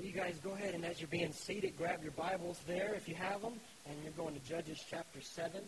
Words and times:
Well, 0.00 0.08
you 0.08 0.16
guys 0.16 0.40
go 0.42 0.52
ahead 0.52 0.72
and 0.72 0.82
as 0.86 0.98
you're 0.98 1.12
being 1.12 1.30
seated, 1.30 1.76
grab 1.76 2.02
your 2.02 2.12
Bibles 2.12 2.58
there 2.66 2.94
if 2.96 3.06
you 3.06 3.14
have 3.16 3.42
them, 3.42 3.52
and 3.84 3.94
you're 4.02 4.16
going 4.16 4.32
to 4.32 4.40
Judges 4.48 4.82
chapter 4.88 5.20
7. 5.20 5.60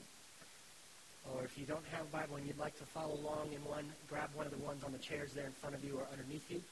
Or 1.28 1.44
if 1.44 1.58
you 1.58 1.66
don't 1.66 1.84
have 1.92 2.06
a 2.08 2.16
Bible 2.16 2.36
and 2.36 2.46
you'd 2.46 2.56
like 2.56 2.74
to 2.78 2.86
follow 2.86 3.12
along 3.12 3.52
in 3.52 3.62
one, 3.68 3.84
grab 4.08 4.30
one 4.32 4.46
of 4.46 4.52
the 4.52 4.64
ones 4.64 4.84
on 4.84 4.92
the 4.92 4.98
chairs 4.98 5.34
there 5.34 5.44
in 5.44 5.52
front 5.52 5.74
of 5.74 5.84
you 5.84 5.98
or 5.98 6.06
underneath 6.10 6.50
you. 6.50 6.62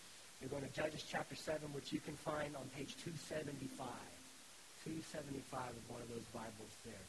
You're 0.40 0.48
going 0.48 0.62
to 0.62 0.72
Judges 0.72 1.04
chapter 1.06 1.34
7, 1.36 1.60
which 1.74 1.92
you 1.92 2.00
can 2.00 2.16
find 2.16 2.56
on 2.56 2.64
page 2.74 2.96
275. 3.04 3.77
275 4.88 5.61
of 5.61 5.90
one 5.92 6.00
of 6.00 6.08
those 6.08 6.24
Bibles 6.32 6.72
there. 6.86 7.04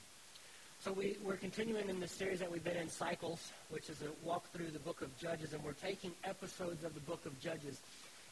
So 0.83 0.91
we, 0.91 1.15
we're 1.23 1.39
continuing 1.39 1.88
in 1.88 2.02
the 2.02 2.09
series 2.09 2.39
that 2.39 2.52
we've 2.52 2.61
been 2.61 2.75
in, 2.75 2.89
Cycles, 2.89 3.54
which 3.70 3.89
is 3.89 4.02
a 4.02 4.27
walk 4.27 4.52
through 4.52 4.71
the 4.71 4.83
book 4.83 5.02
of 5.02 5.18
Judges, 5.18 5.54
and 5.54 5.63
we're 5.63 5.79
taking 5.79 6.11
episodes 6.25 6.83
of 6.83 6.93
the 6.93 6.99
book 7.07 7.25
of 7.25 7.39
Judges. 7.39 7.79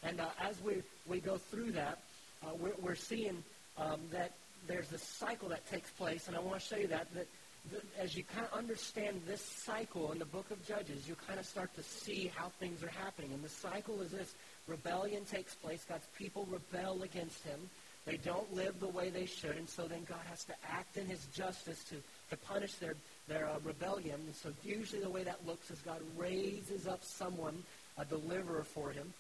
And 0.04 0.20
uh, 0.20 0.28
as 0.42 0.62
we, 0.62 0.84
we 1.08 1.22
go 1.22 1.38
through 1.38 1.72
that, 1.74 2.00
uh, 2.44 2.52
we're, 2.60 2.74
we're 2.82 2.96
seeing 2.96 3.44
um, 3.78 4.00
that 4.12 4.32
there's 4.68 4.88
this 4.90 5.04
cycle 5.04 5.50
that 5.50 5.70
takes 5.70 5.90
place, 5.92 6.28
and 6.28 6.36
I 6.36 6.40
want 6.40 6.60
to 6.60 6.66
show 6.66 6.78
you 6.78 6.88
that, 6.88 7.14
that, 7.14 7.28
that 7.72 7.84
as 8.00 8.16
you 8.16 8.24
kind 8.24 8.46
of 8.52 8.58
understand 8.58 9.22
this 9.28 9.42
cycle 9.42 10.12
in 10.12 10.20
the 10.20 10.26
book 10.26 10.52
of 10.52 10.66
Judges, 10.68 11.08
you 11.08 11.16
kind 11.28 11.40
of 11.40 11.46
start 11.46 11.74
to 11.76 11.84
see 11.84 12.32
how 12.36 12.50
things 12.60 12.84
are 12.84 12.90
happening. 12.90 13.32
And 13.34 13.44
the 13.44 13.50
cycle 13.50 14.02
is 14.02 14.12
this. 14.12 14.34
Rebellion 14.68 15.26
takes 15.26 15.56
place. 15.56 15.84
God's 15.88 16.06
people 16.18 16.48
rebel 16.52 17.02
against 17.04 17.44
him. 17.44 17.60
They 18.06 18.18
don't 18.18 18.52
live 18.56 18.80
the 18.80 18.88
way 18.88 19.10
they 19.10 19.26
should, 19.26 19.58
and 19.58 19.68
so 19.68 19.88
then 19.88 20.06
God 20.08 20.22
has 20.30 20.44
to 20.46 20.54
act 20.72 20.98
in 20.98 21.06
his 21.06 21.26
justice 21.36 21.84
to, 21.86 21.96
to 22.30 22.38
punish 22.38 22.74
their, 22.76 22.96
their 23.28 23.48
uh, 23.48 23.60
rebellion. 23.64 24.16
And 24.26 24.36
so 24.36 24.52
usually 24.64 25.02
the 25.02 25.10
way 25.10 25.24
that 25.24 25.46
looks 25.46 25.70
is 25.70 25.80
God 25.80 26.00
raises 26.18 26.88
up 26.88 27.04
someone, 27.04 27.62
a 27.98 28.06
deliverer 28.06 28.64
for 28.64 28.92
him. 28.92 29.14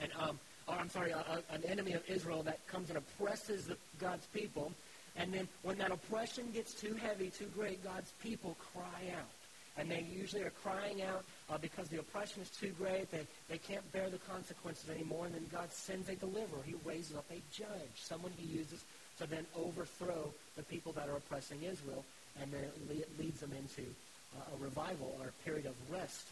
And 0.00 0.12
um, 0.18 0.38
or 0.68 0.74
I'm 0.74 0.90
sorry, 0.90 1.10
a, 1.10 1.18
a, 1.18 1.54
an 1.54 1.64
enemy 1.64 1.92
of 1.92 2.02
Israel 2.08 2.42
that 2.44 2.66
comes 2.66 2.88
and 2.88 2.98
oppresses 2.98 3.66
the, 3.66 3.76
God's 3.98 4.26
people. 4.26 4.72
And 5.16 5.32
then 5.32 5.48
when 5.62 5.78
that 5.78 5.90
oppression 5.90 6.50
gets 6.52 6.74
too 6.74 6.94
heavy, 6.94 7.30
too 7.30 7.50
great, 7.54 7.84
God's 7.84 8.12
people 8.22 8.56
cry 8.72 9.12
out. 9.18 9.28
And 9.76 9.90
they 9.90 10.06
usually 10.10 10.42
are 10.42 10.52
crying 10.62 11.02
out 11.02 11.24
uh, 11.50 11.56
because 11.56 11.88
the 11.88 11.98
oppression 11.98 12.42
is 12.42 12.50
too 12.50 12.72
great. 12.78 13.10
They, 13.10 13.26
they 13.48 13.58
can't 13.58 13.90
bear 13.92 14.10
the 14.10 14.18
consequences 14.18 14.90
anymore. 14.90 15.26
And 15.26 15.34
then 15.34 15.46
God 15.50 15.72
sends 15.72 16.08
a 16.08 16.14
deliverer. 16.16 16.60
He 16.64 16.74
raises 16.84 17.16
up 17.16 17.24
a 17.30 17.40
judge, 17.54 17.94
someone 17.96 18.32
he 18.36 18.46
uses 18.46 18.84
to 19.18 19.26
then 19.26 19.46
overthrow 19.56 20.32
the 20.56 20.62
people 20.62 20.92
that 20.92 21.08
are 21.08 21.16
oppressing 21.16 21.62
Israel. 21.62 22.04
And 22.40 22.52
then 22.52 22.64
it 22.90 23.18
leads 23.18 23.40
them 23.40 23.52
into 23.52 23.88
uh, 24.36 24.56
a 24.56 24.62
revival 24.62 25.16
or 25.20 25.28
a 25.28 25.44
period 25.44 25.66
of 25.66 25.74
rest. 25.90 26.28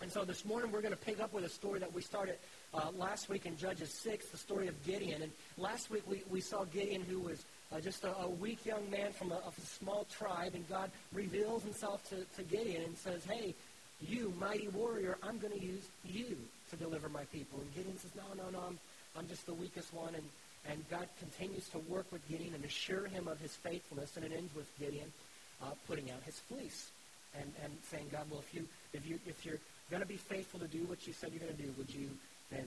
And 0.00 0.12
so 0.12 0.24
this 0.24 0.44
morning 0.44 0.70
we're 0.70 0.80
going 0.80 0.94
to 0.94 1.00
pick 1.00 1.18
up 1.18 1.32
with 1.32 1.44
a 1.44 1.48
story 1.48 1.80
that 1.80 1.92
we 1.92 2.02
started 2.02 2.36
uh, 2.72 2.90
last 2.96 3.28
week 3.28 3.46
in 3.46 3.56
Judges 3.56 3.92
6, 3.94 4.28
the 4.28 4.36
story 4.36 4.68
of 4.68 4.86
Gideon. 4.86 5.22
And 5.22 5.32
last 5.56 5.90
week 5.90 6.04
we, 6.06 6.22
we 6.30 6.40
saw 6.40 6.62
Gideon, 6.64 7.02
who 7.02 7.18
was 7.18 7.44
uh, 7.72 7.80
just 7.80 8.04
a, 8.04 8.16
a, 8.18 8.28
weak 8.28 8.64
young 8.64 8.88
man 8.90 9.12
from 9.12 9.32
a, 9.32 9.34
a, 9.34 9.52
small 9.60 10.06
tribe, 10.16 10.52
and 10.54 10.68
God 10.68 10.92
reveals 11.12 11.64
himself 11.64 12.08
to, 12.10 12.24
to 12.36 12.42
Gideon 12.44 12.84
and 12.84 12.96
says, 12.96 13.24
Hey, 13.24 13.56
you, 14.00 14.32
mighty 14.38 14.68
warrior, 14.68 15.18
I'm 15.20 15.38
going 15.38 15.58
to 15.58 15.64
use 15.66 15.88
you 16.04 16.36
to 16.70 16.76
deliver 16.76 17.08
my 17.08 17.24
people. 17.32 17.58
And 17.58 17.74
Gideon 17.74 17.98
says, 17.98 18.12
No, 18.14 18.40
no, 18.40 18.50
no, 18.50 18.64
I'm, 18.68 18.78
I'm 19.16 19.26
just 19.26 19.46
the 19.46 19.54
weakest 19.54 19.92
one. 19.92 20.14
And, 20.14 20.24
and 20.70 20.88
God 20.90 21.08
continues 21.18 21.68
to 21.70 21.78
work 21.78 22.06
with 22.12 22.26
Gideon 22.28 22.54
and 22.54 22.64
assure 22.64 23.08
him 23.08 23.26
of 23.26 23.40
his 23.40 23.56
faithfulness. 23.56 24.16
And 24.16 24.24
it 24.24 24.32
ends 24.32 24.54
with 24.54 24.68
Gideon 24.78 25.12
uh, 25.60 25.72
putting 25.88 26.08
out 26.12 26.22
his 26.24 26.38
fleece 26.38 26.90
and, 27.34 27.52
and 27.64 27.72
saying, 27.90 28.06
God, 28.12 28.26
well, 28.30 28.40
if, 28.40 28.54
you, 28.54 28.64
if, 28.92 29.06
you, 29.06 29.18
if 29.26 29.44
you're 29.44 29.58
going 29.90 30.02
to 30.02 30.08
be 30.08 30.16
faithful 30.16 30.60
to 30.60 30.68
do 30.68 30.84
what 30.84 31.06
you 31.06 31.12
said 31.12 31.30
you're 31.32 31.40
going 31.42 31.56
to 31.56 31.62
do, 31.62 31.72
would 31.78 31.92
you 31.92 32.08
then, 32.50 32.64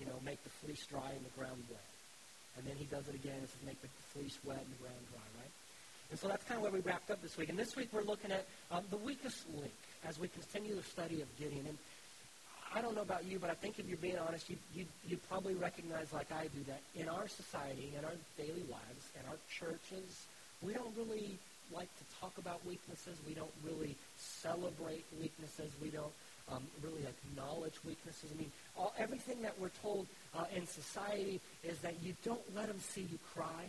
you 0.00 0.06
know, 0.06 0.16
make 0.24 0.42
the 0.44 0.50
fleece 0.50 0.84
dry 0.86 1.10
and 1.14 1.24
the 1.24 1.34
ground 1.38 1.62
wet. 1.70 1.84
And 2.56 2.66
then 2.66 2.76
he 2.76 2.84
does 2.84 3.08
it 3.08 3.14
again 3.14 3.36
and 3.38 3.48
says, 3.48 3.64
make 3.64 3.80
the 3.80 3.88
fleece 4.12 4.38
wet 4.44 4.60
and 4.60 4.72
the 4.72 4.82
ground 4.82 5.00
dry, 5.10 5.24
right? 5.40 5.52
And 6.10 6.20
so 6.20 6.28
that's 6.28 6.44
kind 6.44 6.58
of 6.58 6.62
where 6.62 6.72
we 6.72 6.80
wrapped 6.80 7.10
up 7.10 7.22
this 7.22 7.36
week. 7.38 7.48
And 7.48 7.58
this 7.58 7.74
week 7.76 7.88
we're 7.92 8.04
looking 8.04 8.30
at 8.30 8.44
um, 8.70 8.84
the 8.90 8.98
weakest 8.98 9.48
link 9.56 9.72
as 10.04 10.18
we 10.18 10.28
continue 10.28 10.74
the 10.76 10.82
study 10.82 11.22
of 11.22 11.28
Gideon. 11.38 11.64
And 11.66 11.78
I 12.74 12.82
don't 12.82 12.94
know 12.94 13.02
about 13.02 13.24
you, 13.24 13.38
but 13.38 13.48
I 13.48 13.54
think 13.54 13.78
if 13.78 13.88
you're 13.88 13.96
being 13.96 14.18
honest, 14.18 14.50
you, 14.50 14.56
you, 14.74 14.84
you 15.08 15.16
probably 15.28 15.54
recognize, 15.54 16.12
like 16.12 16.30
I 16.32 16.48
do, 16.52 16.60
that 16.68 16.80
in 16.94 17.08
our 17.08 17.28
society, 17.28 17.92
in 17.96 18.04
our 18.04 18.16
daily 18.36 18.64
lives, 18.68 19.02
in 19.16 19.24
our 19.28 19.40
churches, 19.48 20.26
we 20.60 20.74
don't 20.74 20.92
really 20.96 21.38
like 21.74 21.88
to 21.96 22.04
talk 22.20 22.36
about 22.36 22.64
weaknesses. 22.66 23.16
We 23.26 23.32
don't 23.32 23.52
really 23.64 23.96
celebrate 24.18 25.04
weaknesses. 25.18 25.72
We 25.80 25.88
don't 25.88 26.12
um, 26.50 26.62
really 26.82 27.02
acknowledge 27.06 27.74
weaknesses. 27.84 28.30
I 28.34 28.38
mean, 28.38 28.52
all, 28.76 28.92
everything 28.98 29.42
that 29.42 29.58
we're 29.60 29.70
told 29.82 30.06
uh, 30.36 30.44
in 30.54 30.66
society 30.66 31.40
is 31.64 31.78
that 31.78 31.94
you 32.02 32.14
don't 32.24 32.42
let 32.56 32.68
them 32.68 32.80
see 32.80 33.02
you 33.02 33.18
cry, 33.34 33.64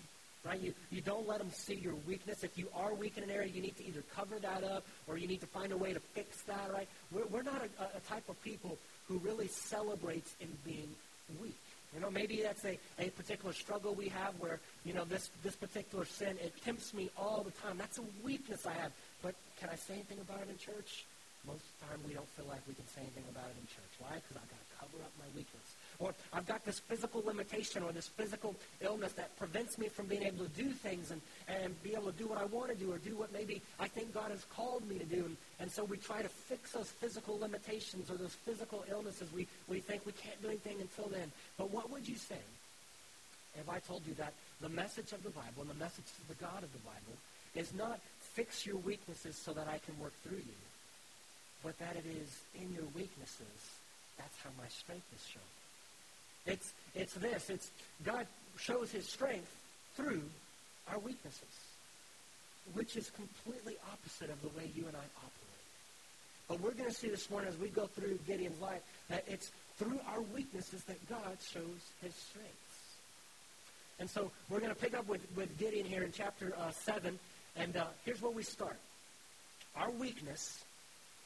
right? 0.45 0.59
You, 0.59 0.73
you 0.91 1.01
don't 1.01 1.27
let 1.27 1.39
them 1.39 1.51
see 1.51 1.75
your 1.75 1.95
weakness. 2.07 2.43
If 2.43 2.57
you 2.57 2.67
are 2.75 2.93
weak 2.93 3.17
in 3.17 3.23
an 3.23 3.29
area, 3.29 3.49
you 3.49 3.61
need 3.61 3.77
to 3.77 3.85
either 3.85 4.03
cover 4.15 4.39
that 4.39 4.63
up 4.63 4.83
or 5.07 5.17
you 5.17 5.27
need 5.27 5.41
to 5.41 5.47
find 5.47 5.71
a 5.71 5.77
way 5.77 5.93
to 5.93 5.99
fix 5.99 6.41
that, 6.43 6.71
right? 6.73 6.87
We're, 7.11 7.25
we're 7.25 7.43
not 7.43 7.61
a, 7.79 7.97
a 7.97 7.99
type 8.09 8.27
of 8.29 8.41
people 8.43 8.77
who 9.07 9.17
really 9.19 9.47
celebrates 9.47 10.35
in 10.39 10.47
being 10.65 10.89
weak. 11.41 11.55
You 11.93 11.99
know, 12.01 12.09
maybe 12.09 12.41
that's 12.41 12.65
a, 12.65 12.79
a 12.97 13.09
particular 13.09 13.53
struggle 13.53 13.93
we 13.93 14.09
have 14.09 14.33
where, 14.39 14.59
you 14.83 14.93
know, 14.93 15.03
this, 15.05 15.29
this 15.43 15.55
particular 15.55 16.05
sin, 16.05 16.37
it 16.43 16.53
tempts 16.65 16.93
me 16.93 17.11
all 17.15 17.43
the 17.43 17.51
time. 17.51 17.77
That's 17.77 17.99
a 17.99 18.03
weakness 18.23 18.65
I 18.65 18.73
have. 18.73 18.91
But 19.21 19.35
can 19.59 19.69
I 19.69 19.75
say 19.75 19.93
anything 19.93 20.17
about 20.19 20.41
it 20.41 20.49
in 20.49 20.57
church? 20.57 21.05
Most 21.45 21.63
of 21.63 21.71
the 21.79 21.85
time 21.87 21.99
we 22.07 22.13
don't 22.13 22.29
feel 22.35 22.45
like 22.47 22.61
we 22.67 22.73
can 22.73 22.87
say 22.87 23.01
anything 23.01 23.25
about 23.29 23.45
it 23.51 23.57
in 23.59 23.67
church. 23.67 23.93
Why? 23.99 24.15
Because 24.15 24.39
I've 24.39 24.49
got 24.49 24.59
to 24.63 24.71
cover 24.79 25.03
up 25.03 25.11
my 25.19 25.27
weakness. 25.35 25.67
Or 25.99 26.13
I've 26.31 26.47
got 26.47 26.65
this 26.65 26.79
physical 26.79 27.21
limitation 27.25 27.83
or 27.83 27.91
this 27.91 28.07
physical 28.07 28.55
illness 28.81 29.13
that 29.13 29.35
prevents 29.37 29.77
me 29.77 29.87
from 29.87 30.07
being 30.07 30.23
able 30.23 30.45
to 30.45 30.51
do 30.51 30.71
things 30.71 31.11
and, 31.11 31.21
and 31.47 31.75
be 31.83 31.93
able 31.93 32.11
to 32.11 32.17
do 32.17 32.27
what 32.27 32.39
I 32.39 32.45
want 32.45 32.71
to 32.71 32.75
do 32.75 32.91
or 32.91 32.97
do 32.97 33.15
what 33.15 33.31
maybe 33.31 33.61
I 33.79 33.87
think 33.87 34.13
God 34.13 34.31
has 34.31 34.43
called 34.55 34.87
me 34.87 34.97
to 34.97 35.05
do. 35.05 35.25
And, 35.25 35.37
and 35.59 35.71
so 35.71 35.83
we 35.83 35.97
try 35.97 36.21
to 36.21 36.29
fix 36.29 36.71
those 36.71 36.89
physical 36.89 37.39
limitations 37.39 38.09
or 38.09 38.15
those 38.15 38.33
physical 38.33 38.83
illnesses. 38.89 39.31
We, 39.33 39.47
we 39.67 39.79
think 39.79 40.05
we 40.05 40.13
can't 40.13 40.41
do 40.41 40.47
anything 40.47 40.81
until 40.81 41.09
then. 41.09 41.31
But 41.57 41.71
what 41.71 41.91
would 41.91 42.07
you 42.07 42.15
say 42.15 42.39
if 43.59 43.69
I 43.69 43.79
told 43.79 44.05
you 44.07 44.13
that 44.15 44.33
the 44.61 44.69
message 44.69 45.11
of 45.11 45.23
the 45.23 45.29
Bible 45.29 45.61
and 45.61 45.69
the 45.69 45.75
message 45.75 46.05
of 46.21 46.27
the 46.27 46.43
God 46.43 46.63
of 46.63 46.71
the 46.73 46.79
Bible 46.79 47.15
is 47.55 47.73
not 47.73 47.99
fix 48.33 48.65
your 48.65 48.77
weaknesses 48.77 49.37
so 49.37 49.53
that 49.53 49.67
I 49.67 49.77
can 49.85 49.97
work 49.99 50.13
through 50.23 50.37
you, 50.37 50.57
but 51.63 51.77
that 51.79 51.95
it 51.95 52.05
is 52.05 52.41
in 52.59 52.73
your 52.73 52.85
weaknesses, 52.95 53.79
that's 54.17 54.37
how 54.43 54.49
my 54.57 54.67
strength 54.67 55.07
is 55.15 55.25
shown. 55.25 55.51
It's, 56.45 56.73
it's 56.93 57.13
this. 57.13 57.49
It's 57.49 57.71
God 58.03 58.27
shows 58.57 58.91
his 58.91 59.07
strength 59.07 59.49
through 59.95 60.21
our 60.91 60.99
weaknesses, 60.99 61.55
which 62.73 62.95
is 62.97 63.09
completely 63.11 63.77
opposite 63.91 64.29
of 64.29 64.41
the 64.41 64.49
way 64.49 64.69
you 64.75 64.85
and 64.87 64.95
I 64.95 65.07
operate. 65.17 65.43
But 66.49 66.59
we're 66.59 66.73
going 66.73 66.89
to 66.89 66.95
see 66.95 67.07
this 67.07 67.29
morning 67.29 67.49
as 67.49 67.57
we 67.57 67.69
go 67.69 67.87
through 67.87 68.19
Gideon's 68.27 68.59
life 68.61 68.81
that 69.09 69.23
it's 69.27 69.51
through 69.77 69.99
our 70.07 70.21
weaknesses 70.33 70.83
that 70.83 71.09
God 71.09 71.37
shows 71.39 71.81
his 72.01 72.13
strengths. 72.13 72.59
And 73.99 74.09
so 74.09 74.31
we're 74.49 74.59
going 74.59 74.73
to 74.73 74.79
pick 74.79 74.93
up 74.93 75.07
with, 75.07 75.21
with 75.35 75.57
Gideon 75.57 75.85
here 75.85 76.03
in 76.03 76.11
chapter 76.11 76.53
uh, 76.59 76.71
7. 76.71 77.17
And 77.55 77.77
uh, 77.77 77.85
here's 78.03 78.21
where 78.21 78.31
we 78.31 78.43
start. 78.43 78.77
Our 79.75 79.91
weakness 79.91 80.63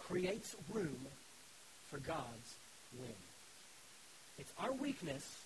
creates 0.07 0.55
room 0.73 0.97
for 1.89 1.97
God's 1.97 2.55
win. 2.99 3.09
It's 4.39 4.51
our 4.59 4.71
weakness 4.73 5.43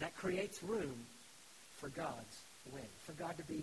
that 0.00 0.16
creates 0.16 0.62
room 0.62 0.94
for 1.78 1.88
God's 1.88 2.42
win, 2.72 2.84
for 3.04 3.12
God 3.12 3.36
to 3.38 3.44
be 3.44 3.62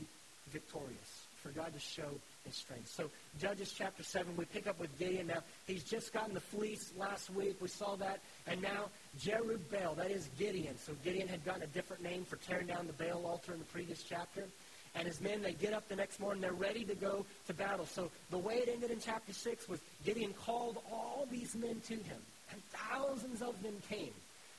victorious, 0.52 1.26
for 1.42 1.50
God 1.50 1.74
to 1.74 1.80
show 1.80 2.10
his 2.46 2.56
strength. 2.56 2.90
So 2.90 3.10
Judges 3.40 3.74
chapter 3.76 4.04
7, 4.04 4.36
we 4.36 4.46
pick 4.46 4.68
up 4.68 4.80
with 4.80 4.98
Gideon. 4.98 5.28
Now, 5.28 5.44
he's 5.68 5.84
just 5.84 6.14
gotten 6.14 6.34
the 6.34 6.40
fleece 6.40 6.92
last 6.98 7.30
week. 7.30 7.58
We 7.62 7.68
saw 7.68 7.96
that. 7.98 8.20
And 8.48 8.62
now 8.62 8.90
Jerubbaal, 9.20 9.96
that 9.98 10.12
is 10.12 10.30
Gideon. 10.38 10.78
So 10.78 10.94
Gideon 11.04 11.28
had 11.28 11.46
gotten 11.46 11.64
a 11.64 11.68
different 11.68 12.04
name 12.04 12.26
for 12.26 12.38
tearing 12.38 12.68
down 12.68 12.88
the 12.88 12.94
Baal 12.94 13.26
altar 13.26 13.54
in 13.54 13.60
the 13.60 13.66
previous 13.66 14.04
chapter 14.04 14.46
and 14.96 15.06
his 15.06 15.20
men, 15.20 15.42
they 15.42 15.52
get 15.54 15.74
up 15.74 15.88
the 15.90 15.96
next 15.96 16.20
morning, 16.20 16.42
they're 16.42 16.54
ready 16.54 16.86
to 16.86 16.96
go 16.96 17.26
to 17.48 17.54
battle. 17.54 17.86
So 17.86 18.10
the 18.32 18.38
way 18.38 18.56
it 18.56 18.70
ended 18.72 18.92
in 18.92 19.00
chapter 19.00 19.34
6 19.34 19.68
was 19.68 19.80
Gideon 20.06 20.34
called 20.34 20.78
all 20.92 21.28
these 21.30 21.56
men 21.56 21.82
to 21.88 21.94
him, 21.94 22.22
and 22.52 22.62
thousands 22.72 23.42
of 23.42 23.62
them 23.62 23.76
came, 23.90 24.14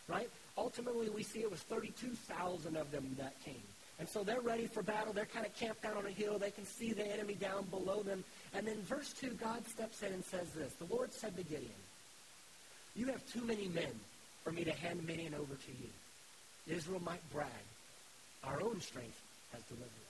right? 0.08 0.28
Ultimately, 0.58 1.08
we 1.08 1.22
see 1.22 1.40
it 1.40 1.50
was 1.50 1.60
32,000 1.60 2.76
of 2.76 2.90
them 2.90 3.16
that 3.18 3.32
came. 3.44 3.62
And 3.98 4.06
so 4.06 4.22
they're 4.22 4.42
ready 4.42 4.66
for 4.66 4.82
battle. 4.82 5.14
They're 5.14 5.24
kind 5.24 5.46
of 5.46 5.54
camped 5.56 5.86
out 5.86 5.96
on 5.96 6.04
a 6.04 6.10
hill. 6.10 6.38
They 6.38 6.50
can 6.50 6.66
see 6.66 6.92
the 6.92 7.06
enemy 7.06 7.34
down 7.34 7.64
below 7.64 8.02
them. 8.02 8.24
And 8.54 8.66
then 8.66 8.76
verse 8.82 9.14
2, 9.18 9.30
God 9.30 9.66
steps 9.66 10.02
in 10.02 10.12
and 10.12 10.24
says 10.24 10.50
this. 10.50 10.74
The 10.74 10.94
Lord 10.94 11.14
said 11.14 11.34
to 11.36 11.42
Gideon, 11.42 11.70
You 12.94 13.06
have 13.06 13.26
too 13.32 13.42
many 13.42 13.68
men 13.68 13.92
for 14.44 14.52
me 14.52 14.64
to 14.64 14.72
hand 14.72 15.06
Midian 15.06 15.34
over 15.34 15.54
to 15.54 15.70
you. 15.80 16.74
Israel 16.74 17.00
might 17.04 17.22
brag. 17.32 17.48
Our 18.44 18.60
own 18.60 18.80
strength 18.82 19.18
has 19.52 19.62
delivered 19.62 20.05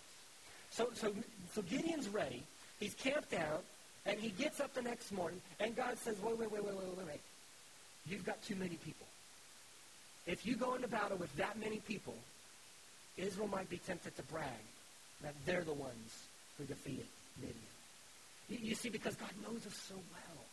so, 0.77 0.91
so, 0.95 1.13
so 1.55 1.63
Gideon's 1.63 2.09
ready. 2.09 2.43
He's 2.79 2.93
camped 2.95 3.33
out, 3.33 3.65
and 4.05 4.21
he 4.21 4.29
gets 4.29 4.61
up 4.61 4.75
the 4.75 4.83
next 4.83 5.11
morning, 5.11 5.41
and 5.59 5.75
God 5.75 5.97
says, 5.99 6.17
wait, 6.23 6.39
wait, 6.39 6.53
wait, 6.53 6.63
wait, 6.63 6.75
wait, 6.75 6.99
wait, 6.99 7.07
wait. 7.07 7.21
You've 8.07 8.27
got 8.27 8.43
too 8.43 8.57
many 8.57 8.77
people. 8.77 9.07
If 10.27 10.45
you 10.45 10.55
go 10.57 10.75
into 10.75 10.87
battle 10.87 11.17
with 11.17 11.35
that 11.37 11.59
many 11.59 11.79
people, 11.79 12.15
Israel 13.17 13.49
might 13.49 13.71
be 13.71 13.79
tempted 13.79 14.15
to 14.17 14.23
brag 14.25 14.45
that 15.23 15.35
they're 15.47 15.65
the 15.65 15.73
ones 15.73 16.25
who 16.59 16.65
defeated 16.65 17.07
Midian. 17.41 17.57
You, 18.51 18.59
you 18.61 18.75
see, 18.75 18.91
because 18.91 19.15
God 19.15 19.31
knows 19.43 19.67
us 19.67 19.75
so 19.89 19.95
well. 19.95 20.45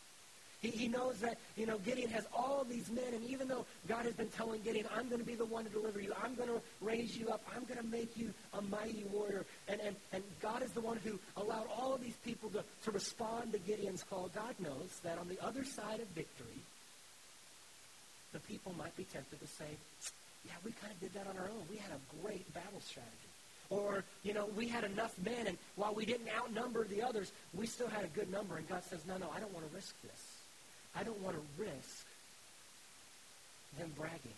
He, 0.63 0.69
he 0.69 0.87
knows 0.87 1.19
that, 1.19 1.37
you 1.57 1.65
know, 1.65 1.77
Gideon 1.79 2.09
has 2.11 2.25
all 2.33 2.63
these 2.63 2.89
men, 2.89 3.13
and 3.13 3.23
even 3.25 3.49
though 3.49 3.65
God 3.85 4.05
has 4.05 4.13
been 4.13 4.29
telling 4.29 4.61
Gideon, 4.61 4.87
I'm 4.95 5.09
going 5.09 5.19
to 5.19 5.27
be 5.27 5.35
the 5.35 5.45
one 5.45 5.65
to 5.65 5.69
deliver 5.69 5.99
you, 5.99 6.13
I'm 6.23 6.35
going 6.35 6.47
to 6.47 6.61
raise 6.79 7.17
you 7.17 7.27
up, 7.27 7.45
I'm 7.53 7.65
going 7.65 7.79
to 7.79 7.85
make 7.85 8.15
you 8.15 8.33
a 8.53 8.61
mighty 8.61 9.03
warrior, 9.11 9.45
and, 9.67 9.81
and, 9.81 9.95
and 10.13 10.23
God 10.41 10.63
is 10.63 10.71
the 10.71 10.79
one 10.79 10.97
who 11.03 11.19
allowed 11.35 11.67
all 11.77 11.93
of 11.93 12.01
these 12.01 12.15
people 12.23 12.49
to, 12.51 12.63
to 12.85 12.91
respond 12.91 13.51
to 13.51 13.59
Gideon's 13.59 14.03
call, 14.03 14.31
God 14.33 14.55
knows 14.57 15.01
that 15.03 15.19
on 15.19 15.27
the 15.27 15.37
other 15.45 15.65
side 15.65 15.99
of 15.99 16.07
victory, 16.15 16.63
the 18.31 18.39
people 18.39 18.73
might 18.77 18.95
be 18.95 19.03
tempted 19.03 19.41
to 19.41 19.47
say, 19.47 19.67
yeah, 20.45 20.53
we 20.63 20.71
kind 20.71 20.93
of 20.93 20.99
did 21.01 21.13
that 21.13 21.27
on 21.27 21.37
our 21.37 21.49
own. 21.49 21.63
We 21.69 21.77
had 21.77 21.91
a 21.91 22.25
great 22.25 22.51
battle 22.53 22.79
strategy. 22.79 23.11
Or, 23.69 24.03
you 24.23 24.33
know, 24.33 24.47
we 24.55 24.67
had 24.67 24.83
enough 24.85 25.13
men, 25.23 25.47
and 25.47 25.57
while 25.75 25.93
we 25.93 26.05
didn't 26.05 26.29
outnumber 26.37 26.85
the 26.85 27.01
others, 27.01 27.31
we 27.53 27.67
still 27.67 27.87
had 27.87 28.05
a 28.05 28.07
good 28.07 28.31
number. 28.31 28.55
And 28.57 28.67
God 28.67 28.83
says, 28.85 29.05
no, 29.05 29.17
no, 29.17 29.29
I 29.35 29.39
don't 29.39 29.53
want 29.53 29.69
to 29.69 29.75
risk 29.75 29.93
this. 30.01 30.32
I 30.95 31.03
don't 31.03 31.19
want 31.21 31.35
to 31.35 31.63
risk 31.63 32.05
them 33.77 33.91
bragging 33.97 34.37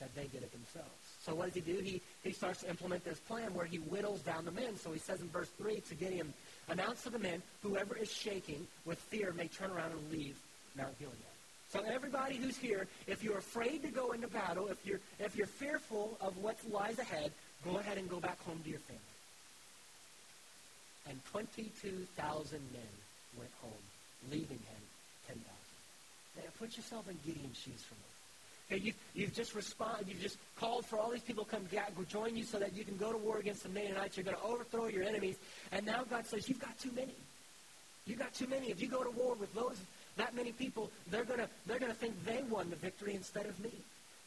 that 0.00 0.14
they 0.14 0.24
did 0.24 0.42
it 0.42 0.52
themselves. 0.52 0.90
So 1.22 1.34
what 1.34 1.46
does 1.46 1.54
he 1.54 1.72
do? 1.72 1.78
He, 1.80 2.00
he 2.22 2.32
starts 2.32 2.60
to 2.60 2.68
implement 2.68 3.04
this 3.04 3.18
plan 3.20 3.54
where 3.54 3.66
he 3.66 3.76
whittles 3.76 4.20
down 4.20 4.44
the 4.44 4.50
men. 4.50 4.76
So 4.76 4.92
he 4.92 4.98
says 4.98 5.20
in 5.20 5.28
verse 5.28 5.48
3 5.58 5.80
to 5.88 5.94
Gideon, 5.94 6.32
Announce 6.68 7.02
to 7.04 7.10
the 7.10 7.18
men, 7.18 7.42
whoever 7.62 7.96
is 7.96 8.10
shaking 8.10 8.66
with 8.84 8.98
fear 8.98 9.32
may 9.32 9.48
turn 9.48 9.70
around 9.70 9.92
and 9.92 10.12
leave 10.12 10.36
Mount 10.76 10.98
Gilead. 10.98 11.14
So 11.70 11.82
everybody 11.86 12.36
who's 12.36 12.56
here, 12.56 12.86
if 13.06 13.22
you're 13.22 13.38
afraid 13.38 13.82
to 13.82 13.88
go 13.88 14.12
into 14.12 14.28
battle, 14.28 14.68
if 14.68 14.84
you're, 14.86 15.00
if 15.18 15.36
you're 15.36 15.46
fearful 15.46 16.16
of 16.20 16.36
what 16.38 16.56
lies 16.70 16.98
ahead, 16.98 17.32
go 17.64 17.78
ahead 17.78 17.98
and 17.98 18.08
go 18.08 18.20
back 18.20 18.42
home 18.44 18.60
to 18.62 18.70
your 18.70 18.78
family. 18.80 19.02
And 21.08 21.20
22,000 21.32 22.60
men 22.72 22.82
went 23.36 23.50
home, 23.60 23.72
leaving 24.30 24.58
him 24.58 24.74
10,000. 24.76 24.83
Now, 26.36 26.42
put 26.58 26.76
yourself 26.76 27.08
in 27.08 27.18
Gideon's 27.24 27.58
shoes 27.58 27.82
for 27.82 27.94
a 27.94 27.98
moment. 27.98 28.14
Okay, 28.70 28.78
you've, 28.78 28.96
you've 29.14 29.34
just 29.34 29.54
responded. 29.54 30.08
You've 30.08 30.22
just 30.22 30.38
called 30.56 30.86
for 30.86 30.98
all 30.98 31.10
these 31.10 31.22
people 31.22 31.44
to 31.44 31.50
come 31.50 31.68
join 32.08 32.36
you 32.36 32.44
so 32.44 32.58
that 32.58 32.74
you 32.74 32.84
can 32.84 32.96
go 32.96 33.12
to 33.12 33.18
war 33.18 33.38
against 33.38 33.62
the 33.62 33.68
Midianites. 33.68 34.16
You're 34.16 34.24
going 34.24 34.36
to 34.36 34.42
overthrow 34.42 34.86
your 34.86 35.02
enemies. 35.04 35.36
And 35.70 35.84
now 35.84 36.04
God 36.08 36.26
says, 36.26 36.48
you've 36.48 36.60
got 36.60 36.78
too 36.78 36.90
many. 36.96 37.14
You've 38.06 38.18
got 38.18 38.34
too 38.34 38.46
many. 38.46 38.70
If 38.70 38.80
you 38.80 38.88
go 38.88 39.02
to 39.02 39.10
war 39.10 39.34
with 39.34 39.52
those 39.54 39.76
that 40.16 40.34
many 40.34 40.52
people, 40.52 40.90
they're 41.10 41.24
going 41.24 41.40
to 41.40 41.48
they're 41.66 41.78
gonna 41.78 41.94
think 41.94 42.14
they 42.24 42.42
won 42.48 42.70
the 42.70 42.76
victory 42.76 43.14
instead 43.14 43.46
of 43.46 43.58
me. 43.60 43.72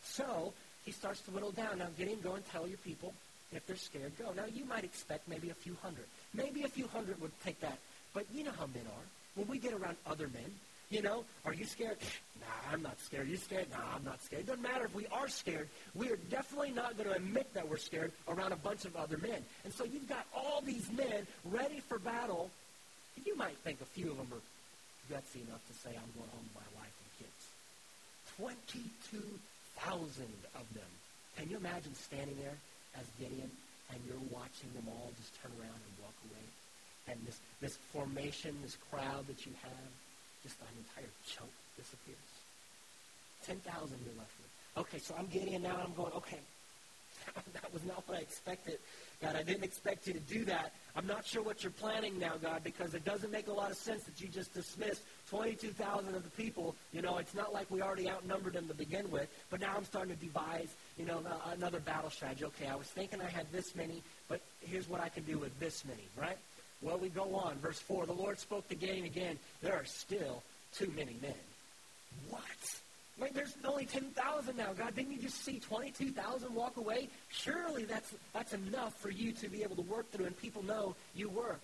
So 0.03 0.53
he 0.85 0.91
starts 0.91 1.21
to 1.21 1.31
whittle 1.31 1.51
down. 1.51 1.79
Now, 1.79 1.87
Gideon, 1.97 2.19
go 2.21 2.33
and 2.33 2.45
tell 2.49 2.67
your 2.67 2.77
people 2.79 3.13
if 3.53 3.65
they're 3.65 3.77
scared, 3.77 4.11
go. 4.17 4.31
Now, 4.35 4.45
you 4.53 4.65
might 4.65 4.83
expect 4.83 5.27
maybe 5.27 5.49
a 5.49 5.53
few 5.53 5.75
hundred. 5.81 6.05
Maybe 6.33 6.63
a 6.63 6.67
few 6.67 6.87
hundred 6.87 7.21
would 7.21 7.31
take 7.43 7.59
that. 7.61 7.77
But 8.13 8.25
you 8.33 8.43
know 8.43 8.51
how 8.57 8.65
men 8.67 8.83
are. 8.85 9.05
When 9.35 9.47
we 9.47 9.59
get 9.59 9.73
around 9.73 9.95
other 10.05 10.27
men, 10.27 10.51
you 10.89 11.01
know, 11.01 11.25
are 11.45 11.53
you 11.53 11.65
scared? 11.65 11.97
Nah, 12.39 12.71
I'm 12.71 12.81
not 12.81 12.99
scared. 13.01 13.27
You 13.27 13.37
scared? 13.37 13.67
Nah, 13.71 13.95
I'm 13.95 14.05
not 14.05 14.21
scared. 14.23 14.43
It 14.43 14.47
doesn't 14.47 14.63
matter 14.63 14.85
if 14.85 14.95
we 14.95 15.05
are 15.07 15.27
scared. 15.27 15.67
We 15.95 16.09
are 16.09 16.15
definitely 16.29 16.71
not 16.71 16.97
going 16.97 17.09
to 17.09 17.15
admit 17.15 17.53
that 17.53 17.67
we're 17.67 17.77
scared 17.77 18.11
around 18.27 18.53
a 18.53 18.57
bunch 18.57 18.85
of 18.85 18.95
other 18.95 19.17
men. 19.17 19.43
And 19.65 19.73
so 19.73 19.83
you've 19.83 20.07
got 20.07 20.25
all 20.35 20.61
these 20.61 20.89
men 20.91 21.27
ready 21.45 21.81
for 21.81 21.99
battle. 21.99 22.49
You 23.25 23.35
might 23.35 23.57
think 23.59 23.81
a 23.81 23.85
few 23.85 24.11
of 24.11 24.17
them 24.17 24.27
are 24.31 24.43
gutsy 25.13 25.43
enough 25.47 25.65
to 25.67 25.73
say, 25.83 25.89
I'm 25.89 26.11
going 26.15 26.29
home 26.31 26.47
with 26.47 26.55
my 26.55 26.69
wife 26.79 26.95
and 26.95 27.11
kids. 27.19 27.41
22,000 28.39 30.23
of 30.55 30.65
them. 30.73 30.91
Can 31.37 31.49
you 31.49 31.57
imagine 31.57 31.93
standing 31.95 32.37
there 32.41 32.57
as 32.99 33.05
Gideon 33.19 33.51
and 33.91 33.99
you're 34.07 34.23
watching 34.31 34.71
them 34.75 34.87
all 34.87 35.11
just 35.19 35.35
turn 35.41 35.51
around 35.59 35.79
and 35.79 35.93
walk 35.99 36.15
away? 36.31 36.47
And 37.09 37.17
this, 37.25 37.39
this 37.61 37.77
formation, 37.91 38.55
this 38.63 38.77
crowd 38.91 39.27
that 39.27 39.45
you 39.45 39.51
have, 39.63 39.91
just 40.47 40.61
an 40.61 40.79
entire 40.79 41.11
chunk 41.27 41.51
disappears. 41.75 42.15
10,000 43.45 43.99
you're 44.05 44.15
left 44.17 44.31
with. 44.39 44.85
Okay, 44.85 44.97
so 44.97 45.13
I'm 45.19 45.27
getting 45.27 45.53
it 45.53 45.61
now. 45.61 45.75
I'm 45.83 45.93
going, 45.93 46.13
okay, 46.13 46.39
that 47.53 47.73
was 47.73 47.83
not 47.83 48.07
what 48.07 48.17
I 48.17 48.21
expected. 48.21 48.79
God, 49.21 49.35
I 49.35 49.43
didn't 49.43 49.65
expect 49.65 50.07
you 50.07 50.13
to 50.13 50.19
do 50.21 50.45
that. 50.45 50.71
I'm 50.95 51.05
not 51.05 51.25
sure 51.25 51.43
what 51.43 51.63
you're 51.63 51.71
planning 51.71 52.17
now, 52.17 52.35
God, 52.41 52.63
because 52.63 52.93
it 52.93 53.03
doesn't 53.03 53.31
make 53.31 53.47
a 53.47 53.51
lot 53.51 53.71
of 53.71 53.77
sense 53.77 54.03
that 54.03 54.21
you 54.21 54.29
just 54.29 54.53
dismissed 54.53 55.01
22,000 55.29 56.15
of 56.15 56.23
the 56.23 56.29
people. 56.29 56.75
You 56.93 57.01
know, 57.01 57.17
it's 57.17 57.35
not 57.35 57.51
like 57.53 57.69
we 57.69 57.81
already 57.81 58.09
outnumbered 58.09 58.53
them 58.53 58.69
to 58.69 58.73
begin 58.73 59.11
with, 59.11 59.27
but 59.49 59.59
now 59.59 59.73
I'm 59.75 59.83
starting 59.83 60.15
to 60.15 60.21
devise, 60.21 60.73
you 60.97 61.05
know, 61.05 61.21
another 61.51 61.81
battle 61.81 62.09
strategy. 62.09 62.45
Okay, 62.45 62.67
I 62.67 62.75
was 62.75 62.87
thinking 62.87 63.19
I 63.19 63.29
had 63.29 63.51
this 63.51 63.75
many, 63.75 64.01
but 64.29 64.39
here's 64.61 64.87
what 64.87 65.01
I 65.01 65.09
can 65.09 65.23
do 65.23 65.39
with 65.39 65.59
this 65.59 65.83
many, 65.83 66.07
right? 66.15 66.37
Well, 66.81 66.97
we 66.97 67.09
go 67.09 67.35
on. 67.35 67.55
Verse 67.57 67.79
4, 67.79 68.05
the 68.05 68.13
Lord 68.13 68.39
spoke 68.39 68.67
to 68.69 68.75
Gideon 68.75 69.05
again. 69.05 69.39
There 69.61 69.73
are 69.73 69.85
still 69.85 70.43
too 70.73 70.91
many 70.95 71.15
men. 71.21 71.33
What? 72.29 72.41
Wait, 73.19 73.33
there's 73.33 73.55
only 73.65 73.85
10,000 73.85 74.55
now. 74.55 74.73
God, 74.73 74.95
didn't 74.95 75.11
you 75.11 75.19
just 75.19 75.43
see 75.43 75.59
22,000 75.59 76.53
walk 76.53 76.77
away? 76.77 77.09
Surely 77.29 77.85
that's, 77.85 78.13
that's 78.31 78.53
enough 78.53 78.93
for 78.99 79.09
you 79.09 79.31
to 79.31 79.49
be 79.49 79.63
able 79.63 79.75
to 79.75 79.81
work 79.83 80.09
through 80.11 80.25
and 80.25 80.37
people 80.37 80.63
know 80.63 80.95
you 81.15 81.29
work. 81.29 81.61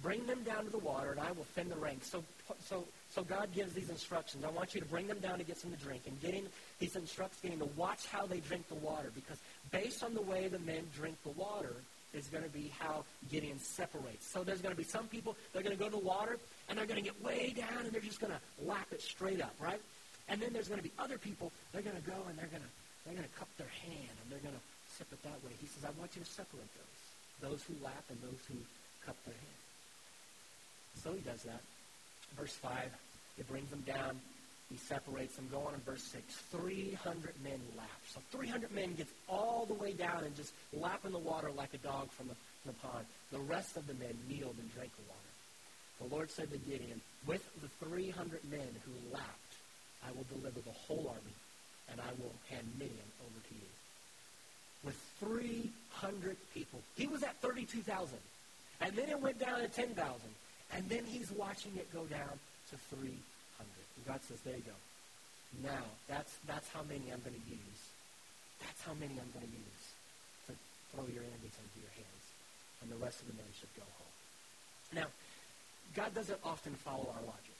Bring 0.00 0.24
them 0.26 0.44
down 0.44 0.64
to 0.64 0.70
the 0.70 0.78
water 0.78 1.10
and 1.10 1.20
I 1.20 1.32
will 1.32 1.44
thin 1.44 1.68
the 1.68 1.76
ranks. 1.76 2.08
So, 2.08 2.22
so, 2.64 2.84
so 3.10 3.22
God 3.24 3.48
gives 3.52 3.74
these 3.74 3.90
instructions. 3.90 4.44
I 4.44 4.50
want 4.50 4.74
you 4.74 4.80
to 4.80 4.86
bring 4.86 5.08
them 5.08 5.18
down 5.18 5.38
to 5.38 5.44
get 5.44 5.58
some 5.58 5.72
to 5.72 5.76
drink. 5.76 6.02
And 6.06 6.20
Gideon, 6.20 6.46
he 6.78 6.88
instructs 6.94 7.40
Gideon 7.40 7.58
to 7.60 7.68
watch 7.76 8.06
how 8.06 8.26
they 8.26 8.38
drink 8.38 8.68
the 8.68 8.76
water 8.76 9.10
because 9.12 9.38
based 9.72 10.04
on 10.04 10.14
the 10.14 10.22
way 10.22 10.46
the 10.46 10.60
men 10.60 10.84
drink 10.96 11.16
the 11.24 11.30
water, 11.30 11.74
is 12.12 12.26
going 12.28 12.44
to 12.44 12.50
be 12.50 12.72
how 12.78 13.04
Gideon 13.30 13.58
separates. 13.58 14.26
So 14.26 14.42
there's 14.42 14.60
going 14.60 14.74
to 14.74 14.78
be 14.78 14.84
some 14.84 15.06
people, 15.06 15.36
they're 15.52 15.62
going 15.62 15.76
to 15.76 15.78
go 15.78 15.86
to 15.86 15.96
the 15.96 16.04
water, 16.04 16.38
and 16.68 16.78
they're 16.78 16.86
going 16.86 17.02
to 17.02 17.04
get 17.04 17.20
way 17.22 17.54
down, 17.56 17.84
and 17.84 17.92
they're 17.92 18.00
just 18.00 18.20
going 18.20 18.32
to 18.32 18.66
lap 18.66 18.86
it 18.92 19.02
straight 19.02 19.40
up, 19.40 19.54
right? 19.60 19.80
And 20.28 20.40
then 20.40 20.52
there's 20.52 20.68
going 20.68 20.80
to 20.80 20.86
be 20.86 20.92
other 20.98 21.18
people, 21.18 21.52
they're 21.72 21.82
going 21.82 21.96
to 21.96 22.02
go, 22.02 22.16
and 22.28 22.38
they're 22.38 22.50
going 22.50 22.62
to, 22.62 22.72
they're 23.04 23.14
going 23.14 23.26
to 23.26 23.36
cup 23.38 23.48
their 23.58 23.72
hand, 23.86 24.14
and 24.22 24.26
they're 24.30 24.42
going 24.42 24.54
to 24.54 24.64
sip 24.96 25.08
it 25.12 25.22
that 25.22 25.38
way. 25.44 25.52
He 25.60 25.66
says, 25.66 25.84
I 25.84 25.90
want 25.98 26.14
you 26.14 26.22
to 26.22 26.30
separate 26.30 26.70
those, 26.74 27.50
those 27.50 27.62
who 27.62 27.74
lap 27.84 28.04
and 28.10 28.18
those 28.22 28.40
who 28.46 28.58
cup 29.06 29.16
their 29.24 29.34
hand. 29.34 29.60
So 31.02 31.12
he 31.12 31.20
does 31.20 31.42
that. 31.44 31.62
Verse 32.36 32.54
5, 32.54 32.72
it 33.38 33.48
brings 33.48 33.70
them 33.70 33.82
down 33.86 34.20
he 34.70 34.76
separates 34.76 35.34
them. 35.34 35.48
Go 35.50 35.66
on 35.66 35.74
in 35.74 35.80
verse 35.80 36.02
6. 36.02 36.22
300 36.52 37.34
men 37.42 37.58
lap. 37.76 38.00
So 38.06 38.20
300 38.30 38.70
men 38.70 38.94
gets 38.94 39.10
all 39.28 39.66
the 39.66 39.74
way 39.74 39.92
down 39.92 40.22
and 40.24 40.34
just 40.36 40.52
lap 40.72 41.00
in 41.04 41.12
the 41.12 41.18
water 41.18 41.50
like 41.50 41.74
a 41.74 41.78
dog 41.78 42.08
from 42.12 42.28
the, 42.28 42.34
from 42.62 42.72
the 42.72 42.78
pond. 42.78 43.04
The 43.32 43.40
rest 43.40 43.76
of 43.76 43.86
the 43.88 43.94
men 43.94 44.14
kneeled 44.28 44.54
and 44.58 44.74
drank 44.74 44.92
the 44.94 45.02
water. 45.10 45.20
The 46.00 46.14
Lord 46.14 46.30
said 46.30 46.50
to 46.52 46.58
Gideon, 46.58 47.00
With 47.26 47.44
the 47.60 47.68
300 47.84 48.40
men 48.48 48.68
who 48.86 48.92
lapped, 49.12 49.54
I 50.06 50.12
will 50.12 50.24
deliver 50.30 50.60
the 50.60 50.78
whole 50.86 51.08
army, 51.08 51.36
and 51.90 52.00
I 52.00 52.10
will 52.22 52.32
hand 52.48 52.66
Midian 52.78 53.10
over 53.20 53.40
to 53.48 53.54
you. 53.54 53.70
With 54.84 54.96
300 55.18 56.36
people. 56.54 56.80
He 56.96 57.06
was 57.08 57.22
at 57.22 57.36
32,000. 57.42 58.16
And 58.80 58.96
then 58.96 59.10
it 59.10 59.20
went 59.20 59.38
down 59.38 59.60
to 59.60 59.68
10,000. 59.68 59.94
And 60.72 60.88
then 60.88 61.04
he's 61.04 61.30
watching 61.32 61.72
it 61.76 61.92
go 61.92 62.04
down 62.04 62.38
to 62.70 62.76
3,000. 62.96 63.18
And 63.96 64.06
God 64.06 64.20
says, 64.26 64.40
there 64.42 64.56
you 64.56 64.66
go. 64.66 64.78
Now, 65.62 65.82
that's, 66.08 66.36
that's 66.46 66.68
how 66.70 66.82
many 66.86 67.10
I'm 67.10 67.22
going 67.26 67.34
to 67.34 67.48
use. 67.50 67.82
That's 68.60 68.82
how 68.82 68.94
many 68.94 69.14
I'm 69.18 69.30
going 69.34 69.46
to 69.46 69.56
use 69.56 69.84
to 70.46 70.52
throw 70.94 71.06
your 71.10 71.24
enemies 71.26 71.56
into 71.58 71.78
your 71.82 71.94
hands. 71.96 72.24
And 72.82 72.90
the 72.90 73.00
rest 73.02 73.20
of 73.20 73.26
the 73.28 73.34
men 73.34 73.50
should 73.58 73.72
go 73.74 73.82
home. 73.82 74.14
Now, 74.94 75.08
God 75.94 76.14
doesn't 76.14 76.38
often 76.44 76.74
follow 76.74 77.10
our 77.10 77.24
logic. 77.26 77.56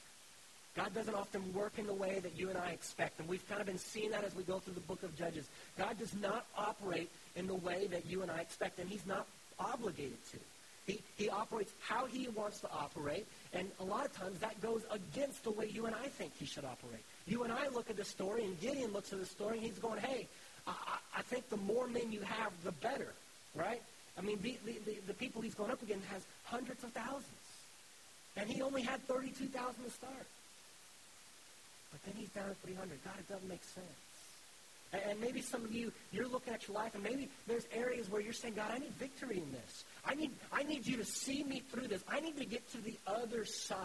God 0.77 0.95
doesn't 0.95 1.15
often 1.15 1.53
work 1.53 1.79
in 1.79 1.87
the 1.87 1.95
way 1.95 2.21
that 2.21 2.39
you 2.39 2.49
and 2.49 2.57
I 2.57 2.71
expect. 2.71 3.19
And 3.19 3.29
we've 3.29 3.47
kind 3.49 3.61
of 3.61 3.67
been 3.67 3.79
seeing 3.79 4.13
that 4.13 4.23
as 4.23 4.35
we 4.35 4.45
go 4.45 4.61
through 4.61 4.75
the 4.75 4.81
book 4.81 5.03
of 5.03 5.17
Judges. 5.19 5.47
God 5.77 5.99
does 5.99 6.15
not 6.15 6.47
operate 6.57 7.11
in 7.35 7.47
the 7.49 7.57
way 7.57 7.89
that 7.91 8.07
you 8.07 8.23
and 8.23 8.31
I 8.31 8.39
expect, 8.41 8.79
and 8.79 8.89
he's 8.89 9.05
not 9.05 9.27
obligated 9.59 10.19
to. 10.31 10.39
He, 10.87 11.01
he 11.17 11.29
operates 11.29 11.73
how 11.81 12.07
he 12.07 12.29
wants 12.29 12.61
to 12.61 12.71
operate, 12.71 13.27
and 13.53 13.69
a 13.81 13.85
lot 13.85 14.07
of 14.07 14.13
times 14.13 14.39
that 14.41 14.61
goes 14.61 14.83
against 14.93 15.43
the 15.43 15.51
way 15.51 15.67
you 15.67 15.87
and 15.87 15.95
I 15.95 16.07
think 16.07 16.33
he 16.39 16.47
should 16.47 16.65
operate. 16.65 17.03
You 17.27 17.43
and 17.43 17.53
I 17.53 17.69
look 17.69 17.91
at 17.91 17.97
the 17.97 18.05
story, 18.05 18.45
and 18.45 18.59
Gideon 18.61 18.93
looks 18.93 19.13
at 19.13 19.19
the 19.19 19.27
story, 19.27 19.59
and 19.59 19.67
he's 19.67 19.79
going, 19.79 20.01
hey, 20.01 20.29
I, 20.67 20.99
I 21.17 21.23
think 21.23 21.49
the 21.49 21.57
more 21.57 21.89
men 21.89 22.13
you 22.13 22.21
have, 22.21 22.53
the 22.63 22.73
better, 22.73 23.13
right? 23.55 23.83
I 24.17 24.23
mean, 24.23 24.39
the, 24.43 24.57
the, 24.65 24.99
the, 25.07 25.15
people 25.15 25.43
he's 25.43 25.55
going 25.55 25.71
up 25.71 25.83
against 25.83 26.07
has 26.07 26.23
hundreds 26.45 26.85
of 26.85 26.93
thousands. 26.93 27.25
And 28.37 28.49
he 28.49 28.63
only 28.63 28.83
had 28.83 29.03
32,000 29.07 29.85
to 29.85 29.91
start. 29.91 30.27
But 31.91 32.05
then 32.05 32.15
he's 32.17 32.29
down 32.31 32.51
at 32.51 32.57
300. 32.63 33.03
God, 33.05 33.15
it 33.19 33.29
doesn't 33.29 33.49
make 33.49 33.65
sense. 33.65 33.87
And 34.93 35.21
maybe 35.21 35.41
some 35.41 35.65
of 35.65 35.73
you, 35.73 35.93
you're 36.11 36.27
looking 36.27 36.53
at 36.53 36.67
your 36.67 36.77
life, 36.77 36.95
and 36.95 37.03
maybe 37.03 37.29
there's 37.47 37.65
areas 37.73 38.11
where 38.11 38.21
you're 38.21 38.33
saying, 38.33 38.55
God, 38.55 38.73
I 38.73 38.79
need 38.79 38.93
victory 38.95 39.39
in 39.39 39.53
this. 39.53 39.85
I 40.05 40.15
need, 40.15 40.33
I 40.53 40.65
need 40.65 40.85
you 40.87 40.97
to 40.97 41.05
see 41.05 41.45
me 41.45 41.63
through 41.71 41.87
this. 41.87 42.03
I 42.09 42.19
need 42.21 42.37
to 42.39 42.45
get 42.45 42.69
to 42.73 42.79
the 42.79 42.97
other 43.07 43.45
side. 43.45 43.79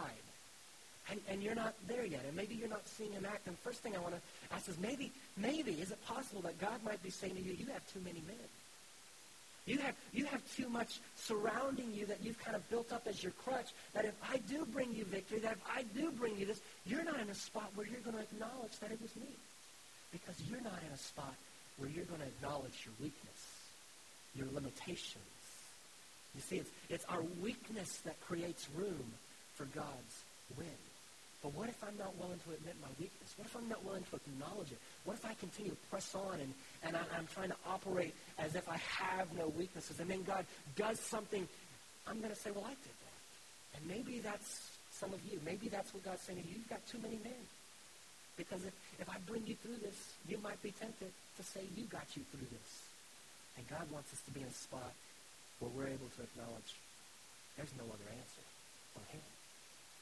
And, 1.11 1.21
and 1.29 1.43
you're 1.43 1.53
not 1.53 1.75
there 1.87 2.03
yet. 2.03 2.23
And 2.25 2.35
maybe 2.35 2.55
you're 2.55 2.69
not 2.69 2.87
seeing 2.87 3.11
him 3.11 3.25
act. 3.25 3.45
And 3.45 3.55
first 3.59 3.83
thing 3.83 3.95
I 3.95 3.99
want 3.99 4.15
to 4.15 4.55
ask 4.55 4.67
is 4.67 4.79
maybe, 4.79 5.11
maybe, 5.37 5.73
is 5.73 5.91
it 5.91 6.03
possible 6.05 6.41
that 6.41 6.59
God 6.59 6.83
might 6.83 7.03
be 7.03 7.11
saying 7.11 7.35
to 7.35 7.41
you, 7.41 7.53
you 7.53 7.67
have 7.67 7.85
too 7.93 7.99
many 7.99 8.23
men? 8.25 8.37
You 9.67 9.79
have, 9.79 9.95
you 10.13 10.25
have 10.25 10.41
too 10.55 10.69
much 10.69 10.99
surrounding 11.15 11.91
you 11.93 12.05
that 12.07 12.23
you've 12.23 12.39
kind 12.39 12.55
of 12.55 12.67
built 12.69 12.91
up 12.91 13.07
as 13.07 13.21
your 13.21 13.31
crutch 13.43 13.69
that 13.93 14.05
if 14.05 14.13
I 14.27 14.37
do 14.37 14.65
bring 14.65 14.93
you 14.93 15.05
victory, 15.05 15.39
that 15.39 15.53
if 15.53 15.61
I 15.75 15.83
do 15.95 16.11
bring 16.11 16.37
you 16.37 16.45
this, 16.45 16.61
you're 16.85 17.03
not 17.03 17.19
in 17.19 17.29
a 17.29 17.35
spot 17.35 17.71
where 17.75 17.85
you're 17.85 18.01
going 18.01 18.15
to 18.15 18.21
acknowledge 18.21 18.77
that 18.79 18.91
it 18.91 19.01
was 19.01 19.15
me. 19.15 19.29
Because 20.11 20.35
you're 20.49 20.61
not 20.61 20.79
in 20.85 20.93
a 20.93 20.97
spot 20.97 21.33
where 21.77 21.89
you're 21.89 22.05
going 22.05 22.21
to 22.21 22.27
acknowledge 22.27 22.85
your 22.85 22.93
weakness, 23.01 23.41
your 24.35 24.47
limitations. 24.53 25.23
You 26.35 26.41
see, 26.41 26.57
it's, 26.57 26.71
it's 26.89 27.05
our 27.05 27.21
weakness 27.41 27.97
that 28.05 28.19
creates 28.21 28.67
room 28.75 29.13
for 29.55 29.65
God's 29.65 30.15
win. 30.57 30.67
But 31.41 31.53
what 31.53 31.69
if 31.69 31.77
I'm 31.83 31.97
not 31.97 32.17
willing 32.17 32.39
to 32.39 32.51
admit 32.53 32.75
my 32.81 32.87
weakness? 32.99 33.33
What 33.37 33.45
if 33.45 33.55
I'm 33.55 33.69
not 33.69 33.83
willing 33.85 34.03
to 34.09 34.15
acknowledge 34.15 34.71
it? 34.71 34.79
What 35.03 35.13
if 35.13 35.25
I 35.25 35.33
continue 35.35 35.71
to 35.71 35.77
press 35.91 36.15
on 36.15 36.39
and, 36.39 36.53
and 36.83 36.97
I, 36.97 37.17
am 37.17 37.27
trying 37.33 37.49
to 37.49 37.55
operate 37.67 38.15
as 38.39 38.55
if 38.55 38.67
I 38.67 38.77
have 38.77 39.31
no 39.37 39.49
weaknesses? 39.49 39.99
And 39.99 40.09
then 40.09 40.23
God 40.23 40.45
does 40.75 40.99
something. 40.99 41.47
I'm 42.07 42.19
going 42.19 42.33
to 42.33 42.39
say, 42.39 42.51
well, 42.51 42.65
I 42.65 42.73
did 42.73 42.97
that. 42.97 43.77
And 43.77 43.87
maybe 43.87 44.19
that's 44.19 44.71
some 44.91 45.13
of 45.13 45.19
you. 45.31 45.39
Maybe 45.45 45.67
that's 45.67 45.93
what 45.93 46.03
God's 46.03 46.21
saying 46.23 46.41
to 46.41 46.47
you. 46.47 46.55
You've 46.55 46.69
got 46.69 46.85
too 46.87 46.97
many 46.97 47.19
men. 47.23 47.45
Because 48.37 48.65
if, 48.65 48.73
if 48.99 49.07
I 49.09 49.15
bring 49.27 49.47
you 49.47 49.55
through 49.55 49.79
this, 49.81 49.95
you 50.27 50.37
might 50.43 50.61
be 50.61 50.71
tempted 50.71 51.11
to 51.37 51.43
say, 51.43 51.61
you 51.75 51.83
got 51.85 52.05
you 52.15 52.23
through 52.31 52.47
this. 52.51 52.71
And 53.57 53.67
God 53.69 53.87
wants 53.91 54.11
us 54.11 54.19
to 54.27 54.31
be 54.31 54.41
in 54.41 54.47
a 54.47 54.51
spot 54.51 54.91
where 55.59 55.71
we're 55.71 55.87
able 55.87 56.11
to 56.19 56.21
acknowledge 56.23 56.75
there's 57.55 57.71
no 57.79 57.87
other 57.87 58.09
answer 58.11 58.45
but 58.93 59.07
Him. 59.11 59.23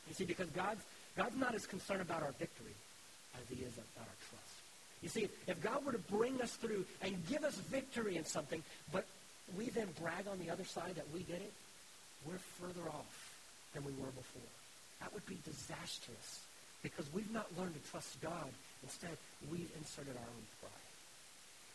You 0.10 0.13
see, 0.16 0.25
because 0.25 0.50
God's 0.50 0.82
God's 1.16 1.38
not 1.38 1.54
as 1.54 1.66
concerned 1.68 2.02
about 2.02 2.24
our 2.24 2.34
victory 2.40 2.74
as 3.38 3.46
he 3.50 3.63
is 3.63 3.74
about 3.74 4.08
our 4.08 4.20
trust. 4.30 4.56
You 5.02 5.10
see, 5.10 5.30
if 5.48 5.62
God 5.62 5.86
were 5.86 5.92
to 5.92 6.06
bring 6.10 6.42
us 6.42 6.54
through 6.54 6.86
and 7.02 7.16
give 7.28 7.44
us 7.44 7.56
victory 7.70 8.18
in 8.18 8.25
something, 8.25 8.63
but 8.92 9.06
we 9.58 9.70
then 9.70 9.88
brag 10.02 10.28
on 10.32 10.40
the 10.40 10.50
other 10.50 10.63
side 10.63 10.96
that 10.96 11.06
we 11.13 11.20
did 11.24 11.42
it, 11.42 11.54
we're 12.25 12.38
further 12.60 12.88
off 12.90 13.36
than 13.74 13.84
we 13.84 13.92
were 13.92 14.12
before. 14.12 14.50
That 15.02 15.13
would 15.13 15.25
be 15.25 15.38
disastrous 15.46 16.42
because 16.84 17.12
we've 17.13 17.32
not 17.32 17.48
learned 17.58 17.74
to 17.74 17.90
trust 17.90 18.22
God. 18.22 18.52
Instead, 18.84 19.18
we've 19.50 19.72
inserted 19.78 20.13
our 20.13 20.28
own 20.28 20.46
pride. 20.60 20.94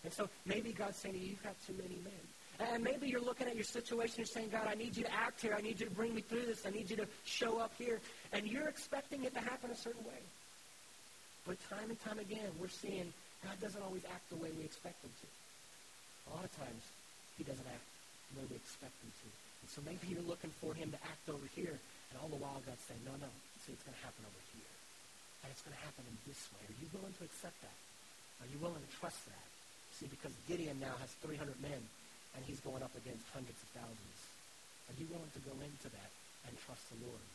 And 0.05 0.13
so 0.13 0.29
maybe 0.47 0.73
God's 0.73 0.97
saying 0.99 1.15
to 1.15 1.21
you, 1.21 1.31
you've 1.31 1.43
got 1.43 1.57
too 1.67 1.73
many 1.73 1.99
men. 2.05 2.23
And 2.61 2.85
maybe 2.85 3.09
you're 3.09 3.23
looking 3.23 3.47
at 3.47 3.55
your 3.55 3.65
situation 3.65 4.21
and 4.21 4.29
saying, 4.29 4.51
God, 4.51 4.67
I 4.69 4.75
need 4.75 4.97
you 4.97 5.05
to 5.05 5.15
act 5.15 5.41
here. 5.41 5.55
I 5.57 5.63
need 5.63 5.81
you 5.81 5.87
to 5.87 5.95
bring 5.95 6.15
me 6.15 6.21
through 6.21 6.47
this. 6.47 6.67
I 6.67 6.71
need 6.71 6.91
you 6.91 6.97
to 6.97 7.07
show 7.25 7.59
up 7.59 7.73
here. 7.79 8.01
And 8.33 8.47
you're 8.47 8.69
expecting 8.69 9.25
it 9.25 9.33
to 9.35 9.41
happen 9.41 9.71
a 9.71 9.77
certain 9.77 10.05
way. 10.05 10.23
But 11.47 11.57
time 11.71 11.89
and 11.89 11.99
time 12.05 12.19
again, 12.19 12.51
we're 12.61 12.69
seeing 12.69 13.13
God 13.43 13.55
doesn't 13.63 13.83
always 13.83 14.05
act 14.11 14.29
the 14.29 14.37
way 14.37 14.51
we 14.59 14.65
expect 14.65 15.03
him 15.05 15.11
to. 15.23 15.29
A 16.29 16.37
lot 16.37 16.45
of 16.45 16.53
times, 16.59 16.83
he 17.39 17.45
doesn't 17.45 17.67
act 17.67 17.87
the 18.35 18.43
way 18.43 18.47
we 18.51 18.57
expect 18.57 18.93
him 19.01 19.11
to. 19.23 19.29
And 19.63 19.71
so 19.71 19.79
maybe 19.87 20.11
you're 20.11 20.27
looking 20.27 20.51
for 20.61 20.75
him 20.75 20.91
to 20.91 21.01
act 21.07 21.25
over 21.31 21.47
here, 21.55 21.73
and 21.73 22.15
all 22.21 22.29
the 22.29 22.37
while 22.43 22.61
God's 22.67 22.83
saying, 22.85 23.01
no, 23.07 23.15
no, 23.17 23.31
see, 23.63 23.73
it's 23.73 23.87
going 23.87 23.95
to 23.95 24.05
happen 24.05 24.27
over 24.27 24.43
here. 24.53 24.78
And 25.43 25.49
it's 25.53 25.63
going 25.63 25.77
to 25.77 25.85
happen 25.85 26.05
in 26.07 26.17
this 26.27 26.41
way. 26.55 26.63
Are 26.67 26.79
you 26.79 26.89
willing 26.95 27.15
to 27.19 27.25
accept 27.25 27.57
that? 27.63 27.79
Are 28.43 28.51
you 28.51 28.59
willing 28.59 28.83
to 28.83 28.93
trust 28.99 29.19
that? 29.27 29.49
See, 29.99 30.07
because 30.07 30.35
Gideon 30.47 30.79
now 30.79 30.95
has 31.03 31.11
300 31.27 31.59
men 31.63 31.83
and 32.37 32.41
he's 32.47 32.61
going 32.61 32.83
up 32.83 32.95
against 32.95 33.27
hundreds 33.35 33.59
of 33.59 33.69
thousands. 33.75 34.19
Are 34.91 34.97
you 34.99 35.07
willing 35.11 35.31
to 35.35 35.43
go 35.43 35.55
into 35.59 35.89
that 35.91 36.11
and 36.47 36.55
trust 36.67 36.83
the 36.91 36.99
Lord? 37.07 37.27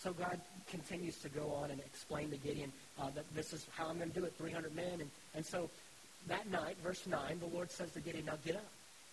So 0.00 0.12
God 0.12 0.40
continues 0.68 1.16
to 1.20 1.28
go 1.28 1.52
on 1.60 1.70
and 1.70 1.80
explain 1.80 2.30
to 2.30 2.36
Gideon 2.36 2.72
uh, 2.98 3.10
that 3.14 3.24
this 3.34 3.52
is 3.52 3.66
how 3.76 3.88
I'm 3.88 3.98
going 3.98 4.10
to 4.10 4.18
do 4.18 4.24
it, 4.24 4.32
300 4.38 4.74
men. 4.74 5.00
And, 5.00 5.10
and 5.34 5.44
so 5.44 5.68
that 6.28 6.50
night, 6.50 6.76
verse 6.82 7.06
9, 7.06 7.40
the 7.40 7.54
Lord 7.54 7.70
says 7.70 7.92
to 7.92 8.00
Gideon, 8.00 8.26
now 8.26 8.38
get 8.44 8.56
up. 8.56 8.68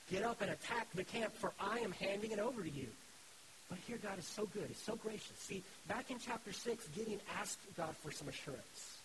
Get 0.10 0.24
up 0.24 0.42
and 0.42 0.52
attack 0.52 0.88
the 0.96 1.04
camp, 1.04 1.36
for 1.36 1.52
I 1.60 1.80
am 1.80 1.92
handing 1.92 2.32
it 2.32 2.40
over 2.40 2.64
to 2.64 2.70
you. 2.70 2.88
But 3.70 3.80
here 3.86 3.98
God 4.02 4.18
is 4.18 4.26
so 4.26 4.46
good. 4.54 4.66
He's 4.68 4.78
so 4.78 4.96
gracious. 4.96 5.38
See, 5.40 5.64
back 5.88 6.10
in 6.10 6.18
chapter 6.20 6.54
6, 6.54 6.88
Gideon 6.96 7.20
asked 7.40 7.60
God 7.76 7.96
for 7.98 8.12
some 8.12 8.30
assurance. 8.30 8.98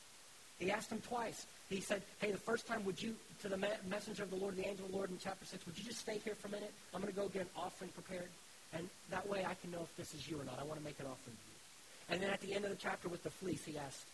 He 0.58 0.70
asked 0.70 0.92
him 0.92 1.00
twice. 1.08 1.46
He 1.68 1.80
said, 1.80 2.02
hey, 2.20 2.30
the 2.30 2.38
first 2.38 2.66
time, 2.68 2.84
would 2.84 3.02
you, 3.02 3.16
to 3.42 3.48
the 3.48 3.56
messenger 3.88 4.22
of 4.22 4.30
the 4.30 4.36
Lord, 4.36 4.56
the 4.56 4.66
angel 4.66 4.84
of 4.84 4.92
the 4.92 4.96
Lord 4.96 5.10
in 5.10 5.18
chapter 5.18 5.44
6, 5.44 5.66
would 5.66 5.76
you 5.76 5.84
just 5.84 5.98
stay 5.98 6.18
here 6.24 6.34
for 6.36 6.46
a 6.46 6.50
minute? 6.52 6.72
I'm 6.94 7.00
going 7.00 7.12
to 7.12 7.18
go 7.18 7.28
get 7.28 7.42
an 7.42 7.48
offering 7.56 7.90
prepared. 7.90 8.28
And 8.72 8.88
that 9.10 9.28
way 9.28 9.44
I 9.44 9.54
can 9.54 9.72
know 9.72 9.82
if 9.82 9.96
this 9.96 10.14
is 10.14 10.28
you 10.28 10.40
or 10.40 10.44
not. 10.44 10.58
I 10.60 10.64
want 10.64 10.78
to 10.78 10.84
make 10.84 10.98
an 11.00 11.06
offering 11.06 11.36
to 11.36 11.46
you. 11.50 12.14
And 12.14 12.22
then 12.22 12.30
at 12.30 12.40
the 12.40 12.54
end 12.54 12.64
of 12.64 12.70
the 12.70 12.76
chapter 12.76 13.08
with 13.08 13.24
the 13.24 13.30
fleece, 13.30 13.64
he 13.64 13.76
asked, 13.76 14.06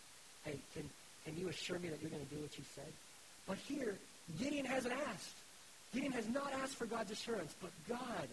hey, 0.45 0.57
can, 0.73 0.89
can 1.25 1.37
you 1.37 1.49
assure 1.49 1.79
me 1.79 1.89
that 1.91 2.01
you're 2.01 2.11
going 2.11 2.25
to 2.25 2.35
do 2.35 2.41
what 2.41 2.57
you 2.57 2.65
said? 2.75 2.93
But 3.47 3.59
here, 3.69 3.97
Gideon 4.39 4.65
hasn't 4.65 4.95
asked. 4.95 5.37
Gideon 5.93 6.13
has 6.13 6.29
not 6.29 6.53
asked 6.63 6.77
for 6.77 6.87
God's 6.87 7.11
assurance, 7.11 7.55
but 7.61 7.71
God 7.89 8.29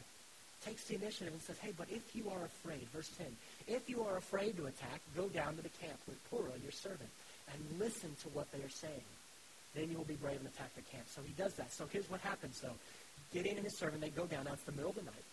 takes 0.63 0.85
the 0.85 0.95
initiative 0.95 1.33
and 1.33 1.41
says, 1.41 1.57
hey, 1.59 1.74
but 1.77 1.88
if 1.89 2.15
you 2.15 2.29
are 2.29 2.45
afraid, 2.45 2.88
verse 2.93 3.09
10, 3.17 3.27
if 3.67 3.89
you 3.89 4.03
are 4.03 4.17
afraid 4.17 4.57
to 4.57 4.65
attack, 4.65 5.01
go 5.15 5.27
down 5.27 5.55
to 5.55 5.62
the 5.62 5.69
camp 5.69 6.00
with 6.07 6.17
Purah, 6.29 6.62
your 6.62 6.71
servant, 6.71 7.09
and 7.51 7.79
listen 7.79 8.15
to 8.21 8.29
what 8.29 8.51
they 8.51 8.59
are 8.59 8.69
saying. 8.69 9.05
Then 9.75 9.91
you 9.91 9.97
will 9.97 10.05
be 10.05 10.15
brave 10.15 10.38
and 10.38 10.47
attack 10.47 10.74
the 10.75 10.81
camp. 10.83 11.05
So 11.07 11.21
he 11.25 11.33
does 11.33 11.53
that. 11.55 11.71
So 11.71 11.85
here's 11.91 12.09
what 12.09 12.21
happens, 12.21 12.62
though. 12.62 12.77
Gideon 13.33 13.57
and 13.57 13.65
his 13.65 13.77
servant, 13.77 14.01
they 14.01 14.09
go 14.09 14.25
down. 14.25 14.45
Now, 14.45 14.53
it's 14.53 14.63
the 14.63 14.71
middle 14.71 14.91
of 14.91 14.95
the 14.95 15.03
night. 15.03 15.25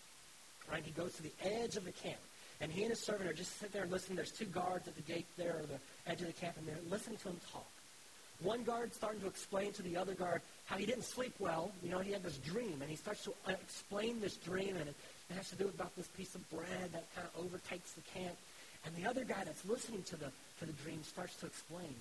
Right? 0.71 0.83
He 0.85 0.91
goes 0.91 1.15
to 1.15 1.23
the 1.23 1.33
edge 1.43 1.77
of 1.77 1.85
the 1.85 1.93
camp. 1.93 2.19
And 2.61 2.71
he 2.71 2.83
and 2.83 2.91
his 2.91 3.01
servant 3.01 3.29
are 3.29 3.33
just 3.33 3.59
sitting 3.59 3.73
there 3.73 3.83
and 3.83 3.91
listening. 3.91 4.17
There's 4.17 4.31
two 4.31 4.47
guards 4.47 4.87
at 4.87 4.95
the 4.95 5.03
gate 5.03 5.27
there, 5.37 5.57
or 5.59 5.67
the 5.67 6.11
edge 6.11 6.21
of 6.21 6.27
the 6.27 6.33
camp, 6.33 6.57
and 6.59 6.67
they're 6.67 6.77
listening 6.91 7.19
to 7.19 7.29
him 7.29 7.41
talk. 7.53 7.67
One 8.43 8.65
guard 8.65 8.93
starting 8.93 9.21
to 9.21 9.27
explain 9.29 9.73
to 9.75 9.83
the 9.83 9.97
other 9.97 10.15
guard 10.15 10.43
how 10.67 10.77
he 10.77 10.87
didn't 10.87 11.05
sleep 11.05 11.35
well. 11.39 11.71
You 11.83 11.91
know, 11.91 11.99
he 11.99 12.13
had 12.13 12.23
this 12.23 12.39
dream, 12.39 12.79
and 12.81 12.91
he 12.91 12.97
starts 12.97 13.25
to 13.25 13.35
uh, 13.47 13.53
explain 13.53 14.21
this 14.21 14.37
dream, 14.37 14.77
and 14.77 14.93
it, 15.33 15.37
has 15.37 15.51
to 15.51 15.57
do 15.57 15.69
about 15.69 15.95
this 15.97 16.09
piece 16.09 16.35
of 16.35 16.49
bread 16.51 16.93
that 16.93 17.05
kind 17.15 17.27
of 17.27 17.45
overtakes 17.45 17.93
the 17.93 18.03
camp. 18.19 18.37
And 18.85 18.95
the 18.97 19.09
other 19.09 19.25
guy 19.25 19.45
that's 19.45 19.65
listening 19.65 20.03
to 20.05 20.17
the, 20.17 20.31
to 20.61 20.67
the 20.67 20.73
dream 20.85 21.03
starts 21.05 21.37
to 21.37 21.47
explain, 21.47 21.95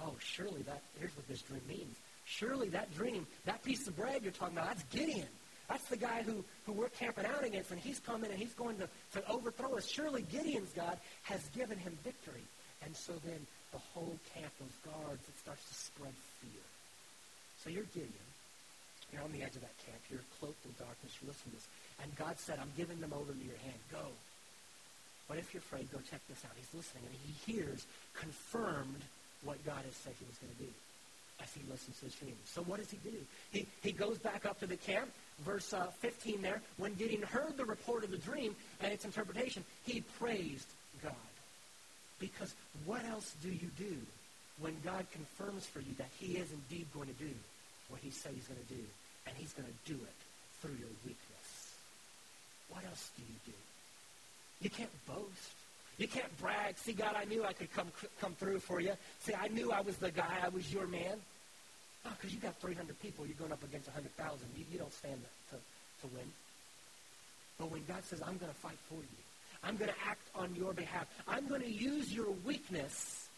oh, 0.00 0.14
surely 0.20 0.62
that, 0.62 0.82
here's 0.98 1.14
what 1.16 1.26
this 1.28 1.42
dream 1.42 1.62
means. 1.68 1.96
Surely 2.24 2.68
that 2.70 2.94
dream, 2.94 3.26
that 3.44 3.62
piece 3.64 3.86
of 3.88 3.96
bread 3.96 4.22
you're 4.22 4.32
talking 4.32 4.56
about, 4.56 4.68
that's 4.68 4.84
Gideon. 4.84 5.26
That's 5.68 5.88
the 5.88 5.96
guy 5.96 6.22
who, 6.22 6.44
who 6.66 6.72
we're 6.72 6.90
camping 6.90 7.24
out 7.24 7.44
against, 7.44 7.70
and 7.70 7.80
he's 7.80 7.98
coming 7.98 8.30
and 8.30 8.38
he's 8.38 8.54
going 8.54 8.76
to, 8.78 8.88
to 9.14 9.30
overthrow 9.30 9.76
us. 9.76 9.88
Surely 9.88 10.22
Gideon's 10.22 10.72
God 10.72 10.98
has 11.22 11.40
given 11.56 11.78
him 11.78 11.96
victory. 12.04 12.44
And 12.84 12.96
so 12.96 13.12
then 13.24 13.46
the 13.72 13.78
whole 13.94 14.18
camp, 14.34 14.52
those 14.60 14.92
guards, 14.92 15.22
it 15.28 15.38
starts 15.38 15.66
to 15.68 15.74
spread 15.74 16.12
fear. 16.40 16.62
So 17.62 17.70
you're 17.70 17.84
Gideon. 17.94 18.31
You're 19.12 19.22
on 19.22 19.32
the 19.32 19.42
edge 19.44 19.54
of 19.54 19.62
that 19.62 19.76
camp. 19.84 20.00
You're 20.10 20.24
cloaked 20.40 20.64
in 20.64 20.72
darkness. 20.80 21.12
You're 21.20 21.28
listening 21.28 21.52
to 21.52 21.60
this. 21.60 21.68
And 22.00 22.08
God 22.16 22.40
said, 22.40 22.58
I'm 22.58 22.72
giving 22.76 22.98
them 23.00 23.12
over 23.12 23.32
into 23.32 23.44
your 23.44 23.60
hand. 23.60 23.76
Go. 23.92 24.08
But 25.28 25.38
if 25.38 25.52
you're 25.52 25.62
afraid, 25.62 25.92
go 25.92 25.98
check 26.10 26.20
this 26.28 26.42
out. 26.44 26.52
He's 26.56 26.72
listening, 26.72 27.04
and 27.04 27.16
he 27.20 27.32
hears 27.52 27.86
confirmed 28.14 29.04
what 29.44 29.60
God 29.64 29.84
has 29.84 29.94
said 30.00 30.12
he 30.18 30.24
was 30.24 30.38
going 30.40 30.52
to 30.56 30.62
do 30.64 30.72
as 31.42 31.52
he 31.52 31.62
listens 31.70 31.98
to 31.98 32.06
his 32.06 32.14
dream. 32.14 32.36
So 32.44 32.62
what 32.62 32.78
does 32.80 32.90
he 32.90 32.98
do? 33.04 33.16
He, 33.50 33.66
he 33.82 33.92
goes 33.92 34.18
back 34.18 34.46
up 34.46 34.60
to 34.60 34.66
the 34.66 34.76
camp, 34.76 35.10
verse 35.44 35.72
uh, 35.72 35.86
15 36.00 36.40
there. 36.40 36.60
When 36.76 36.94
Gideon 36.94 37.22
heard 37.22 37.56
the 37.56 37.64
report 37.64 38.04
of 38.04 38.10
the 38.10 38.18
dream 38.18 38.54
and 38.80 38.92
its 38.92 39.04
interpretation, 39.04 39.64
he 39.84 40.02
praised 40.18 40.68
God. 41.02 41.12
Because 42.18 42.54
what 42.84 43.04
else 43.04 43.34
do 43.42 43.48
you 43.48 43.68
do 43.76 43.96
when 44.60 44.76
God 44.84 45.06
confirms 45.12 45.66
for 45.66 45.80
you 45.80 45.92
that 45.98 46.10
he 46.18 46.36
is 46.36 46.48
indeed 46.52 46.86
going 46.94 47.08
to 47.08 47.14
do 47.14 47.34
what 47.88 48.00
he 48.00 48.10
said 48.10 48.32
he's 48.34 48.46
going 48.46 48.60
to 48.60 48.74
do, 48.74 48.82
and 49.26 49.36
he's 49.36 49.52
going 49.52 49.68
to 49.68 49.92
do 49.92 49.98
it 49.98 50.18
through 50.60 50.76
your 50.78 50.92
weakness? 51.04 51.76
What 52.68 52.84
else 52.84 53.10
do 53.16 53.22
you 53.22 53.38
do? 53.46 53.58
You 54.60 54.70
can't 54.70 55.06
boast. 55.06 55.52
You 55.98 56.08
can't 56.08 56.40
brag. 56.40 56.78
See, 56.78 56.92
God, 56.92 57.14
I 57.16 57.24
knew 57.24 57.44
I 57.44 57.52
could 57.52 57.72
come 57.72 57.88
come 58.20 58.34
through 58.34 58.60
for 58.60 58.80
you. 58.80 58.92
See, 59.20 59.34
I 59.34 59.48
knew 59.48 59.72
I 59.72 59.82
was 59.82 59.96
the 59.96 60.10
guy. 60.10 60.38
I 60.42 60.48
was 60.48 60.72
your 60.72 60.86
man. 60.86 61.20
Because 62.02 62.34
you 62.34 62.40
got 62.40 62.56
300 62.60 63.00
people. 63.00 63.26
You're 63.26 63.36
going 63.36 63.52
up 63.52 63.62
against 63.62 63.86
100,000. 63.86 64.40
You, 64.56 64.64
you 64.72 64.78
don't 64.78 64.92
stand 64.92 65.20
to, 65.50 65.56
to 65.56 66.14
win. 66.14 66.24
But 67.58 67.70
when 67.70 67.84
God 67.86 68.02
says, 68.04 68.20
I'm 68.22 68.38
going 68.38 68.50
to 68.50 68.58
fight 68.58 68.78
for 68.88 68.96
you, 68.96 69.22
I'm 69.62 69.76
going 69.76 69.90
to 69.90 70.08
act 70.08 70.26
on 70.34 70.54
your 70.56 70.72
behalf, 70.72 71.06
I'm 71.28 71.46
going 71.46 71.60
to 71.60 71.70
use 71.70 72.12
your 72.12 72.30
weakness, 72.44 73.28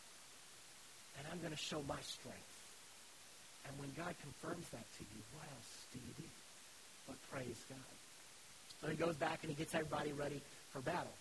and 1.19 1.27
I'm 1.31 1.39
going 1.41 1.53
to 1.53 1.59
show 1.59 1.83
my 1.87 2.01
strength. 2.01 2.54
And 3.69 3.79
when 3.79 3.91
God 3.97 4.15
confirms 4.21 4.69
that 4.71 4.85
to 4.99 5.03
you, 5.03 5.21
what 5.35 5.47
else 5.57 5.87
do 5.93 5.99
you 5.99 6.15
do? 6.19 6.29
But 7.07 7.17
praise 7.31 7.65
God. 7.69 7.95
So 8.81 8.89
he 8.89 8.97
goes 8.97 9.17
back 9.17 9.41
and 9.43 9.51
he 9.51 9.57
gets 9.57 9.75
everybody 9.75 10.13
ready 10.13 10.41
for 10.73 10.81
battle. 10.81 11.13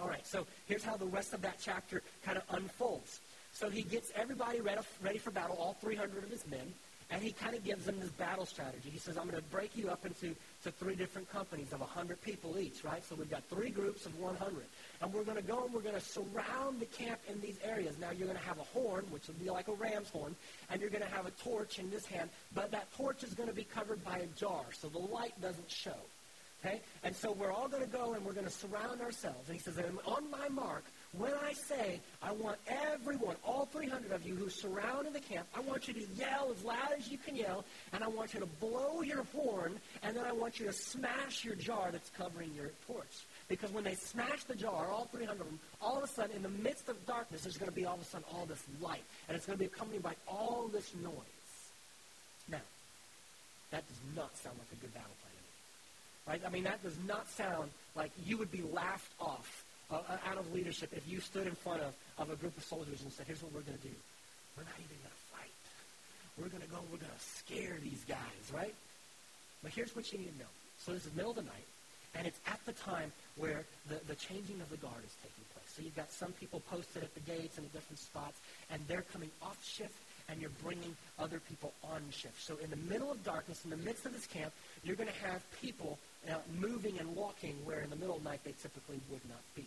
All 0.00 0.08
right, 0.08 0.26
so 0.26 0.46
here's 0.66 0.84
how 0.84 0.96
the 0.96 1.06
rest 1.06 1.34
of 1.34 1.42
that 1.42 1.58
chapter 1.60 2.02
kind 2.24 2.36
of 2.36 2.44
unfolds. 2.50 3.20
So 3.52 3.70
he 3.70 3.82
gets 3.82 4.10
everybody 4.16 4.60
ready, 4.60 5.18
for 5.18 5.30
battle, 5.30 5.56
all 5.56 5.76
300 5.80 6.24
of 6.24 6.30
his 6.30 6.44
men, 6.48 6.74
And 7.10 7.22
he 7.22 7.32
kind 7.32 7.54
of 7.54 7.62
gives 7.64 7.84
them 7.84 8.00
this 8.00 8.10
battle 8.10 8.46
strategy. 8.46 8.90
He 8.90 8.98
says, 8.98 9.16
I'm 9.16 9.28
going 9.28 9.40
to 9.40 9.48
break 9.50 9.76
you 9.76 9.90
up 9.90 10.06
into 10.06 10.34
to 10.64 10.70
three 10.70 10.94
different 10.94 11.30
companies 11.30 11.72
of 11.72 11.80
100 11.80 12.20
people 12.22 12.58
each, 12.58 12.82
right? 12.82 13.04
So 13.04 13.14
we've 13.14 13.30
got 13.30 13.44
three 13.44 13.70
groups 13.70 14.06
of 14.06 14.18
100. 14.18 14.64
And 15.02 15.12
we're 15.12 15.24
going 15.24 15.36
to 15.36 15.42
go 15.42 15.64
and 15.64 15.74
we're 15.74 15.82
going 15.82 15.94
to 15.94 16.00
surround 16.00 16.80
the 16.80 16.86
camp 16.86 17.20
in 17.28 17.40
these 17.40 17.58
areas. 17.62 17.98
Now, 17.98 18.10
you're 18.10 18.26
going 18.26 18.38
to 18.38 18.44
have 18.44 18.58
a 18.58 18.64
horn, 18.64 19.04
which 19.10 19.28
will 19.28 19.34
be 19.34 19.50
like 19.50 19.68
a 19.68 19.74
ram's 19.74 20.08
horn, 20.08 20.34
and 20.70 20.80
you're 20.80 20.90
going 20.90 21.02
to 21.02 21.08
have 21.08 21.26
a 21.26 21.30
torch 21.30 21.78
in 21.78 21.90
this 21.90 22.06
hand. 22.06 22.30
But 22.54 22.70
that 22.72 22.92
torch 22.94 23.22
is 23.22 23.34
going 23.34 23.48
to 23.48 23.54
be 23.54 23.64
covered 23.64 24.02
by 24.04 24.18
a 24.18 24.26
jar, 24.38 24.64
so 24.72 24.88
the 24.88 24.98
light 24.98 25.38
doesn't 25.42 25.70
show. 25.70 26.00
Okay? 26.64 26.80
And 27.02 27.14
so 27.14 27.32
we're 27.32 27.52
all 27.52 27.68
going 27.68 27.82
to 27.82 27.88
go 27.88 28.14
and 28.14 28.24
we're 28.24 28.32
going 28.32 28.46
to 28.46 28.52
surround 28.52 29.02
ourselves. 29.02 29.48
And 29.48 29.56
he 29.56 29.62
says, 29.62 29.78
on 30.06 30.30
my 30.30 30.48
mark, 30.48 30.84
when 31.18 31.32
I 31.32 31.52
say, 31.52 32.00
I 32.22 32.32
want 32.32 32.58
everyone, 32.92 33.36
all 33.44 33.66
300 33.66 34.12
of 34.12 34.26
you 34.26 34.34
who 34.34 34.48
surrounded 34.48 35.12
the 35.12 35.20
camp, 35.20 35.46
I 35.54 35.60
want 35.60 35.86
you 35.86 35.94
to 35.94 36.06
yell 36.16 36.52
as 36.56 36.64
loud 36.64 36.92
as 36.96 37.08
you 37.08 37.18
can 37.18 37.36
yell, 37.36 37.64
and 37.92 38.02
I 38.02 38.08
want 38.08 38.34
you 38.34 38.40
to 38.40 38.46
blow 38.46 39.02
your 39.02 39.24
horn, 39.34 39.78
and 40.02 40.16
then 40.16 40.24
I 40.24 40.32
want 40.32 40.58
you 40.58 40.66
to 40.66 40.72
smash 40.72 41.44
your 41.44 41.54
jar 41.54 41.90
that's 41.92 42.10
covering 42.10 42.50
your 42.54 42.70
torch. 42.86 43.26
Because 43.48 43.70
when 43.72 43.84
they 43.84 43.94
smash 43.94 44.44
the 44.44 44.54
jar, 44.54 44.88
all 44.90 45.08
300 45.12 45.32
of 45.40 45.46
them, 45.46 45.58
all 45.80 45.98
of 45.98 46.04
a 46.04 46.08
sudden, 46.08 46.36
in 46.36 46.42
the 46.42 46.48
midst 46.48 46.88
of 46.88 47.06
darkness, 47.06 47.42
there's 47.42 47.58
going 47.58 47.70
to 47.70 47.76
be 47.76 47.84
all 47.84 47.94
of 47.94 48.00
a 48.00 48.04
sudden 48.04 48.26
all 48.32 48.46
this 48.46 48.62
light. 48.80 49.04
And 49.28 49.36
it's 49.36 49.46
going 49.46 49.58
to 49.58 49.62
be 49.62 49.66
accompanied 49.66 50.02
by 50.02 50.14
all 50.26 50.68
this 50.72 50.94
noise. 51.02 51.12
Now, 52.48 52.62
that 53.70 53.86
does 53.86 54.00
not 54.16 54.36
sound 54.38 54.56
like 54.58 54.72
a 54.72 54.80
good 54.80 54.94
battle 54.94 55.10
plan. 55.20 55.34
Right? 56.26 56.42
I 56.46 56.50
mean, 56.50 56.64
that 56.64 56.82
does 56.82 56.96
not 57.06 57.28
sound 57.28 57.70
like 57.94 58.10
you 58.24 58.38
would 58.38 58.50
be 58.50 58.62
laughed 58.62 59.12
off 59.20 59.63
uh, 59.90 59.96
uh, 59.96 60.30
out 60.30 60.38
of 60.38 60.52
leadership 60.52 60.92
if 60.92 61.06
you 61.08 61.20
stood 61.20 61.46
in 61.46 61.54
front 61.54 61.82
of, 61.82 61.94
of 62.18 62.30
a 62.30 62.36
group 62.36 62.56
of 62.56 62.64
soldiers 62.64 63.02
and 63.02 63.12
said, 63.12 63.26
here's 63.26 63.42
what 63.42 63.52
we're 63.52 63.66
going 63.66 63.78
to 63.78 63.86
do. 63.86 63.94
We're 64.56 64.64
not 64.64 64.78
even 64.78 64.96
going 65.02 65.10
to 65.10 65.24
fight. 65.34 65.64
We're 66.38 66.48
going 66.48 66.62
to 66.62 66.68
go, 66.68 66.78
we're 66.90 66.98
going 66.98 67.12
to 67.12 67.24
scare 67.24 67.76
these 67.82 68.04
guys, 68.08 68.44
right? 68.52 68.74
But 69.62 69.72
here's 69.72 69.94
what 69.96 70.12
you 70.12 70.18
need 70.18 70.32
to 70.32 70.38
know. 70.38 70.52
So 70.78 70.92
this 70.92 71.06
is 71.06 71.14
middle 71.14 71.30
of 71.30 71.36
the 71.36 71.42
night, 71.42 71.66
and 72.14 72.26
it's 72.26 72.38
at 72.46 72.60
the 72.66 72.72
time 72.72 73.12
where 73.36 73.64
the, 73.88 74.00
the 74.06 74.14
changing 74.14 74.60
of 74.60 74.68
the 74.70 74.76
guard 74.76 75.02
is 75.04 75.14
taking 75.22 75.44
place. 75.54 75.70
So 75.74 75.82
you've 75.82 75.96
got 75.96 76.12
some 76.12 76.32
people 76.32 76.60
posted 76.70 77.02
at 77.02 77.14
the 77.14 77.20
gates 77.20 77.58
and 77.58 77.72
different 77.72 77.98
spots, 77.98 78.38
and 78.70 78.82
they're 78.86 79.06
coming 79.12 79.30
off 79.42 79.58
shift, 79.64 79.96
and 80.28 80.40
you're 80.40 80.54
bringing 80.62 80.96
other 81.18 81.40
people 81.48 81.72
on 81.82 82.02
shift. 82.10 82.42
So 82.42 82.56
in 82.62 82.70
the 82.70 82.80
middle 82.88 83.10
of 83.10 83.24
darkness, 83.24 83.64
in 83.64 83.70
the 83.70 83.76
midst 83.78 84.06
of 84.06 84.12
this 84.12 84.26
camp, 84.26 84.52
you're 84.82 84.96
going 84.96 85.08
to 85.08 85.26
have 85.26 85.42
people 85.60 85.98
uh, 86.30 86.36
moving 86.60 86.98
and 86.98 87.14
walking 87.14 87.54
where 87.64 87.80
in 87.80 87.90
the 87.90 87.96
middle 87.96 88.16
of 88.16 88.22
the 88.22 88.28
night 88.28 88.40
they 88.44 88.54
typically 88.62 89.00
would 89.10 89.20
not 89.28 89.40
be. 89.54 89.64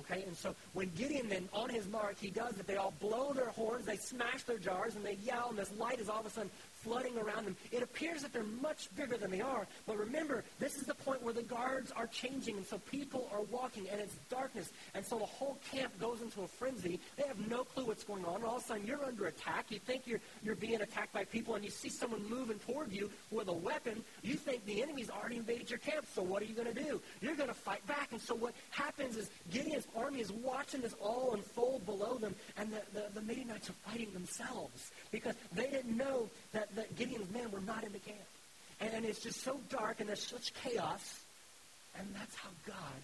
Okay, 0.00 0.24
and 0.26 0.36
so 0.36 0.54
when 0.74 0.90
Gideon 0.96 1.28
then 1.28 1.48
on 1.52 1.70
his 1.70 1.88
mark, 1.88 2.16
he 2.18 2.28
does 2.28 2.58
it. 2.58 2.66
They 2.66 2.76
all 2.76 2.92
blow 3.00 3.32
their 3.32 3.48
horns, 3.50 3.86
they 3.86 3.96
smash 3.96 4.42
their 4.42 4.58
jars, 4.58 4.96
and 4.96 5.04
they 5.04 5.16
yell, 5.24 5.46
and 5.50 5.58
this 5.58 5.70
light 5.78 6.00
is 6.00 6.08
all 6.08 6.20
of 6.20 6.26
a 6.26 6.30
sudden 6.30 6.50
flooding 6.86 7.18
around 7.18 7.44
them. 7.46 7.56
It 7.72 7.82
appears 7.82 8.22
that 8.22 8.32
they're 8.32 8.44
much 8.62 8.88
bigger 8.94 9.16
than 9.16 9.30
they 9.30 9.40
are. 9.40 9.66
But 9.86 9.98
remember, 9.98 10.44
this 10.60 10.76
is 10.76 10.84
the 10.84 10.94
point 10.94 11.22
where 11.22 11.34
the 11.34 11.42
guards 11.42 11.90
are 11.90 12.06
changing, 12.06 12.56
and 12.56 12.66
so 12.66 12.78
people 12.78 13.28
are 13.32 13.42
walking, 13.50 13.88
and 13.90 14.00
it's 14.00 14.14
darkness. 14.30 14.70
And 14.94 15.04
so 15.04 15.18
the 15.18 15.26
whole 15.26 15.58
camp 15.72 15.98
goes 16.00 16.22
into 16.22 16.42
a 16.42 16.46
frenzy. 16.46 17.00
They 17.16 17.26
have 17.26 17.50
no 17.50 17.64
clue 17.64 17.86
what's 17.86 18.04
going 18.04 18.24
on. 18.24 18.44
All 18.44 18.56
of 18.56 18.62
a 18.62 18.66
sudden, 18.66 18.86
you're 18.86 19.04
under 19.04 19.26
attack. 19.26 19.66
You 19.70 19.80
think 19.80 20.06
you're, 20.06 20.20
you're 20.44 20.54
being 20.54 20.80
attacked 20.80 21.12
by 21.12 21.24
people, 21.24 21.56
and 21.56 21.64
you 21.64 21.70
see 21.70 21.88
someone 21.88 22.24
moving 22.28 22.60
toward 22.60 22.92
you 22.92 23.10
with 23.32 23.48
a 23.48 23.52
weapon. 23.52 24.04
You 24.22 24.34
think 24.34 24.64
the 24.64 24.82
enemy's 24.82 25.10
already 25.10 25.36
invaded 25.36 25.68
your 25.68 25.80
camp, 25.80 26.06
so 26.14 26.22
what 26.22 26.40
are 26.40 26.46
you 26.46 26.54
going 26.54 26.72
to 26.72 26.82
do? 26.84 27.02
You're 27.20 27.34
going 27.34 27.48
to 27.48 27.54
fight 27.54 27.84
back. 27.86 28.12
And 28.12 28.20
so 28.20 28.34
what 28.34 28.54
happens 28.70 29.16
is 29.16 29.28
Gideon's 29.50 29.88
army 29.96 30.20
is 30.20 30.30
watching 30.30 30.82
this 30.82 30.94
all 31.00 31.34
unfold 31.34 31.84
below 31.84 32.14
them, 32.18 32.36
and 32.56 32.72
the, 32.72 32.82
the, 32.94 33.06
the 33.14 33.22
Midianites 33.22 33.70
are 33.70 33.90
fighting 33.90 34.12
themselves 34.12 34.92
because 35.10 35.34
they 35.52 35.68
didn't 35.68 35.96
know 35.96 36.28
that, 36.52 36.74
that 36.76 36.96
Gideon's 36.96 37.30
men 37.32 37.50
were 37.50 37.60
not 37.60 37.84
in 37.84 37.92
the 37.92 37.98
camp. 37.98 38.18
And, 38.80 38.92
and 38.94 39.04
it's 39.04 39.20
just 39.20 39.42
so 39.42 39.58
dark 39.68 40.00
and 40.00 40.08
there's 40.08 40.22
such 40.22 40.52
chaos. 40.62 41.20
And 41.98 42.06
that's 42.14 42.34
how 42.36 42.50
God 42.66 43.00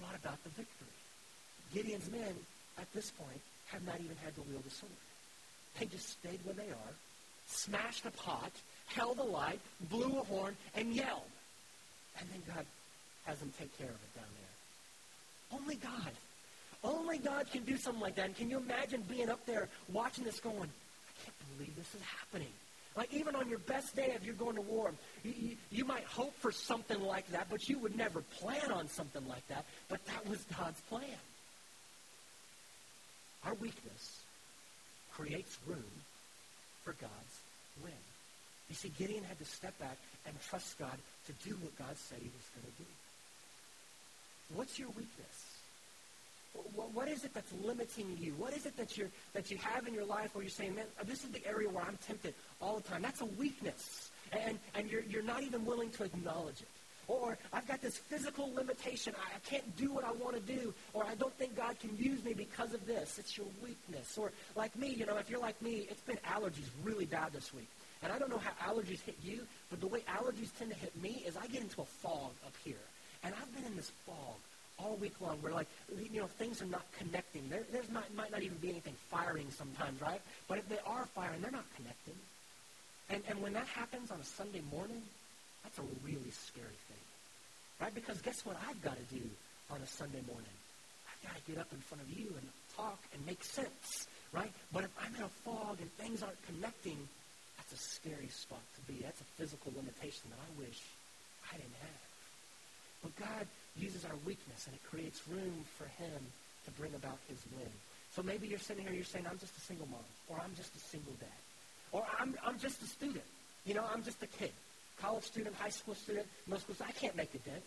brought 0.00 0.14
about 0.14 0.42
the 0.44 0.50
victory. 0.50 0.88
Gideon's 1.74 2.10
men, 2.10 2.34
at 2.78 2.90
this 2.94 3.10
point, 3.10 3.40
have 3.66 3.84
not 3.84 3.96
even 3.96 4.16
had 4.24 4.34
to 4.36 4.42
wield 4.42 4.64
a 4.66 4.70
sword. 4.70 4.92
They 5.78 5.86
just 5.86 6.08
stayed 6.08 6.40
where 6.44 6.54
they 6.54 6.70
are, 6.70 6.92
smashed 7.46 8.06
a 8.06 8.10
pot, 8.10 8.52
held 8.86 9.18
a 9.18 9.24
light, 9.24 9.60
blew 9.90 10.18
a 10.18 10.24
horn, 10.24 10.56
and 10.74 10.94
yelled. 10.94 11.30
And 12.18 12.28
then 12.32 12.42
God 12.54 12.64
has 13.26 13.38
them 13.38 13.52
take 13.58 13.76
care 13.76 13.88
of 13.88 13.94
it 13.94 14.14
down 14.16 14.24
there. 14.38 15.60
Only 15.60 15.76
God. 15.76 16.12
Only 16.82 17.18
God 17.18 17.50
can 17.50 17.64
do 17.64 17.76
something 17.76 18.00
like 18.00 18.14
that. 18.16 18.26
And 18.26 18.36
can 18.36 18.50
you 18.50 18.58
imagine 18.58 19.02
being 19.08 19.28
up 19.28 19.44
there 19.46 19.68
watching 19.92 20.24
this 20.24 20.40
going, 20.40 20.58
I 20.60 21.24
can't 21.24 21.56
believe 21.56 21.76
this 21.76 21.94
is 21.94 22.00
happening. 22.02 22.52
Like 22.98 23.14
even 23.14 23.36
on 23.36 23.48
your 23.48 23.60
best 23.60 23.94
day, 23.94 24.12
if 24.16 24.24
you're 24.24 24.34
going 24.34 24.56
to 24.56 24.60
war, 24.60 24.92
you, 25.22 25.32
you, 25.38 25.56
you, 25.70 25.84
might 25.84 26.02
hope 26.02 26.34
for 26.40 26.50
something 26.50 27.00
like 27.00 27.30
that, 27.30 27.46
but 27.48 27.68
you 27.68 27.78
would 27.78 27.96
never 27.96 28.22
plan 28.40 28.72
on 28.72 28.88
something 28.88 29.24
like 29.28 29.46
that. 29.46 29.64
But 29.88 30.04
that 30.06 30.28
was 30.28 30.44
God's 30.58 30.80
plan. 30.90 31.04
Our 33.46 33.54
weakness 33.54 34.20
creates 35.12 35.56
room 35.68 35.84
for 36.82 36.90
God's 37.00 37.40
win. 37.84 37.92
You 38.68 38.74
see, 38.74 38.88
Gideon 38.98 39.22
had 39.22 39.38
to 39.38 39.44
step 39.44 39.78
back 39.78 39.96
and 40.26 40.34
trust 40.48 40.76
God 40.80 40.98
to 41.26 41.48
do 41.48 41.54
what 41.54 41.78
God 41.78 41.96
said 41.96 42.18
he 42.18 42.30
was 42.36 42.50
going 42.56 42.66
to 42.66 42.82
do. 42.82 44.56
What's 44.56 44.76
your 44.76 44.88
weakness? 44.88 45.47
What 46.94 47.08
is 47.08 47.24
it 47.24 47.34
that's 47.34 47.52
limiting 47.62 48.16
you? 48.20 48.32
What 48.38 48.56
is 48.56 48.66
it 48.66 48.76
that, 48.76 48.96
you 48.96 49.08
that 49.32 49.50
you 49.50 49.56
have 49.58 49.86
in 49.86 49.94
your 49.94 50.04
life 50.04 50.34
where 50.34 50.42
you're 50.42 50.50
saying, 50.50 50.74
man, 50.74 50.86
uh, 51.00 51.04
this 51.04 51.24
is 51.24 51.30
the 51.30 51.46
area 51.46 51.68
where 51.68 51.84
I'm 51.84 51.98
tempted 52.06 52.34
all 52.60 52.76
the 52.76 52.88
time? 52.88 53.02
That's 53.02 53.20
a 53.20 53.26
weakness. 53.26 54.10
And, 54.32 54.58
and 54.74 54.90
you're, 54.90 55.02
you're 55.02 55.22
not 55.22 55.42
even 55.42 55.64
willing 55.64 55.90
to 55.92 56.04
acknowledge 56.04 56.60
it. 56.60 56.68
Or 57.06 57.38
I've 57.54 57.66
got 57.66 57.80
this 57.80 57.96
physical 57.96 58.52
limitation. 58.52 59.14
I, 59.16 59.36
I 59.36 59.38
can't 59.48 59.76
do 59.76 59.92
what 59.92 60.04
I 60.04 60.12
want 60.12 60.34
to 60.34 60.42
do. 60.52 60.74
Or 60.92 61.04
I 61.04 61.14
don't 61.14 61.32
think 61.38 61.56
God 61.56 61.78
can 61.80 61.96
use 61.96 62.22
me 62.22 62.34
because 62.34 62.74
of 62.74 62.86
this. 62.86 63.18
It's 63.18 63.36
your 63.36 63.46
weakness. 63.62 64.18
Or 64.18 64.30
like 64.54 64.76
me, 64.76 64.88
you 64.88 65.06
know, 65.06 65.16
if 65.16 65.30
you're 65.30 65.40
like 65.40 65.60
me, 65.62 65.86
it's 65.90 66.02
been 66.02 66.18
allergies 66.26 66.68
really 66.84 67.06
bad 67.06 67.32
this 67.32 67.54
week. 67.54 67.68
And 68.02 68.12
I 68.12 68.18
don't 68.18 68.30
know 68.30 68.38
how 68.38 68.72
allergies 68.72 69.00
hit 69.00 69.16
you, 69.22 69.40
but 69.70 69.80
the 69.80 69.88
way 69.88 70.04
allergies 70.08 70.56
tend 70.58 70.70
to 70.70 70.76
hit 70.76 70.94
me 71.02 71.24
is 71.26 71.36
I 71.36 71.46
get 71.46 71.62
into 71.62 71.80
a 71.80 71.84
fog 71.84 72.32
up 72.46 72.54
here. 72.62 72.76
And 73.24 73.34
I've 73.34 73.54
been 73.54 73.64
in 73.64 73.74
this 73.74 73.90
fog 74.06 74.36
all 74.78 74.96
week 74.96 75.20
long 75.20 75.38
where 75.42 75.52
like 75.52 75.68
you 76.12 76.20
know 76.20 76.26
things 76.26 76.62
are 76.62 76.66
not 76.66 76.84
connecting. 76.98 77.48
There, 77.48 77.64
there's 77.72 77.90
not 77.90 78.04
might 78.14 78.30
not 78.30 78.42
even 78.42 78.56
be 78.58 78.70
anything 78.70 78.94
firing 79.10 79.46
sometimes, 79.50 80.00
right? 80.00 80.20
But 80.46 80.58
if 80.58 80.68
they 80.68 80.78
are 80.86 81.06
firing, 81.14 81.40
they're 81.40 81.50
not 81.50 81.66
connecting. 81.76 82.14
And 83.10 83.22
and 83.28 83.42
when 83.42 83.52
that 83.54 83.66
happens 83.66 84.10
on 84.10 84.20
a 84.20 84.24
Sunday 84.24 84.62
morning, 84.70 85.02
that's 85.62 85.78
a 85.78 85.86
really 86.04 86.30
scary 86.30 86.78
thing, 86.88 87.04
right? 87.80 87.94
Because 87.94 88.20
guess 88.22 88.44
what 88.44 88.56
I've 88.68 88.80
got 88.82 88.96
to 88.96 89.14
do 89.14 89.22
on 89.70 89.80
a 89.80 89.86
Sunday 89.86 90.22
morning? 90.26 90.56
I've 91.08 91.28
got 91.28 91.36
to 91.36 91.42
get 91.50 91.60
up 91.60 91.72
in 91.72 91.78
front 91.78 92.02
of 92.02 92.10
you 92.10 92.26
and 92.36 92.46
talk 92.76 92.98
and 93.12 93.24
make 93.26 93.42
sense, 93.42 94.06
right? 94.32 94.52
But 94.72 94.84
if 94.84 94.90
I'm 95.02 95.14
in 95.16 95.22
a 95.22 95.28
fog 95.44 95.78
and 95.80 95.90
things 95.98 96.22
aren't 96.22 96.40
connecting, 96.46 96.98
that's 97.56 97.72
a 97.72 97.76
scary 97.76 98.28
spot 98.28 98.62
to 98.76 98.92
be. 98.92 99.00
That's 99.02 99.20
a 99.20 99.28
physical 99.36 99.72
limitation 99.74 100.30
that 100.30 100.38
I 100.38 100.50
wish 100.60 100.80
I 101.52 101.56
didn't 101.56 101.80
have. 101.80 102.08
But 103.02 103.16
God 103.16 103.46
uses 103.78 104.04
our 104.04 104.16
weakness 104.26 104.66
and 104.66 104.74
it 104.74 104.82
creates 104.84 105.22
room 105.28 105.64
for 105.76 105.84
him 106.02 106.20
to 106.64 106.70
bring 106.72 106.94
about 106.94 107.18
his 107.28 107.38
win. 107.56 107.70
So 108.14 108.22
maybe 108.22 108.48
you're 108.48 108.58
sitting 108.58 108.84
here, 108.84 108.92
you're 108.92 109.04
saying, 109.04 109.26
I'm 109.30 109.38
just 109.38 109.56
a 109.56 109.60
single 109.60 109.86
mom, 109.86 110.04
or 110.28 110.40
I'm 110.42 110.54
just 110.56 110.74
a 110.74 110.80
single 110.80 111.12
dad, 111.20 111.40
or 111.92 112.04
I'm, 112.18 112.34
I'm 112.44 112.58
just 112.58 112.82
a 112.82 112.86
student. 112.86 113.24
You 113.64 113.74
know, 113.74 113.84
I'm 113.92 114.02
just 114.02 114.22
a 114.22 114.26
kid. 114.26 114.52
College 115.00 115.24
student, 115.24 115.54
high 115.54 115.68
school 115.68 115.94
student, 115.94 116.26
middle 116.46 116.60
school 116.60 116.74
student. 116.74 116.96
I 116.96 117.00
can't 117.00 117.16
make 117.16 117.34
a 117.34 117.38
dent. 117.38 117.62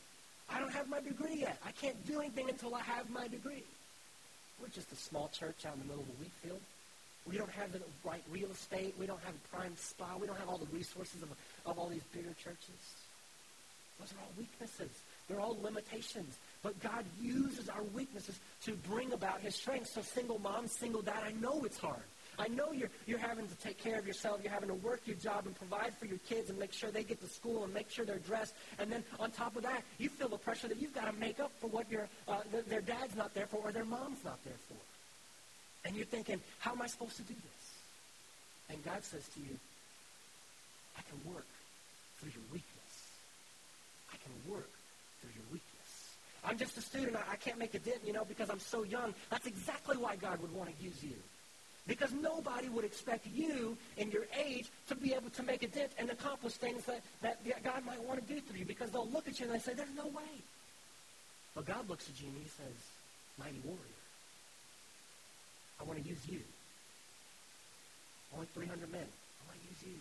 I 0.49 0.59
don't 0.59 0.73
have 0.73 0.89
my 0.89 0.99
degree 0.99 1.39
yet. 1.39 1.57
I 1.65 1.71
can't 1.71 1.95
do 2.05 2.19
anything 2.19 2.49
until 2.49 2.75
I 2.75 2.81
have 2.81 3.09
my 3.09 3.27
degree. 3.27 3.63
We're 4.59 4.67
just 4.67 4.91
a 4.91 4.95
small 4.95 5.29
church 5.33 5.65
out 5.65 5.73
in 5.75 5.79
the 5.79 5.85
middle 5.85 6.03
of 6.03 6.09
a 6.09 6.21
wheat 6.21 6.33
field. 6.43 6.59
We 7.25 7.37
don't 7.37 7.51
have 7.51 7.71
the 7.71 7.79
right 8.03 8.23
real 8.31 8.49
estate. 8.49 8.95
We 8.99 9.05
don't 9.05 9.21
have 9.21 9.33
a 9.33 9.55
prime 9.55 9.77
spot. 9.77 10.19
We 10.19 10.27
don't 10.27 10.37
have 10.37 10.49
all 10.49 10.57
the 10.57 10.69
resources 10.75 11.21
of, 11.21 11.29
of 11.65 11.77
all 11.77 11.87
these 11.87 12.03
bigger 12.13 12.33
churches. 12.43 12.81
Those 13.99 14.11
are 14.13 14.21
all 14.21 14.33
weaknesses. 14.37 14.91
They're 15.27 15.39
all 15.39 15.57
limitations. 15.61 16.37
But 16.63 16.79
God 16.79 17.05
uses 17.19 17.69
our 17.69 17.83
weaknesses 17.83 18.39
to 18.65 18.73
bring 18.89 19.13
about 19.13 19.41
his 19.41 19.55
strength. 19.55 19.89
So 19.89 20.01
single 20.01 20.39
mom, 20.39 20.67
single 20.67 21.01
dad, 21.01 21.23
I 21.25 21.31
know 21.31 21.63
it's 21.63 21.77
hard. 21.77 22.03
I 22.39 22.47
know 22.47 22.71
you're, 22.71 22.89
you're 23.05 23.19
having 23.19 23.47
to 23.47 23.55
take 23.55 23.77
care 23.77 23.99
of 23.99 24.07
yourself. 24.07 24.39
You're 24.43 24.53
having 24.53 24.69
to 24.69 24.75
work 24.75 25.01
your 25.05 25.17
job 25.17 25.45
and 25.45 25.55
provide 25.55 25.93
for 25.97 26.05
your 26.05 26.17
kids 26.29 26.49
and 26.49 26.57
make 26.57 26.73
sure 26.73 26.89
they 26.89 27.03
get 27.03 27.21
to 27.21 27.27
school 27.27 27.63
and 27.63 27.73
make 27.73 27.89
sure 27.89 28.05
they're 28.05 28.19
dressed. 28.19 28.53
And 28.79 28.91
then 28.91 29.03
on 29.19 29.31
top 29.31 29.55
of 29.55 29.63
that, 29.63 29.83
you 29.97 30.09
feel 30.09 30.29
the 30.29 30.37
pressure 30.37 30.67
that 30.67 30.81
you've 30.81 30.95
got 30.95 31.05
to 31.05 31.13
make 31.13 31.39
up 31.39 31.51
for 31.59 31.67
what 31.67 31.91
your, 31.91 32.07
uh, 32.27 32.39
th- 32.51 32.65
their 32.65 32.81
dad's 32.81 33.15
not 33.15 33.33
there 33.33 33.47
for 33.47 33.57
or 33.57 33.71
their 33.71 33.85
mom's 33.85 34.23
not 34.23 34.43
there 34.43 34.57
for. 34.67 34.77
And 35.85 35.95
you're 35.95 36.05
thinking, 36.05 36.39
how 36.59 36.71
am 36.71 36.81
I 36.81 36.87
supposed 36.87 37.17
to 37.17 37.23
do 37.23 37.33
this? 37.33 37.61
And 38.69 38.83
God 38.85 39.03
says 39.03 39.27
to 39.35 39.39
you, 39.39 39.57
I 40.97 41.01
can 41.01 41.33
work 41.33 41.47
through 42.19 42.31
your 42.31 42.43
weakness. 42.51 42.93
I 44.13 44.17
can 44.17 44.53
work. 44.53 44.69
I'm 46.43 46.57
just 46.57 46.77
a 46.77 46.81
student. 46.81 47.15
I, 47.15 47.33
I 47.33 47.35
can't 47.35 47.57
make 47.59 47.73
a 47.75 47.79
dent, 47.79 47.99
you 48.05 48.13
know, 48.13 48.25
because 48.25 48.49
I'm 48.49 48.59
so 48.59 48.83
young. 48.83 49.13
That's 49.29 49.47
exactly 49.47 49.97
why 49.97 50.15
God 50.15 50.41
would 50.41 50.53
want 50.53 50.75
to 50.75 50.83
use 50.83 51.03
you. 51.03 51.15
Because 51.87 52.11
nobody 52.13 52.69
would 52.69 52.85
expect 52.85 53.27
you 53.27 53.75
in 53.97 54.11
your 54.11 54.25
age 54.37 54.69
to 54.87 54.95
be 54.95 55.13
able 55.13 55.29
to 55.31 55.43
make 55.43 55.63
a 55.63 55.67
dent 55.67 55.91
and 55.97 56.09
accomplish 56.09 56.53
things 56.53 56.83
that, 56.85 57.01
that 57.21 57.63
God 57.63 57.85
might 57.85 58.01
want 58.03 58.25
to 58.25 58.33
do 58.33 58.39
through 58.39 58.59
you 58.59 58.65
because 58.65 58.91
they'll 58.91 59.09
look 59.09 59.27
at 59.27 59.39
you 59.39 59.45
and 59.45 59.55
they 59.55 59.59
say, 59.59 59.73
there's 59.73 59.95
no 59.95 60.07
way. 60.07 60.41
But 61.55 61.65
God 61.65 61.89
looks 61.89 62.07
at 62.07 62.21
you 62.21 62.27
and 62.27 62.37
he 62.37 62.49
says, 62.49 62.77
mighty 63.37 63.59
warrior, 63.63 63.79
I 65.79 65.83
want 65.83 66.01
to 66.01 66.07
use 66.07 66.21
you. 66.29 66.39
Only 68.33 68.47
300 68.53 68.91
men. 68.91 69.01
I 69.01 69.43
want 69.49 69.59
to 69.59 69.67
use 69.67 69.93
you. 69.93 69.99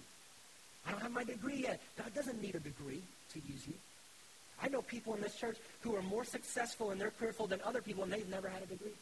I 0.86 0.92
don't 0.92 1.00
have 1.00 1.12
my 1.12 1.24
degree 1.24 1.62
yet. 1.62 1.80
God 1.96 2.14
doesn't 2.14 2.40
need 2.40 2.54
a 2.54 2.60
degree 2.60 3.02
to 3.32 3.38
use 3.40 3.66
you. 3.66 3.74
I 4.62 4.68
know 4.68 4.82
people 4.82 5.14
in 5.14 5.20
this 5.20 5.36
church 5.36 5.56
who 5.80 5.96
are 5.96 6.02
more 6.02 6.24
successful 6.24 6.90
in 6.90 6.98
their 6.98 7.10
career 7.10 7.32
field 7.32 7.50
than 7.50 7.60
other 7.64 7.80
people, 7.80 8.04
and 8.04 8.12
they've 8.12 8.28
never 8.28 8.48
had 8.48 8.62
a 8.62 8.66
degree. 8.66 8.92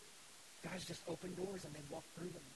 God's 0.63 0.85
just 0.85 1.03
opened 1.09 1.37
doors, 1.37 1.65
and 1.65 1.75
they've 1.75 1.91
walked 1.91 2.13
through 2.17 2.29
them. 2.29 2.47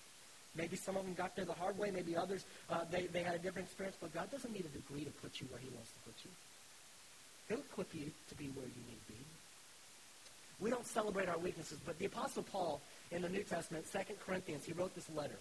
Maybe 0.54 0.76
some 0.76 0.96
of 0.96 1.04
them 1.04 1.14
got 1.14 1.34
there 1.34 1.44
the 1.44 1.54
hard 1.54 1.78
way. 1.78 1.90
Maybe 1.90 2.16
others, 2.16 2.44
uh, 2.68 2.84
they, 2.90 3.06
they 3.06 3.22
had 3.22 3.34
a 3.34 3.38
different 3.38 3.68
experience. 3.68 3.96
But 4.00 4.12
God 4.12 4.30
doesn't 4.30 4.52
need 4.52 4.64
a 4.64 4.76
degree 4.76 5.04
to 5.04 5.10
put 5.10 5.40
you 5.40 5.46
where 5.50 5.60
he 5.60 5.68
wants 5.74 5.90
to 5.90 5.98
put 6.10 6.14
you. 6.24 6.30
He'll 7.48 7.64
equip 7.64 7.94
you 7.94 8.10
to 8.28 8.34
be 8.34 8.46
where 8.54 8.66
you 8.66 8.82
need 8.88 9.00
to 9.06 9.12
be. 9.12 9.18
We 10.60 10.70
don't 10.70 10.86
celebrate 10.86 11.28
our 11.28 11.38
weaknesses, 11.38 11.78
but 11.84 11.98
the 11.98 12.04
Apostle 12.04 12.44
Paul 12.44 12.80
in 13.10 13.22
the 13.22 13.28
New 13.28 13.42
Testament, 13.42 13.84
2 13.92 13.98
Corinthians, 14.24 14.64
he 14.64 14.72
wrote 14.72 14.94
this 14.94 15.08
letter. 15.14 15.38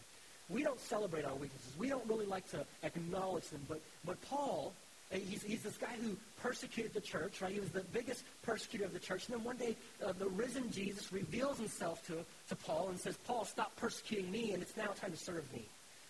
We 0.50 0.64
don't 0.64 0.80
celebrate 0.80 1.26
our 1.26 1.36
weaknesses. 1.36 1.74
We 1.78 1.90
don't 1.90 2.06
really 2.08 2.26
like 2.26 2.50
to 2.52 2.66
acknowledge 2.84 3.48
them. 3.50 3.62
But, 3.70 3.82
but 4.04 4.22
Paul, 4.24 4.74
he's, 5.12 5.44
he's 5.44 5.62
this 5.64 5.78
guy 5.78 5.94
who 6.02 6.16
persecuted 6.42 6.94
the 6.94 7.02
church, 7.02 7.42
right? 7.42 7.52
He 7.52 7.60
was 7.60 7.70
the 7.70 7.84
biggest 7.94 8.24
persecutor 8.44 8.86
of 8.86 8.94
the 8.94 9.00
church. 9.00 9.28
And 9.28 9.38
then 9.38 9.44
one 9.44 9.58
day, 9.58 9.76
uh, 10.06 10.14
the 10.14 10.28
risen 10.28 10.72
Jesus 10.72 11.12
reveals 11.12 11.58
himself 11.58 12.06
to, 12.08 12.18
to 12.50 12.56
Paul 12.56 12.90
and 12.90 13.00
says, 13.00 13.18
Paul, 13.26 13.46
stop 13.46 13.76
persecuting 13.76 14.32
me, 14.32 14.54
and 14.54 14.62
it's 14.62 14.78
now 14.78 14.88
time 14.88 15.12
to 15.12 15.18
serve 15.18 15.44
me. 15.54 15.64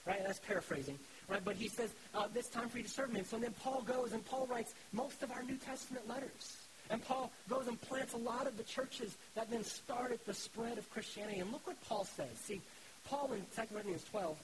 Right? 0.05 0.19
That's 0.25 0.39
paraphrasing. 0.39 0.97
Right? 1.27 1.43
But 1.43 1.55
he 1.55 1.67
says, 1.67 1.89
uh, 2.13 2.27
it's 2.35 2.49
time 2.49 2.69
for 2.69 2.77
you 2.77 2.83
to 2.83 2.89
serve 2.89 3.11
me. 3.11 3.19
And 3.19 3.27
so 3.27 3.37
then 3.37 3.53
Paul 3.63 3.81
goes, 3.81 4.13
and 4.13 4.25
Paul 4.25 4.47
writes 4.49 4.73
most 4.93 5.23
of 5.23 5.31
our 5.31 5.43
New 5.43 5.57
Testament 5.57 6.07
letters. 6.07 6.57
And 6.89 7.03
Paul 7.03 7.31
goes 7.49 7.67
and 7.67 7.79
plants 7.79 8.13
a 8.13 8.17
lot 8.17 8.47
of 8.47 8.57
the 8.57 8.63
churches 8.63 9.15
that 9.35 9.49
then 9.49 9.63
started 9.63 10.19
the 10.25 10.33
spread 10.33 10.77
of 10.77 10.89
Christianity. 10.89 11.39
And 11.39 11.51
look 11.51 11.65
what 11.65 11.81
Paul 11.87 12.03
says. 12.03 12.37
See, 12.43 12.61
Paul 13.07 13.31
in 13.33 13.41
2 13.55 13.73
Corinthians 13.73 14.03
12 14.11 14.37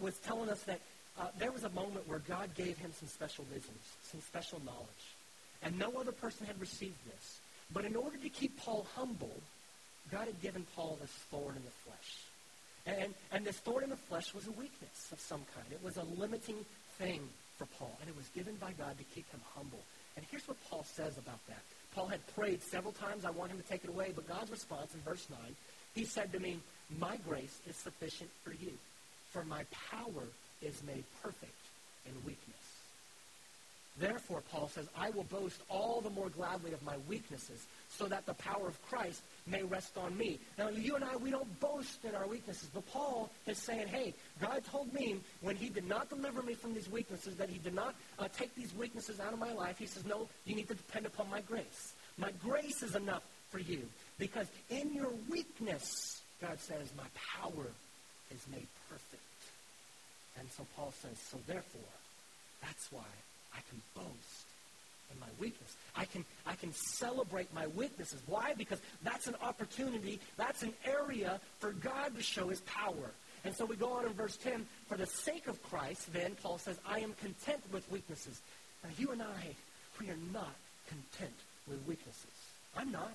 was 0.00 0.18
telling 0.18 0.48
us 0.50 0.62
that 0.64 0.80
uh, 1.18 1.28
there 1.38 1.52
was 1.52 1.64
a 1.64 1.70
moment 1.70 2.06
where 2.08 2.20
God 2.20 2.54
gave 2.54 2.76
him 2.78 2.92
some 2.98 3.08
special 3.08 3.44
visions, 3.44 3.80
some 4.10 4.20
special 4.20 4.60
knowledge. 4.64 5.06
And 5.62 5.78
no 5.78 5.92
other 5.98 6.12
person 6.12 6.46
had 6.46 6.60
received 6.60 6.98
this. 7.06 7.38
But 7.72 7.84
in 7.84 7.96
order 7.96 8.16
to 8.18 8.28
keep 8.28 8.58
Paul 8.58 8.86
humble, 8.94 9.40
God 10.10 10.26
had 10.26 10.40
given 10.40 10.66
Paul 10.76 10.98
this 11.00 11.10
thorn 11.30 11.56
in 11.56 11.64
the 11.64 11.70
flesh. 11.84 12.26
And, 12.86 13.14
and 13.32 13.44
this 13.44 13.56
thorn 13.58 13.84
in 13.84 13.90
the 13.90 13.96
flesh 13.96 14.32
was 14.32 14.46
a 14.46 14.52
weakness 14.52 15.10
of 15.12 15.18
some 15.18 15.42
kind. 15.54 15.66
It 15.72 15.82
was 15.82 15.96
a 15.96 16.04
limiting 16.20 16.64
thing 16.98 17.20
for 17.58 17.66
Paul. 17.78 17.96
And 18.00 18.08
it 18.08 18.16
was 18.16 18.28
given 18.28 18.54
by 18.56 18.72
God 18.78 18.96
to 18.98 19.04
keep 19.04 19.28
him 19.30 19.40
humble. 19.54 19.80
And 20.16 20.24
here's 20.30 20.46
what 20.46 20.56
Paul 20.70 20.84
says 20.84 21.18
about 21.18 21.44
that. 21.48 21.62
Paul 21.94 22.06
had 22.06 22.20
prayed 22.34 22.62
several 22.62 22.92
times, 22.92 23.24
I 23.24 23.30
want 23.30 23.50
him 23.50 23.58
to 23.58 23.66
take 23.66 23.82
it 23.82 23.90
away. 23.90 24.12
But 24.14 24.28
God's 24.28 24.50
response 24.50 24.94
in 24.94 25.00
verse 25.00 25.26
9, 25.30 25.38
he 25.94 26.04
said 26.04 26.30
to 26.32 26.38
me, 26.38 26.58
My 26.98 27.16
grace 27.26 27.58
is 27.68 27.74
sufficient 27.74 28.30
for 28.44 28.52
you, 28.52 28.72
for 29.30 29.44
my 29.44 29.64
power 29.90 30.22
is 30.62 30.82
made 30.86 31.04
perfect 31.22 31.52
in 32.06 32.12
weakness. 32.24 32.42
Therefore, 33.98 34.42
Paul 34.52 34.68
says, 34.68 34.86
I 34.94 35.08
will 35.08 35.24
boast 35.24 35.62
all 35.70 36.02
the 36.02 36.10
more 36.10 36.28
gladly 36.28 36.74
of 36.74 36.82
my 36.82 36.96
weaknesses, 37.08 37.66
so 37.88 38.04
that 38.04 38.26
the 38.26 38.34
power 38.34 38.68
of 38.68 38.80
Christ 38.90 39.22
may 39.46 39.62
rest 39.62 39.96
on 39.96 40.16
me. 40.18 40.38
Now, 40.58 40.68
you 40.68 40.96
and 40.96 41.04
I, 41.04 41.16
we 41.16 41.30
don't 41.30 41.60
boast 41.60 42.04
in 42.04 42.14
our 42.14 42.26
weaknesses, 42.26 42.68
but 42.74 42.86
Paul 42.92 43.30
is 43.46 43.56
saying, 43.56 43.88
hey, 43.88 44.12
God 44.38 44.62
told 44.70 44.92
me 44.92 45.16
when 45.40 45.56
he 45.56 45.70
did 45.70 45.88
not 45.88 46.10
deliver 46.10 46.42
me 46.42 46.52
from 46.52 46.74
these 46.74 46.90
weaknesses, 46.90 47.36
that 47.36 47.48
he 47.48 47.56
did 47.56 47.74
not 47.74 47.94
uh, 48.18 48.28
take 48.36 48.54
these 48.54 48.74
weaknesses 48.74 49.18
out 49.18 49.32
of 49.32 49.38
my 49.38 49.54
life. 49.54 49.78
He 49.78 49.86
says, 49.86 50.04
no, 50.04 50.28
you 50.44 50.54
need 50.54 50.68
to 50.68 50.74
depend 50.74 51.06
upon 51.06 51.30
my 51.30 51.40
grace. 51.40 51.94
My 52.18 52.32
grace 52.44 52.82
is 52.82 52.96
enough 52.96 53.22
for 53.50 53.60
you, 53.60 53.80
because 54.18 54.46
in 54.68 54.92
your 54.92 55.12
weakness, 55.30 56.20
God 56.42 56.60
says, 56.60 56.92
my 56.98 57.04
power 57.40 57.66
is 58.30 58.46
made 58.52 58.66
perfect. 58.90 59.22
And 60.38 60.48
so 60.50 60.66
Paul 60.76 60.92
says, 61.02 61.18
so 61.18 61.38
therefore, 61.46 61.92
that's 62.62 62.90
why 62.92 63.08
I 63.54 63.60
can 63.68 63.80
boast 63.94 64.46
in 65.12 65.18
my 65.20 65.26
weakness. 65.38 65.76
I 65.96 66.04
can, 66.04 66.24
I 66.46 66.54
can 66.54 66.72
celebrate 66.72 67.52
my 67.54 67.66
weaknesses. 67.68 68.20
Why? 68.26 68.54
Because 68.56 68.80
that's 69.02 69.26
an 69.26 69.36
opportunity, 69.42 70.20
that's 70.36 70.62
an 70.62 70.74
area 70.84 71.40
for 71.58 71.72
God 71.72 72.16
to 72.16 72.22
show 72.22 72.48
his 72.48 72.60
power. 72.60 73.10
And 73.44 73.54
so 73.54 73.64
we 73.64 73.76
go 73.76 73.92
on 73.92 74.06
in 74.06 74.12
verse 74.12 74.36
10, 74.36 74.66
for 74.88 74.96
the 74.96 75.06
sake 75.06 75.46
of 75.46 75.62
Christ, 75.62 76.12
then, 76.12 76.34
Paul 76.42 76.58
says, 76.58 76.78
I 76.88 76.98
am 77.00 77.14
content 77.20 77.62
with 77.72 77.90
weaknesses. 77.90 78.40
Now, 78.82 78.90
you 78.98 79.12
and 79.12 79.22
I, 79.22 79.54
we 80.00 80.08
are 80.10 80.18
not 80.32 80.54
content 80.88 81.34
with 81.68 81.78
weaknesses. 81.86 82.24
I'm 82.76 82.90
not. 82.90 83.12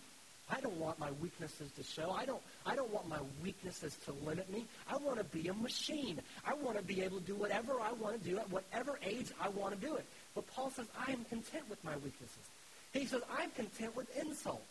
I 0.50 0.60
don't 0.60 0.78
want 0.78 1.00
my 1.00 1.12
weaknesses 1.22 1.72
to 1.78 1.84
show. 1.84 2.12
I 2.12 2.26
don't, 2.26 2.42
I 2.66 2.76
don't 2.76 2.92
want 2.92 3.08
my 3.08 3.20
weaknesses 3.42 3.96
to 4.06 4.14
limit 4.26 4.52
me. 4.52 4.66
I 4.90 4.98
want 4.98 5.18
to 5.18 5.24
be 5.24 5.48
a 5.48 5.54
machine. 5.54 6.20
I 6.46 6.54
want 6.54 6.78
to 6.78 6.84
be 6.84 7.02
able 7.02 7.20
to 7.20 7.26
do 7.26 7.36
whatever 7.36 7.80
I 7.80 7.94
want 7.94 8.22
to 8.22 8.30
do 8.30 8.38
at 8.38 8.50
whatever 8.50 9.00
age 9.06 9.28
I 9.40 9.50
want 9.50 9.80
to 9.80 9.88
do 9.88 9.96
it. 9.96 10.06
But 10.36 10.48
Paul 10.48 10.70
says, 10.72 10.88
I 11.08 11.12
am 11.12 11.24
content 11.26 11.70
with 11.70 11.84
my 11.84 11.96
weaknesses. 11.96 12.50
He 12.94 13.06
says, 13.06 13.22
I'm 13.40 13.50
content 13.52 13.96
with 13.96 14.08
insults. 14.18 14.62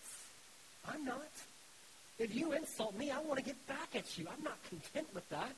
I'm 0.86 1.04
not. 1.04 1.30
If 2.18 2.34
you 2.34 2.52
insult 2.52 2.96
me, 2.98 3.10
I 3.10 3.20
want 3.20 3.38
to 3.38 3.44
get 3.44 3.66
back 3.66 3.94
at 3.94 4.18
you. 4.18 4.26
I'm 4.30 4.44
not 4.44 4.58
content 4.68 5.06
with 5.14 5.28
that. 5.30 5.52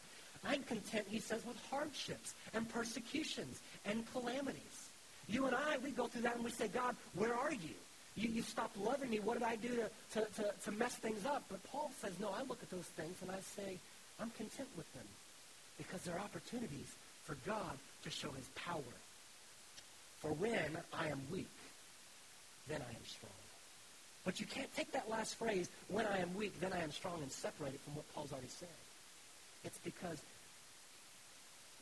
I'm 0.45 0.63
content, 0.65 1.07
he 1.09 1.19
says, 1.19 1.45
with 1.45 1.57
hardships 1.71 2.35
and 2.55 2.69
persecutions 2.69 3.61
and 3.85 4.05
calamities. 4.13 4.89
You 5.29 5.47
and 5.47 5.55
I, 5.55 5.79
we 5.83 5.91
go 5.91 6.07
through 6.07 6.23
that 6.23 6.37
and 6.37 6.45
we 6.45 6.51
say, 6.51 6.69
God, 6.69 6.97
where 7.15 7.35
are 7.35 7.53
you? 7.53 7.75
You, 8.15 8.29
you 8.29 8.43
stopped 8.43 8.77
loving 8.77 9.11
me. 9.11 9.21
What 9.21 9.39
did 9.39 9.47
I 9.47 9.57
do 9.57 9.69
to, 9.69 10.21
to, 10.21 10.27
to, 10.35 10.53
to 10.65 10.73
mess 10.73 10.95
things 10.97 11.25
up? 11.25 11.45
But 11.49 11.63
Paul 11.65 11.91
says, 12.01 12.13
no, 12.21 12.29
I 12.29 12.43
look 12.43 12.63
at 12.63 12.71
those 12.71 12.87
things 12.97 13.17
and 13.23 13.31
I 13.31 13.41
say, 13.41 13.79
I'm 14.21 14.31
content 14.31 14.69
with 14.77 14.93
them 14.95 15.07
because 15.79 16.03
they're 16.03 16.21
opportunities 16.21 16.95
for 17.25 17.37
God 17.47 17.79
to 18.05 18.11
show 18.11 18.31
his 18.31 18.47
power. 18.55 18.95
For 20.21 20.33
when 20.33 20.77
I 20.93 21.09
am 21.09 21.21
weak, 21.31 21.49
then 22.69 22.81
I 22.81 22.91
am 22.91 23.05
strong. 23.07 23.33
But 24.25 24.39
you 24.39 24.47
can't 24.47 24.73
take 24.77 24.93
that 24.93 25.11
last 25.11 25.35
phrase, 25.35 25.69
when 25.89 26.07
I 26.07 26.19
am 26.19 26.35
weak, 26.37 26.61
then 26.61 26.73
I 26.73 26.83
am 26.83 26.93
strong, 26.93 27.21
and 27.23 27.33
separate 27.33 27.75
it 27.75 27.81
from 27.81 27.97
what 27.97 28.15
Paul's 28.15 28.31
already 28.31 28.49
said. 28.49 28.69
It's 29.65 29.79
because 29.79 30.23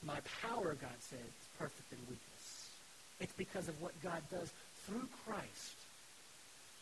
my 0.02 0.18
power, 0.40 0.74
God 0.80 0.98
said, 1.00 1.18
is 1.18 1.48
perfect 1.58 1.92
in 1.92 1.98
weakness. 2.08 2.70
It's 3.20 3.34
because 3.34 3.68
of 3.68 3.80
what 3.82 3.92
God 4.02 4.22
does 4.30 4.50
through 4.86 5.06
Christ 5.26 5.76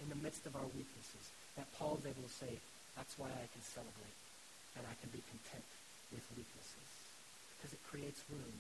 in 0.03 0.09
the 0.09 0.19
midst 0.23 0.47
of 0.47 0.55
our 0.55 0.69
weaknesses 0.75 1.35
that 1.57 1.67
Paul 1.75 1.99
is 1.99 2.07
able 2.07 2.23
to 2.23 2.35
say, 2.35 2.53
that's 2.95 3.19
why 3.19 3.31
I 3.31 3.47
can 3.51 3.63
celebrate 3.63 4.19
and 4.79 4.87
I 4.87 4.95
can 5.03 5.11
be 5.11 5.23
content 5.27 5.67
with 6.15 6.23
weaknesses. 6.39 6.91
Because 7.59 7.75
it 7.75 7.83
creates 7.91 8.23
room 8.31 8.55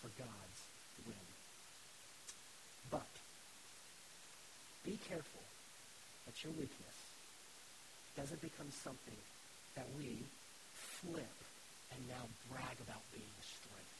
for 0.00 0.08
God's 0.16 0.60
will. 1.04 1.28
But 2.88 3.12
be 4.84 4.96
careful 5.04 5.44
that 6.24 6.36
your 6.40 6.56
weakness 6.56 6.98
doesn't 8.16 8.40
become 8.40 8.72
something 8.72 9.20
that 9.76 9.86
we 10.00 10.24
flip 10.72 11.36
and 11.92 12.00
now 12.08 12.24
brag 12.48 12.76
about 12.80 13.04
being 13.12 13.36
strength. 13.44 13.96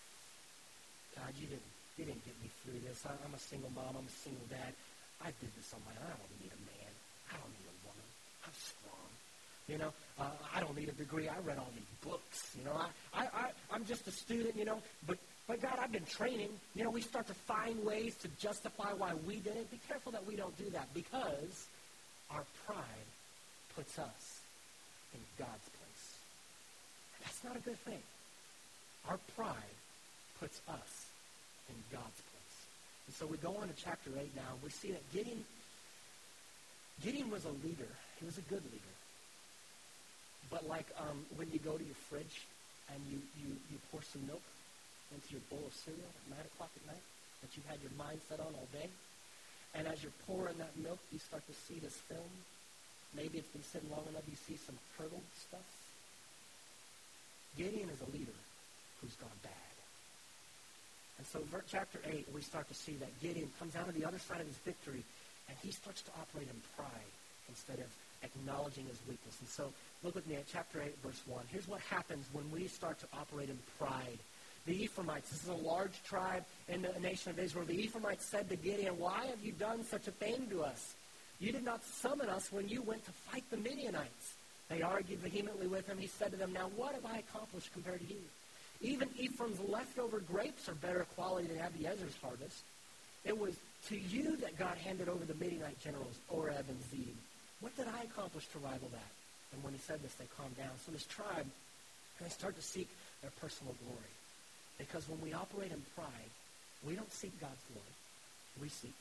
God, 1.17 1.33
you 1.37 1.47
didn't, 1.53 1.73
you 2.01 2.05
didn't 2.09 2.25
get 2.25 2.37
me 2.41 2.49
through 2.65 2.81
this. 2.81 3.05
I'm 3.05 3.35
a 3.37 3.43
single 3.43 3.71
mom. 3.77 4.01
I'm 4.01 4.09
a 4.09 4.19
single 4.25 4.49
dad. 4.49 4.73
I 5.23 5.33
did 5.41 5.53
this 5.57 5.73
on 5.75 5.81
my 5.85 5.93
own. 6.01 6.09
I 6.09 6.17
don't 6.17 6.41
need 6.41 6.53
a 6.53 6.63
man. 6.65 6.93
I 7.29 7.35
don't 7.37 7.53
need 7.53 7.69
a 7.69 7.77
woman. 7.85 8.07
I'm 8.45 8.57
strong. 8.57 9.09
You 9.69 9.79
know, 9.79 9.93
uh, 10.19 10.33
I 10.55 10.61
don't 10.61 10.77
need 10.77 10.89
a 10.89 10.97
degree. 10.97 11.29
I 11.29 11.39
read 11.45 11.59
all 11.59 11.71
these 11.75 11.93
books. 12.03 12.57
You 12.59 12.65
know, 12.65 12.73
I, 12.75 12.89
I, 13.13 13.25
I, 13.25 13.51
I'm 13.73 13.85
just 13.85 14.09
a 14.09 14.11
student, 14.11 14.57
you 14.57 14.65
know, 14.65 14.81
but, 15.07 15.19
but 15.47 15.61
God, 15.61 15.79
I've 15.81 15.93
been 15.93 16.07
training. 16.07 16.51
You 16.75 16.85
know, 16.85 16.91
we 16.91 17.03
start 17.03 17.27
to 17.29 17.35
find 17.35 17.85
ways 17.85 18.17
to 18.17 18.29
justify 18.41 18.93
why 18.97 19.13
we 19.27 19.37
did 19.37 19.57
it. 19.57 19.71
Be 19.71 19.81
careful 19.89 20.13
that 20.13 20.27
we 20.27 20.37
don't 20.37 20.57
do 20.59 20.69
that 20.71 20.93
because 20.95 21.69
our 22.31 22.45
pride 22.67 23.09
puts 23.77 23.99
us 23.99 24.41
in 25.15 25.21
God's 25.39 25.69
place. 25.69 26.07
And 27.17 27.27
that's 27.27 27.45
not 27.45 27.57
a 27.57 27.61
good 27.61 27.79
thing. 27.85 28.03
Our 29.09 29.19
pride 29.37 29.77
puts 30.41 30.61
us 30.69 31.07
in 31.69 31.77
God's 31.93 32.05
place. 32.05 32.30
And 33.11 33.19
so 33.19 33.27
we 33.27 33.43
go 33.43 33.59
on 33.59 33.67
to 33.67 33.75
chapter 33.75 34.15
8 34.15 34.23
now. 34.39 34.55
We 34.63 34.71
see 34.71 34.95
that 34.95 35.03
Gideon, 35.11 35.43
Gideon 37.03 37.27
was 37.27 37.43
a 37.43 37.51
leader. 37.67 37.91
He 38.23 38.25
was 38.25 38.39
a 38.39 38.47
good 38.47 38.63
leader. 38.71 38.95
But 40.47 40.71
like 40.71 40.87
um, 40.95 41.27
when 41.35 41.51
you 41.51 41.59
go 41.59 41.75
to 41.75 41.83
your 41.83 41.99
fridge 42.07 42.47
and 42.87 43.03
you, 43.11 43.19
you, 43.43 43.51
you 43.67 43.83
pour 43.91 43.99
some 44.07 44.23
milk 44.31 44.47
into 45.11 45.27
your 45.35 45.43
bowl 45.51 45.59
of 45.67 45.75
cereal 45.75 46.07
at 46.07 46.39
9 46.39 46.55
o'clock 46.55 46.71
at 46.71 46.87
night 46.87 47.03
that 47.43 47.51
you 47.59 47.67
had 47.67 47.83
your 47.83 47.91
mind 47.99 48.23
set 48.31 48.39
on 48.39 48.55
all 48.55 48.71
day, 48.71 48.87
and 49.75 49.91
as 49.91 50.07
you're 50.07 50.15
pouring 50.31 50.55
that 50.63 50.71
milk, 50.79 51.03
you 51.11 51.19
start 51.19 51.43
to 51.51 51.55
see 51.67 51.83
this 51.83 51.99
film. 52.07 52.31
Maybe 53.19 53.43
it's 53.43 53.51
been 53.51 53.67
sitting 53.67 53.91
long 53.91 54.07
enough, 54.07 54.23
you 54.31 54.39
see 54.39 54.55
some 54.55 54.79
curdled 54.95 55.27
stuff. 55.35 55.67
Gideon 57.59 57.91
is 57.91 57.99
a 58.07 58.11
leader 58.15 58.39
who's 59.03 59.19
gone 59.19 59.35
bad. 59.43 59.70
And 61.21 61.27
so 61.27 61.41
chapter 61.71 61.99
8, 62.03 62.29
we 62.35 62.41
start 62.41 62.67
to 62.69 62.75
see 62.75 62.95
that 62.95 63.21
Gideon 63.21 63.51
comes 63.59 63.77
out 63.77 63.87
of 63.87 63.95
the 63.95 64.07
other 64.07 64.19
side 64.19 64.41
of 64.41 64.47
his 64.47 64.57
victory, 64.65 65.05
and 65.49 65.59
he 65.63 65.71
starts 65.71 66.01
to 66.01 66.11
operate 66.19 66.49
in 66.49 66.59
pride 66.75 67.13
instead 67.47 67.79
of 67.79 67.93
acknowledging 68.23 68.87
his 68.87 68.97
weakness. 69.07 69.37
And 69.41 69.49
so 69.51 69.71
look 70.03 70.15
with 70.15 70.27
me 70.27 70.37
at 70.37 70.47
chapter 70.51 70.81
8, 70.81 70.97
verse 71.05 71.21
1. 71.27 71.45
Here's 71.53 71.69
what 71.69 71.81
happens 71.83 72.25
when 72.33 72.51
we 72.51 72.69
start 72.69 72.99
to 73.01 73.07
operate 73.13 73.51
in 73.51 73.59
pride. 73.79 74.19
The 74.65 74.83
Ephraimites, 74.83 75.29
this 75.29 75.43
is 75.43 75.51
a 75.51 75.55
large 75.55 76.03
tribe 76.05 76.45
in 76.71 76.81
the 76.81 76.99
nation 77.01 77.33
of 77.33 77.39
Israel. 77.39 77.67
The 77.67 77.79
Ephraimites 77.85 78.25
said 78.25 78.49
to 78.49 78.57
Gideon, 78.57 78.99
Why 78.99 79.27
have 79.27 79.45
you 79.45 79.53
done 79.53 79.85
such 79.85 80.09
a 80.09 80.13
thing 80.13 80.49
to 80.49 80.63
us? 80.63 80.95
You 81.39 81.53
did 81.53 81.67
not 81.67 81.85
summon 81.85 82.31
us 82.31 82.51
when 82.51 82.67
you 82.67 82.81
went 82.81 83.05
to 83.05 83.13
fight 83.13 83.45
the 83.51 83.59
Midianites. 83.59 84.37
They 84.71 84.81
argued 84.81 85.19
vehemently 85.19 85.67
with 85.67 85.87
him. 85.87 85.99
He 85.99 86.07
said 86.07 86.31
to 86.31 86.39
them, 86.39 86.55
Now 86.55 86.71
what 86.77 86.95
have 86.95 87.05
I 87.05 87.19
accomplished 87.19 87.75
compared 87.75 88.01
to 88.01 88.07
you? 88.07 88.23
Even 88.81 89.09
Ephraim's 89.19 89.61
leftover 89.69 90.21
grapes 90.21 90.69
are 90.69 90.75
better 90.75 91.07
quality 91.15 91.49
than 91.49 91.59
Abiezer's 91.59 92.17
harvest. 92.23 92.63
It 93.25 93.39
was 93.39 93.55
to 93.89 93.99
you 93.99 94.37
that 94.37 94.59
God 94.59 94.77
handed 94.79 95.09
over 95.09 95.25
the 95.25 95.35
Midianite 95.35 95.81
generals, 95.81 96.17
Oreb 96.29 96.65
and 96.69 96.81
Zeeb. 96.91 97.15
What 97.61 97.77
did 97.77 97.87
I 97.87 98.05
accomplish 98.05 98.47
to 98.49 98.59
rival 98.59 98.89
that? 98.93 99.13
And 99.53 99.63
when 99.63 99.75
he 99.75 99.79
said 99.81 100.03
this, 100.03 100.15
they 100.15 100.25
calmed 100.37 100.57
down. 100.57 100.71
So 100.87 100.93
this 100.93 101.05
tribe, 101.05 101.47
they 102.23 102.29
start 102.29 102.57
to 102.57 102.63
seek 102.63 102.89
their 103.21 103.31
personal 103.41 103.75
glory. 103.85 104.15
Because 104.79 105.07
when 105.09 105.21
we 105.21 105.35
operate 105.35 105.73
in 105.73 105.83
pride, 105.95 106.31
we 106.87 106.95
don't 106.95 107.13
seek 107.13 107.39
God's 107.41 107.63
glory. 107.73 107.95
We 108.63 108.69
seek 108.69 108.95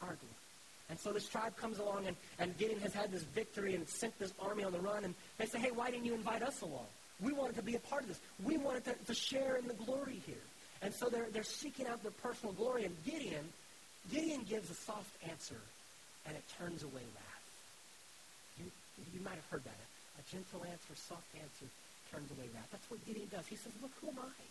our 0.00 0.14
glory. 0.14 0.44
And 0.90 0.98
so 0.98 1.12
this 1.12 1.26
tribe 1.26 1.56
comes 1.56 1.78
along, 1.78 2.06
and, 2.06 2.16
and 2.38 2.56
Gideon 2.58 2.80
has 2.80 2.92
had 2.92 3.10
this 3.10 3.22
victory 3.22 3.74
and 3.74 3.88
sent 3.88 4.16
this 4.18 4.32
army 4.38 4.62
on 4.62 4.72
the 4.72 4.78
run. 4.78 5.04
And 5.04 5.14
they 5.38 5.46
say, 5.46 5.58
hey, 5.58 5.70
why 5.72 5.90
didn't 5.90 6.04
you 6.04 6.14
invite 6.14 6.42
us 6.42 6.60
along? 6.60 6.86
We 7.20 7.32
wanted 7.32 7.56
to 7.56 7.62
be 7.62 7.76
a 7.76 7.80
part 7.80 8.02
of 8.02 8.08
this. 8.08 8.20
We 8.42 8.58
wanted 8.58 8.84
to, 8.86 8.94
to 9.06 9.14
share 9.14 9.56
in 9.56 9.68
the 9.68 9.74
glory 9.74 10.20
here. 10.26 10.44
And 10.82 10.92
so 10.92 11.08
they're, 11.08 11.28
they're 11.32 11.42
seeking 11.42 11.86
out 11.86 12.02
their 12.02 12.12
personal 12.12 12.52
glory. 12.52 12.84
And 12.84 12.94
Gideon, 13.04 13.48
Gideon 14.12 14.42
gives 14.48 14.70
a 14.70 14.74
soft 14.74 15.10
answer, 15.30 15.60
and 16.26 16.36
it 16.36 16.42
turns 16.58 16.82
away 16.82 17.02
wrath. 17.14 17.44
You, 18.58 18.66
you 19.14 19.24
might 19.24 19.36
have 19.36 19.46
heard 19.50 19.64
that. 19.64 19.80
A 20.18 20.22
gentle 20.30 20.62
answer, 20.64 20.94
soft 20.94 21.26
answer, 21.34 21.66
turns 22.12 22.30
away 22.32 22.48
wrath. 22.54 22.68
That's 22.70 22.90
what 22.90 23.04
Gideon 23.06 23.28
does. 23.30 23.46
He 23.46 23.56
says, 23.56 23.72
look, 23.80 23.90
who 24.00 24.08
am 24.08 24.18
I? 24.18 24.42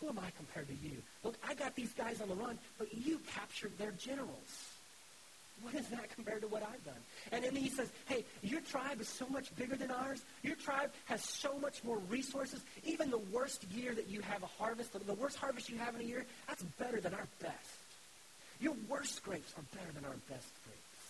Who 0.00 0.08
am 0.08 0.18
I 0.18 0.30
compared 0.36 0.68
to 0.68 0.74
you? 0.74 1.02
Look, 1.24 1.34
I 1.46 1.54
got 1.54 1.74
these 1.74 1.92
guys 1.92 2.20
on 2.20 2.28
the 2.28 2.34
run, 2.34 2.58
but 2.78 2.94
you 2.94 3.18
captured 3.34 3.76
their 3.78 3.90
generals. 3.92 4.77
What 5.62 5.74
is 5.74 5.86
that 5.88 6.08
compared 6.14 6.42
to 6.42 6.48
what 6.48 6.62
I've 6.62 6.84
done? 6.84 7.02
And 7.32 7.44
then 7.44 7.56
he 7.56 7.68
says, 7.68 7.90
hey, 8.06 8.24
your 8.42 8.60
tribe 8.60 9.00
is 9.00 9.08
so 9.08 9.26
much 9.28 9.54
bigger 9.56 9.76
than 9.76 9.90
ours. 9.90 10.22
Your 10.42 10.56
tribe 10.56 10.92
has 11.06 11.22
so 11.22 11.58
much 11.58 11.82
more 11.84 11.98
resources. 12.08 12.60
Even 12.84 13.10
the 13.10 13.18
worst 13.18 13.64
year 13.74 13.94
that 13.94 14.08
you 14.08 14.20
have 14.22 14.42
a 14.42 14.46
harvest, 14.46 14.92
the 14.92 15.14
worst 15.14 15.36
harvest 15.36 15.68
you 15.68 15.78
have 15.78 15.94
in 15.94 16.00
a 16.02 16.04
year, 16.04 16.24
that's 16.46 16.62
better 16.78 17.00
than 17.00 17.14
our 17.14 17.26
best. 17.40 17.78
Your 18.60 18.74
worst 18.88 19.22
grapes 19.22 19.52
are 19.56 19.64
better 19.76 19.92
than 19.92 20.04
our 20.04 20.16
best 20.28 20.50
grapes. 20.64 21.04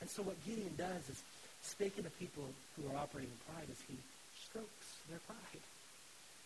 And 0.00 0.10
so 0.10 0.22
what 0.22 0.36
Gideon 0.44 0.74
does 0.76 1.08
is, 1.08 1.22
speaking 1.62 2.04
to 2.04 2.10
people 2.10 2.44
who 2.76 2.90
are 2.92 2.96
operating 2.96 3.30
in 3.30 3.54
pride, 3.54 3.68
is 3.70 3.80
he 3.88 3.96
strokes 4.36 4.98
their 5.08 5.18
pride. 5.26 5.62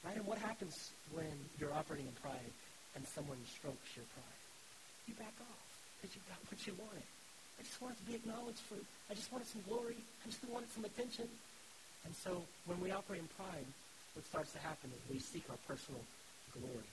Right? 0.04 0.16
And 0.16 0.26
what 0.26 0.38
happens 0.38 0.90
when 1.12 1.32
you're 1.58 1.74
operating 1.74 2.06
in 2.06 2.12
pride 2.22 2.52
and 2.94 3.04
someone 3.08 3.38
strokes 3.50 3.96
your 3.96 4.06
pride? 4.14 4.42
You 5.08 5.14
back 5.14 5.34
off 5.40 5.64
because 6.00 6.14
you 6.14 6.22
got 6.28 6.38
what 6.46 6.66
you 6.66 6.74
wanted. 6.78 7.02
I 7.58 7.62
just 7.62 7.80
wanted 7.82 7.98
to 7.98 8.04
be 8.04 8.14
acknowledged 8.14 8.62
for, 8.70 8.76
I 9.10 9.14
just 9.14 9.32
wanted 9.32 9.48
some 9.48 9.62
glory. 9.68 9.96
I 10.24 10.28
just 10.30 10.42
wanted 10.48 10.70
some 10.72 10.84
attention. 10.84 11.28
And 12.04 12.14
so 12.14 12.42
when 12.66 12.80
we 12.80 12.90
operate 12.90 13.20
in 13.20 13.28
pride, 13.36 13.66
what 14.14 14.24
starts 14.26 14.52
to 14.52 14.58
happen 14.58 14.90
is 14.94 15.12
we 15.12 15.18
seek 15.18 15.44
our 15.50 15.58
personal 15.66 16.00
glory. 16.54 16.88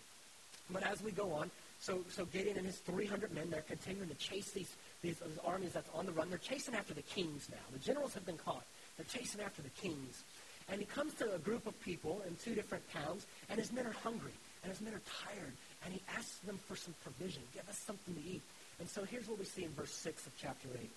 But 0.72 0.84
as 0.84 1.02
we 1.04 1.12
go 1.12 1.32
on, 1.34 1.52
so, 1.80 2.00
so 2.10 2.26
Gideon 2.26 2.58
and 2.58 2.66
his 2.66 2.78
300 2.78 3.32
men, 3.34 3.50
they're 3.50 3.62
continuing 3.62 4.10
to 4.10 4.16
chase 4.16 4.52
these, 4.52 4.74
these, 5.02 5.20
these 5.20 5.38
armies 5.46 5.74
that's 5.74 5.90
on 5.94 6.06
the 6.06 6.12
run. 6.12 6.30
They're 6.30 6.40
chasing 6.40 6.74
after 6.74 6.94
the 6.94 7.04
kings 7.04 7.48
now. 7.52 7.62
The 7.72 7.80
generals 7.80 8.14
have 8.16 8.26
been 8.26 8.38
caught. 8.38 8.66
They're 8.98 9.06
chasing 9.06 9.42
after 9.42 9.62
the 9.62 9.70
kings. 9.70 10.24
And 10.70 10.80
he 10.80 10.86
comes 10.86 11.14
to 11.16 11.34
a 11.36 11.38
group 11.38 11.68
of 11.68 11.80
people 11.82 12.22
in 12.28 12.36
two 12.38 12.56
different 12.56 12.84
towns, 12.92 13.28
and 13.50 13.60
his 13.60 13.72
men 13.72 13.86
are 13.86 13.96
hungry, 14.04 14.34
and 14.64 14.72
his 14.72 14.82
men 14.82 14.94
are 14.94 15.02
tired, 15.28 15.54
and 15.84 15.94
he 15.94 16.02
asks 16.18 16.40
them 16.40 16.58
for 16.68 16.76
some 16.76 16.96
provision. 17.04 17.44
Give 17.54 17.68
us 17.70 17.78
something 17.78 18.16
to 18.16 18.22
eat. 18.22 18.42
And 18.80 18.90
so 18.90 19.04
here's 19.04 19.28
what 19.28 19.40
we 19.40 19.46
see 19.46 19.64
in 19.64 19.72
verse 19.72 19.92
6 19.92 20.28
of 20.28 20.34
chapter 20.42 20.68
8. 20.74 20.90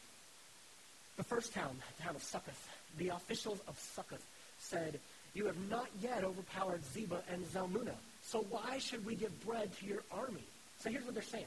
The 1.16 1.24
first 1.24 1.52
town, 1.52 1.76
the 1.96 2.02
town 2.04 2.16
of 2.16 2.22
Succoth, 2.22 2.68
the 2.96 3.08
officials 3.08 3.60
of 3.68 3.78
Succoth 3.78 4.24
said, 4.58 4.98
You 5.34 5.46
have 5.46 5.56
not 5.68 5.88
yet 6.00 6.24
overpowered 6.24 6.82
Zebah 6.94 7.22
and 7.32 7.44
Zalmunna, 7.46 7.94
so 8.22 8.44
why 8.50 8.78
should 8.78 9.04
we 9.04 9.14
give 9.14 9.44
bread 9.44 9.70
to 9.78 9.86
your 9.86 10.02
army? 10.12 10.44
So 10.80 10.90
here's 10.90 11.04
what 11.04 11.14
they're 11.14 11.22
saying. 11.22 11.46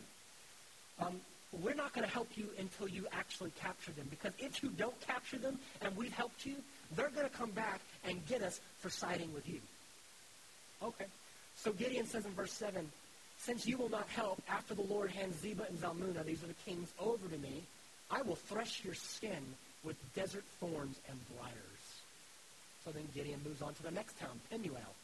Um, 0.99 1.19
we're 1.61 1.73
not 1.73 1.93
going 1.93 2.05
to 2.07 2.13
help 2.13 2.29
you 2.35 2.47
until 2.57 2.87
you 2.87 3.07
actually 3.11 3.51
capture 3.61 3.91
them, 3.91 4.07
because 4.09 4.33
if 4.39 4.63
you 4.63 4.69
don't 4.69 4.99
capture 5.01 5.37
them 5.37 5.59
and 5.81 5.95
we've 5.97 6.13
helped 6.13 6.45
you, 6.45 6.55
they're 6.95 7.09
going 7.09 7.29
to 7.29 7.37
come 7.37 7.51
back 7.51 7.81
and 8.05 8.25
get 8.27 8.41
us 8.41 8.59
for 8.79 8.89
siding 8.89 9.33
with 9.33 9.47
you. 9.47 9.59
Okay. 10.81 11.05
So 11.57 11.71
Gideon 11.71 12.07
says 12.07 12.25
in 12.25 12.31
verse 12.31 12.53
7, 12.53 12.89
since 13.43 13.65
you 13.65 13.77
will 13.77 13.89
not 13.89 14.07
help 14.07 14.41
after 14.47 14.75
the 14.75 14.83
Lord 14.83 15.09
hands 15.09 15.35
Zebah 15.41 15.67
and 15.67 15.79
Zalmunna, 15.79 16.23
these 16.23 16.43
are 16.43 16.47
the 16.47 16.53
kings, 16.65 16.89
over 16.99 17.27
to 17.27 17.37
me, 17.39 17.63
I 18.11 18.21
will 18.21 18.35
thresh 18.35 18.83
your 18.85 18.93
skin 18.93 19.43
with 19.83 19.95
desert 20.13 20.43
thorns 20.59 20.99
and 21.09 21.17
briars. 21.35 21.55
So 22.85 22.91
then 22.91 23.07
Gideon 23.15 23.41
moves 23.43 23.61
on 23.61 23.73
to 23.73 23.83
the 23.83 23.91
next 23.91 24.19
town, 24.19 24.39
Penuel. 24.49 24.95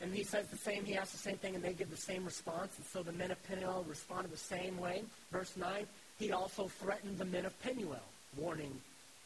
And 0.00 0.14
he 0.14 0.24
says 0.24 0.48
the 0.48 0.56
same, 0.56 0.84
he 0.84 0.96
asks 0.96 1.12
the 1.12 1.18
same 1.18 1.36
thing, 1.36 1.54
and 1.54 1.62
they 1.64 1.72
give 1.72 1.90
the 1.90 1.96
same 1.96 2.24
response. 2.24 2.76
And 2.76 2.86
so 2.86 3.02
the 3.02 3.12
men 3.12 3.30
of 3.30 3.42
Penuel 3.48 3.84
responded 3.88 4.32
the 4.32 4.36
same 4.36 4.78
way. 4.78 5.02
Verse 5.30 5.56
9, 5.56 5.86
he 6.18 6.32
also 6.32 6.68
threatened 6.68 7.18
the 7.18 7.24
men 7.24 7.44
of 7.44 7.60
Penuel, 7.62 8.02
warning, 8.36 8.80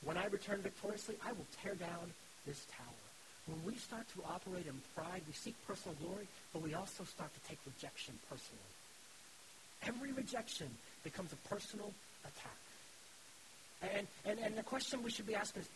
when 0.05 0.17
I 0.17 0.27
return 0.27 0.61
victoriously, 0.61 1.17
I 1.25 1.33
will 1.33 1.47
tear 1.63 1.75
down 1.75 2.13
this 2.47 2.65
tower. 2.67 3.06
When 3.47 3.63
we 3.65 3.79
start 3.79 4.07
to 4.15 4.23
operate 4.27 4.67
in 4.67 4.75
pride, 4.95 5.23
we 5.27 5.33
seek 5.33 5.55
personal 5.67 5.95
glory, 6.03 6.27
but 6.53 6.63
we 6.63 6.75
also 6.75 7.05
start 7.05 7.31
to 7.33 7.41
take 7.49 7.59
rejection 7.65 8.19
personally. 8.29 8.73
Every 9.87 10.11
rejection 10.13 10.67
becomes 11.05 11.33
a 11.33 11.41
personal 11.49 11.93
attack. 12.27 12.59
And, 13.83 14.07
and, 14.25 14.39
and 14.41 14.59
the 14.59 14.65
question 14.65 15.03
we 15.03 15.11
should 15.11 15.27
be 15.27 15.37
asking 15.37 15.63
is, 15.63 15.69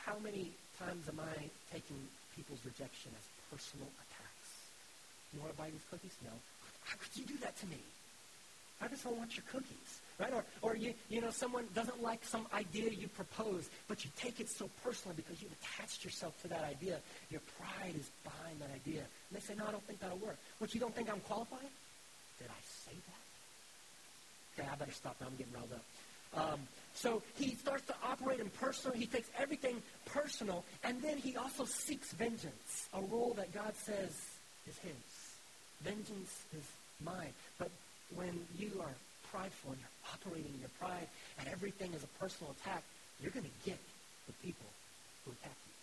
how 0.00 0.16
many 0.24 0.50
times 0.80 1.04
am 1.08 1.20
I 1.20 1.36
taking 1.70 1.98
people's 2.34 2.64
rejection 2.64 3.12
as 3.12 3.26
personal 3.52 3.88
attacks? 4.00 4.48
You 5.34 5.40
want 5.40 5.52
to 5.52 5.58
buy 5.58 5.68
these 5.68 5.84
cookies? 5.90 6.16
No. 6.24 6.32
How 6.88 6.96
could 6.96 7.12
you 7.20 7.26
do 7.26 7.36
that 7.44 7.52
to 7.60 7.66
me? 7.66 7.76
I 8.80 8.88
just 8.88 9.04
don't 9.04 9.18
want 9.18 9.36
your 9.36 9.44
cookies 9.52 10.00
right? 10.18 10.32
Or, 10.32 10.44
or 10.62 10.76
you, 10.76 10.94
you 11.08 11.20
know, 11.20 11.30
someone 11.30 11.66
doesn't 11.74 12.02
like 12.02 12.24
some 12.24 12.46
idea 12.52 12.90
you 12.90 13.08
propose, 13.08 13.68
but 13.86 14.04
you 14.04 14.10
take 14.16 14.40
it 14.40 14.48
so 14.48 14.68
personally 14.82 15.14
because 15.16 15.40
you've 15.40 15.52
attached 15.62 16.04
yourself 16.04 16.40
to 16.42 16.48
that 16.48 16.64
idea. 16.64 16.98
Your 17.30 17.40
pride 17.58 17.94
is 17.98 18.10
behind 18.24 18.60
that 18.60 18.70
idea. 18.74 19.00
And 19.00 19.32
they 19.32 19.40
say, 19.40 19.54
no, 19.54 19.66
I 19.66 19.70
don't 19.70 19.86
think 19.86 20.00
that'll 20.00 20.18
work. 20.18 20.36
What, 20.58 20.74
you 20.74 20.80
don't 20.80 20.94
think 20.94 21.10
I'm 21.10 21.20
qualified? 21.20 21.70
Did 22.38 22.48
I 22.48 22.62
say 22.84 22.96
that? 23.06 24.62
Okay, 24.62 24.68
I 24.70 24.76
better 24.76 24.92
stop 24.92 25.16
now. 25.20 25.28
I'm 25.28 25.36
getting 25.36 25.52
riled 25.52 25.72
up. 25.72 25.84
Um, 26.34 26.60
so 26.94 27.22
he 27.36 27.54
starts 27.54 27.86
to 27.86 27.94
operate 28.04 28.40
in 28.40 28.50
personal. 28.50 28.96
He 28.96 29.06
takes 29.06 29.28
everything 29.38 29.80
personal, 30.04 30.64
and 30.84 31.00
then 31.00 31.16
he 31.16 31.36
also 31.36 31.64
seeks 31.64 32.12
vengeance, 32.12 32.88
a 32.92 33.00
role 33.00 33.34
that 33.36 33.52
God 33.52 33.72
says 33.76 34.10
is 34.68 34.76
his. 34.78 34.92
Vengeance 35.82 36.44
is 36.56 36.64
mine. 37.02 37.32
But 37.58 37.70
when 38.14 38.40
you 38.58 38.72
are 38.80 38.94
prideful 39.30 39.72
and 39.72 39.80
you're 39.80 39.98
operating 40.12 40.52
in 40.54 40.60
your 40.60 40.74
pride 40.80 41.08
and 41.38 41.48
everything 41.48 41.92
is 41.92 42.02
a 42.02 42.12
personal 42.18 42.54
attack, 42.60 42.82
you're 43.20 43.32
going 43.32 43.46
to 43.46 43.58
get 43.64 43.78
the 44.26 44.34
people 44.44 44.66
who 45.24 45.32
attack 45.32 45.56
you. 45.66 45.74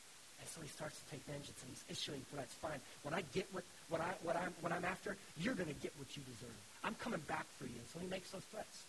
And 0.42 0.48
so 0.50 0.62
he 0.62 0.70
starts 0.70 1.00
to 1.00 1.06
take 1.12 1.26
vengeance 1.26 1.58
and 1.62 1.70
he's 1.70 1.86
issuing 1.90 2.22
threats. 2.32 2.54
Fine. 2.62 2.80
When 3.04 3.14
I 3.14 3.24
get 3.34 3.48
what, 3.52 3.64
what, 3.90 4.02
I, 4.02 4.14
what, 4.24 4.36
I'm, 4.36 4.54
what 4.62 4.72
I'm 4.72 4.86
after, 4.86 5.18
you're 5.38 5.56
going 5.56 5.70
to 5.70 5.80
get 5.82 5.94
what 5.98 6.16
you 6.16 6.24
deserve. 6.24 6.58
I'm 6.84 6.96
coming 6.96 7.22
back 7.28 7.46
for 7.58 7.66
you. 7.66 7.78
And 7.78 7.88
so 7.94 8.00
he 8.00 8.08
makes 8.08 8.32
those 8.32 8.46
threats. 8.52 8.86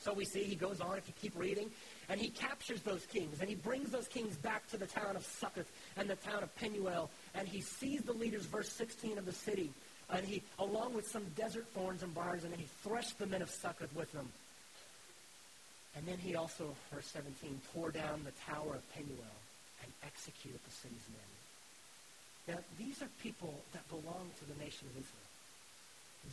So 0.00 0.12
we 0.12 0.24
see 0.24 0.44
he 0.44 0.54
goes 0.54 0.80
on, 0.80 0.96
if 0.96 1.08
you 1.08 1.14
keep 1.20 1.36
reading, 1.36 1.70
and 2.08 2.20
he 2.20 2.28
captures 2.28 2.80
those 2.82 3.04
kings, 3.06 3.40
and 3.40 3.48
he 3.48 3.56
brings 3.56 3.90
those 3.90 4.06
kings 4.06 4.36
back 4.36 4.68
to 4.70 4.76
the 4.76 4.86
town 4.86 5.16
of 5.16 5.24
Succoth 5.24 5.70
and 5.96 6.08
the 6.08 6.16
town 6.16 6.42
of 6.42 6.54
Penuel, 6.56 7.10
and 7.34 7.48
he 7.48 7.60
sees 7.60 8.02
the 8.02 8.12
leaders, 8.12 8.46
verse 8.46 8.70
16 8.72 9.18
of 9.18 9.26
the 9.26 9.32
city, 9.32 9.72
and 10.10 10.24
he, 10.26 10.42
along 10.58 10.94
with 10.94 11.06
some 11.06 11.24
desert 11.36 11.66
thorns 11.74 12.02
and 12.02 12.14
briars, 12.14 12.44
and 12.44 12.52
then 12.52 12.60
he 12.60 12.68
threshed 12.82 13.18
the 13.18 13.26
men 13.26 13.42
of 13.42 13.50
Succoth 13.50 13.94
with 13.94 14.10
them. 14.12 14.28
And 15.96 16.06
then 16.06 16.18
he 16.18 16.34
also, 16.34 16.74
verse 16.92 17.06
17, 17.06 17.60
tore 17.74 17.90
down 17.90 18.24
the 18.24 18.32
tower 18.46 18.74
of 18.74 18.94
Penuel 18.94 19.36
and 19.82 19.92
executed 20.04 20.60
the 20.64 20.70
city's 20.70 21.06
men. 21.12 21.28
Now, 22.54 22.60
these 22.78 23.02
are 23.02 23.08
people 23.22 23.52
that 23.72 23.86
belong 23.88 24.30
to 24.38 24.44
the 24.48 24.64
nation 24.64 24.88
of 24.88 24.96
Israel. 24.96 25.28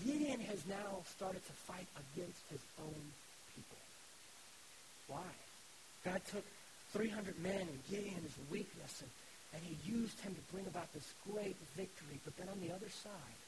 Gideon 0.06 0.40
has 0.48 0.66
now 0.68 1.04
started 1.16 1.46
to 1.46 1.54
fight 1.54 1.88
against 1.96 2.42
his 2.50 2.62
own 2.80 3.02
people. 3.56 3.82
Why? 5.08 5.32
God 6.04 6.22
took 6.32 6.46
300 6.94 7.36
men 7.44 7.68
and 7.68 7.80
Gideon's 7.90 8.36
weakness 8.50 9.02
and 9.02 9.12
And 9.56 9.64
he 9.64 9.78
used 9.88 10.20
him 10.20 10.36
to 10.36 10.54
bring 10.54 10.68
about 10.68 10.92
this 10.92 11.08
great 11.32 11.56
victory. 11.78 12.20
But 12.26 12.36
then 12.36 12.50
on 12.50 12.60
the 12.60 12.76
other 12.76 12.90
side, 12.90 13.40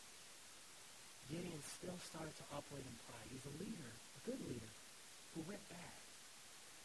Gideon 1.30 1.62
still 1.64 1.98
started 2.08 2.36
to 2.38 2.46
operate 2.56 2.86
in 2.86 2.96
pride. 3.08 3.28
He's 3.32 3.48
a 3.48 3.56
leader, 3.60 3.92
a 3.92 4.22
good 4.24 4.42
leader, 4.48 4.72
who 5.36 5.42
went 5.48 5.62
bad. 5.70 5.98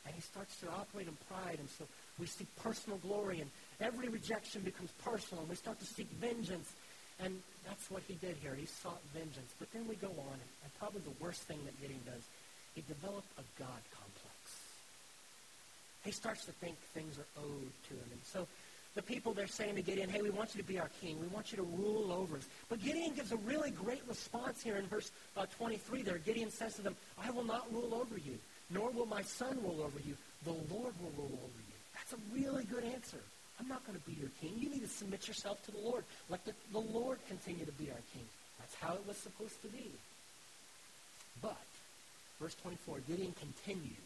And 0.04 0.14
he 0.14 0.20
starts 0.20 0.58
to 0.60 0.66
operate 0.68 1.06
in 1.06 1.16
pride. 1.30 1.58
And 1.58 1.70
so 1.78 1.86
we 2.18 2.26
seek 2.26 2.50
personal 2.58 2.98
glory. 2.98 3.40
And 3.40 3.50
every 3.80 4.08
rejection 4.08 4.62
becomes 4.62 4.90
personal. 5.04 5.42
And 5.42 5.50
we 5.50 5.56
start 5.56 5.78
to 5.78 5.86
seek 5.86 6.10
vengeance. 6.18 6.72
And 7.20 7.38
that's 7.66 7.88
what 7.90 8.02
he 8.08 8.14
did 8.14 8.36
here. 8.42 8.54
He 8.54 8.66
sought 8.66 9.00
vengeance. 9.14 9.54
But 9.58 9.70
then 9.72 9.86
we 9.86 9.94
go 9.94 10.10
on. 10.10 10.34
And, 10.34 10.50
and 10.66 10.70
probably 10.78 11.02
the 11.02 11.14
worst 11.22 11.42
thing 11.42 11.58
that 11.64 11.80
Gideon 11.80 12.02
does, 12.04 12.22
he 12.74 12.82
developed 12.88 13.30
a 13.38 13.44
God 13.58 13.82
complex. 13.94 14.36
He 16.04 16.10
starts 16.10 16.44
to 16.46 16.52
think 16.58 16.74
things 16.94 17.14
are 17.18 17.30
owed 17.38 17.70
to 17.88 17.94
him. 17.94 18.08
And 18.10 18.20
so 18.24 18.48
the 18.94 19.02
people, 19.02 19.32
they're 19.32 19.46
saying 19.46 19.76
to 19.76 19.82
Gideon, 19.82 20.10
hey, 20.10 20.20
we 20.20 20.30
want 20.30 20.54
you 20.54 20.60
to 20.60 20.68
be 20.68 20.78
our 20.78 20.90
king. 21.00 21.18
We 21.20 21.26
want 21.28 21.50
you 21.50 21.56
to 21.56 21.62
rule 21.62 22.12
over 22.12 22.36
us. 22.36 22.46
But 22.68 22.82
Gideon 22.82 23.14
gives 23.14 23.32
a 23.32 23.36
really 23.38 23.70
great 23.70 24.02
response 24.06 24.62
here 24.62 24.76
in 24.76 24.86
verse 24.86 25.10
uh, 25.36 25.46
23 25.56 26.02
there. 26.02 26.18
Gideon 26.18 26.50
says 26.50 26.74
to 26.76 26.82
them, 26.82 26.96
I 27.22 27.30
will 27.30 27.44
not 27.44 27.72
rule 27.72 27.94
over 27.94 28.18
you, 28.18 28.38
nor 28.70 28.90
will 28.90 29.06
my 29.06 29.22
son 29.22 29.58
rule 29.62 29.82
over 29.82 29.98
you. 30.06 30.14
The 30.44 30.52
Lord 30.74 30.92
will 31.00 31.12
rule 31.16 31.38
over 31.42 31.60
you. 31.68 31.74
That's 31.94 32.12
a 32.12 32.34
really 32.34 32.64
good 32.64 32.84
answer. 32.84 33.18
I'm 33.58 33.68
not 33.68 33.86
going 33.86 33.98
to 33.98 34.04
be 34.04 34.16
your 34.20 34.30
king. 34.40 34.52
You 34.58 34.68
need 34.68 34.82
to 34.82 34.88
submit 34.88 35.26
yourself 35.26 35.64
to 35.66 35.70
the 35.70 35.78
Lord. 35.78 36.04
Let 36.28 36.44
the, 36.44 36.52
the 36.72 36.80
Lord 36.80 37.18
continue 37.28 37.64
to 37.64 37.72
be 37.72 37.90
our 37.90 38.02
king. 38.12 38.24
That's 38.58 38.74
how 38.74 38.94
it 38.94 39.06
was 39.06 39.16
supposed 39.16 39.60
to 39.62 39.68
be. 39.68 39.90
But, 41.40 41.56
verse 42.40 42.56
24, 42.62 42.98
Gideon 43.08 43.34
continued. 43.38 43.96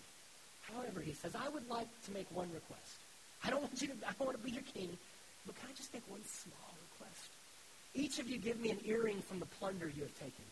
However, 0.72 1.00
he 1.00 1.12
says, 1.12 1.34
I 1.34 1.48
would 1.48 1.68
like 1.68 1.88
to 2.06 2.12
make 2.12 2.26
one 2.34 2.50
request. 2.52 2.98
I 3.44 3.50
don't 3.50 3.62
want 3.62 3.80
you 3.80 3.88
to, 3.88 3.94
I 4.06 4.12
don't 4.18 4.26
want 4.26 4.38
to 4.38 4.44
be 4.44 4.52
your 4.52 4.66
king, 4.74 4.96
but 5.46 5.54
can 5.60 5.68
I 5.70 5.74
just 5.76 5.92
make 5.92 6.08
one 6.08 6.22
small 6.24 6.74
request? 6.90 7.30
Each 7.94 8.18
of 8.18 8.28
you 8.28 8.38
give 8.38 8.60
me 8.60 8.70
an 8.70 8.80
earring 8.84 9.22
from 9.22 9.40
the 9.40 9.46
plunder 9.46 9.90
you 9.94 10.02
have 10.02 10.18
taken. 10.18 10.44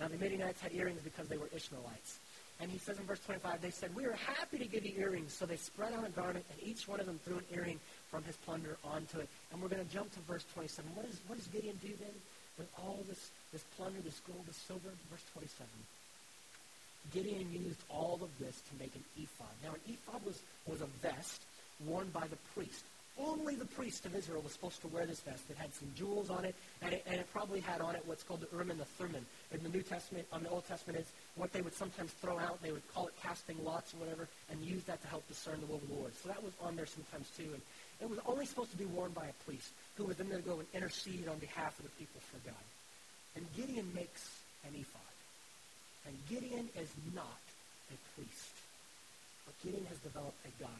Now, 0.00 0.08
the 0.08 0.18
Midianites 0.18 0.60
had 0.60 0.72
earrings 0.72 1.00
because 1.02 1.28
they 1.28 1.36
were 1.36 1.48
Ishmaelites. 1.54 2.18
And 2.60 2.70
he 2.70 2.78
says 2.78 2.98
in 2.98 3.04
verse 3.04 3.20
25, 3.26 3.60
they 3.60 3.70
said, 3.70 3.94
We 3.94 4.06
are 4.06 4.14
happy 4.14 4.58
to 4.58 4.66
give 4.66 4.86
you 4.86 4.92
earrings. 4.96 5.32
So 5.32 5.44
they 5.44 5.56
spread 5.56 5.92
out 5.92 6.06
a 6.06 6.10
garment, 6.10 6.44
and 6.50 6.68
each 6.68 6.86
one 6.86 7.00
of 7.00 7.06
them 7.06 7.18
threw 7.24 7.38
an 7.38 7.44
earring 7.52 7.80
from 8.10 8.22
his 8.22 8.36
plunder 8.36 8.76
onto 8.84 9.18
it. 9.18 9.28
And 9.52 9.60
we're 9.60 9.68
going 9.68 9.84
to 9.84 9.92
jump 9.92 10.12
to 10.14 10.20
verse 10.20 10.44
27. 10.54 10.90
What, 10.94 11.06
is, 11.06 11.18
what 11.26 11.38
does 11.38 11.48
Gideon 11.48 11.78
do 11.82 11.88
then 11.98 12.14
with 12.58 12.68
all 12.78 13.02
this, 13.08 13.30
this 13.52 13.64
plunder, 13.76 13.98
this 14.04 14.20
gold, 14.26 14.44
this 14.46 14.56
silver? 14.56 14.90
Verse 15.10 15.24
27. 15.34 15.66
Gideon 17.12 17.52
used 17.52 17.82
all 17.90 18.18
of 18.22 18.30
this 18.38 18.62
to 18.70 18.72
make 18.78 18.94
an 18.94 19.04
ephod. 19.18 19.54
Now, 19.62 19.74
an 19.74 19.80
ephod 19.92 20.24
was, 20.24 20.40
was 20.66 20.80
a 20.80 20.86
vest 21.02 21.42
worn 21.80 22.08
by 22.08 22.26
the 22.28 22.38
priest. 22.54 22.84
Only 23.16 23.54
the 23.54 23.64
priest 23.64 24.06
of 24.06 24.16
Israel 24.16 24.42
was 24.42 24.52
supposed 24.52 24.80
to 24.80 24.88
wear 24.88 25.06
this 25.06 25.20
vest. 25.20 25.44
It 25.48 25.56
had 25.56 25.72
some 25.72 25.86
jewels 25.94 26.30
on 26.30 26.44
it, 26.44 26.54
and 26.82 26.92
it, 26.92 27.04
and 27.06 27.20
it 27.20 27.30
probably 27.32 27.60
had 27.60 27.80
on 27.80 27.94
it 27.94 28.02
what's 28.06 28.24
called 28.24 28.40
the 28.40 28.48
Urim 28.50 28.72
and 28.72 28.80
the 28.80 28.84
Thummim. 28.98 29.24
In 29.52 29.62
the 29.62 29.68
New 29.68 29.82
Testament, 29.82 30.26
on 30.32 30.42
the 30.42 30.48
Old 30.48 30.66
Testament, 30.66 30.98
it's 30.98 31.12
what 31.36 31.52
they 31.52 31.60
would 31.60 31.74
sometimes 31.74 32.10
throw 32.20 32.40
out. 32.40 32.60
They 32.60 32.72
would 32.72 32.82
call 32.92 33.06
it 33.06 33.14
casting 33.22 33.62
lots 33.64 33.94
or 33.94 33.98
whatever, 33.98 34.26
and 34.50 34.60
use 34.62 34.82
that 34.84 35.00
to 35.02 35.06
help 35.06 35.26
discern 35.28 35.60
the 35.60 35.66
will 35.66 35.76
of 35.76 35.88
the 35.88 35.94
Lord. 35.94 36.12
So 36.22 36.28
that 36.28 36.42
was 36.42 36.52
on 36.60 36.74
there 36.74 36.86
sometimes 36.86 37.30
too. 37.36 37.46
And 37.54 37.62
it 38.00 38.10
was 38.10 38.18
only 38.26 38.46
supposed 38.46 38.72
to 38.72 38.76
be 38.76 38.86
worn 38.86 39.12
by 39.12 39.26
a 39.26 39.44
priest, 39.46 39.70
who 39.94 40.04
was 40.04 40.16
then 40.16 40.28
going 40.28 40.42
to 40.42 40.48
go 40.48 40.58
and 40.58 40.66
intercede 40.74 41.28
on 41.28 41.38
behalf 41.38 41.78
of 41.78 41.84
the 41.84 41.94
people 41.94 42.20
for 42.32 42.42
God. 42.44 42.66
And 43.36 43.46
Gideon 43.54 43.86
makes 43.94 44.26
an 44.66 44.74
ephod. 44.74 45.14
And 46.06 46.18
Gideon 46.28 46.68
is 46.74 46.90
not 47.14 47.42
a 47.94 47.96
priest, 48.18 48.54
but 49.46 49.54
Gideon 49.62 49.86
has 49.86 49.98
developed 49.98 50.38
a 50.44 50.50
God 50.60 50.74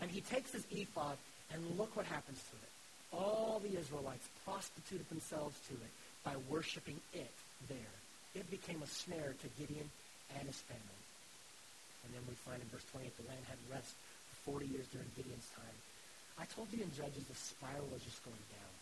and 0.00 0.10
he 0.10 0.20
takes 0.20 0.52
his 0.52 0.66
ephod, 0.70 1.16
and 1.52 1.78
look 1.78 1.96
what 1.96 2.06
happens 2.06 2.38
to 2.50 2.56
it. 2.56 2.72
All 3.12 3.60
the 3.62 3.78
Israelites 3.78 4.28
prostituted 4.44 5.08
themselves 5.08 5.56
to 5.68 5.74
it 5.74 5.92
by 6.24 6.36
worshiping 6.50 7.00
it 7.14 7.32
there. 7.68 7.94
It 8.34 8.50
became 8.50 8.82
a 8.82 8.86
snare 8.86 9.32
to 9.32 9.48
Gideon 9.58 9.88
and 10.36 10.44
his 10.46 10.60
family. 10.68 11.02
And 12.04 12.12
then 12.12 12.22
we 12.28 12.36
find 12.44 12.60
in 12.60 12.68
verse 12.68 12.84
28 12.92 13.16
the 13.16 13.28
land 13.32 13.44
had 13.48 13.58
rest 13.72 13.96
for 14.44 14.60
40 14.60 14.68
years 14.68 14.86
during 14.92 15.08
Gideon's 15.16 15.48
time. 15.56 15.78
I 16.38 16.44
told 16.52 16.68
you 16.70 16.84
in 16.84 16.92
Judges 16.94 17.24
the 17.24 17.34
spiral 17.34 17.88
was 17.90 18.04
just 18.04 18.22
going 18.22 18.44
down. 18.52 18.74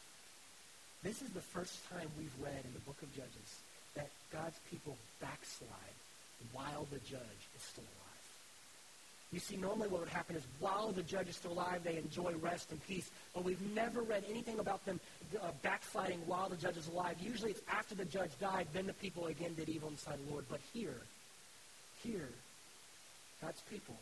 This 1.07 1.23
is 1.23 1.31
the 1.31 1.45
first 1.55 1.79
time 1.89 2.11
we've 2.19 2.35
read 2.43 2.61
in 2.67 2.75
the 2.75 2.85
book 2.85 2.99
of 3.01 3.15
Judges 3.15 3.51
that 3.95 4.11
God's 4.35 4.59
people 4.71 4.99
backslide 5.23 5.97
while 6.53 6.85
the 6.91 7.01
judge 7.07 7.43
is 7.57 7.63
still 7.63 7.87
alive. 7.87 8.16
You 9.33 9.41
see, 9.41 9.57
normally 9.57 9.89
what 9.89 10.01
would 10.01 10.09
happen 10.09 10.37
is 10.37 10.43
while 10.61 10.93
the 10.93 11.03
judge 11.03 11.29
is 11.29 11.37
still 11.37 11.53
alive, 11.53 11.83
they 11.83 11.97
enjoy 11.97 12.35
rest 12.41 12.71
and 12.71 12.85
peace. 12.87 13.11
But 13.35 13.45
we've 13.45 13.61
never 13.75 14.03
read 14.03 14.25
anything 14.31 14.61
about 14.61 14.85
them 14.87 15.01
uh, 15.43 15.51
backsliding 15.63 16.21
while 16.27 16.49
the 16.49 16.57
judge 16.57 16.77
is 16.77 16.89
alive. 16.89 17.17
Usually 17.21 17.51
it's 17.51 17.63
after 17.69 17.95
the 17.95 18.05
judge 18.05 18.31
died, 18.41 18.69
then 18.73 18.87
the 18.87 18.95
people 18.95 19.27
again 19.27 19.55
did 19.55 19.69
evil 19.69 19.89
inside 19.89 20.19
the 20.25 20.33
Lord. 20.33 20.45
But 20.49 20.61
here, 20.73 21.01
here, 22.05 22.29
God's 23.43 23.61
people 23.69 23.97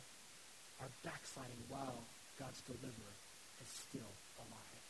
are 0.82 0.88
backsliding 1.02 1.56
while 1.68 2.04
God's 2.38 2.60
deliverer 2.62 3.14
is 3.62 3.70
still 3.88 4.12
alive. 4.38 4.84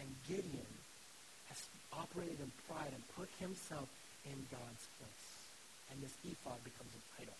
And 0.00 0.08
Gideon 0.26 0.72
has 1.48 1.60
operated 1.92 2.40
in 2.40 2.50
pride 2.66 2.92
and 2.94 3.02
put 3.14 3.28
himself 3.38 3.88
in 4.24 4.38
God's 4.50 4.84
place. 4.96 5.28
And 5.92 6.00
this 6.02 6.14
ephod 6.24 6.64
becomes 6.64 6.94
an 6.94 7.02
idol. 7.20 7.36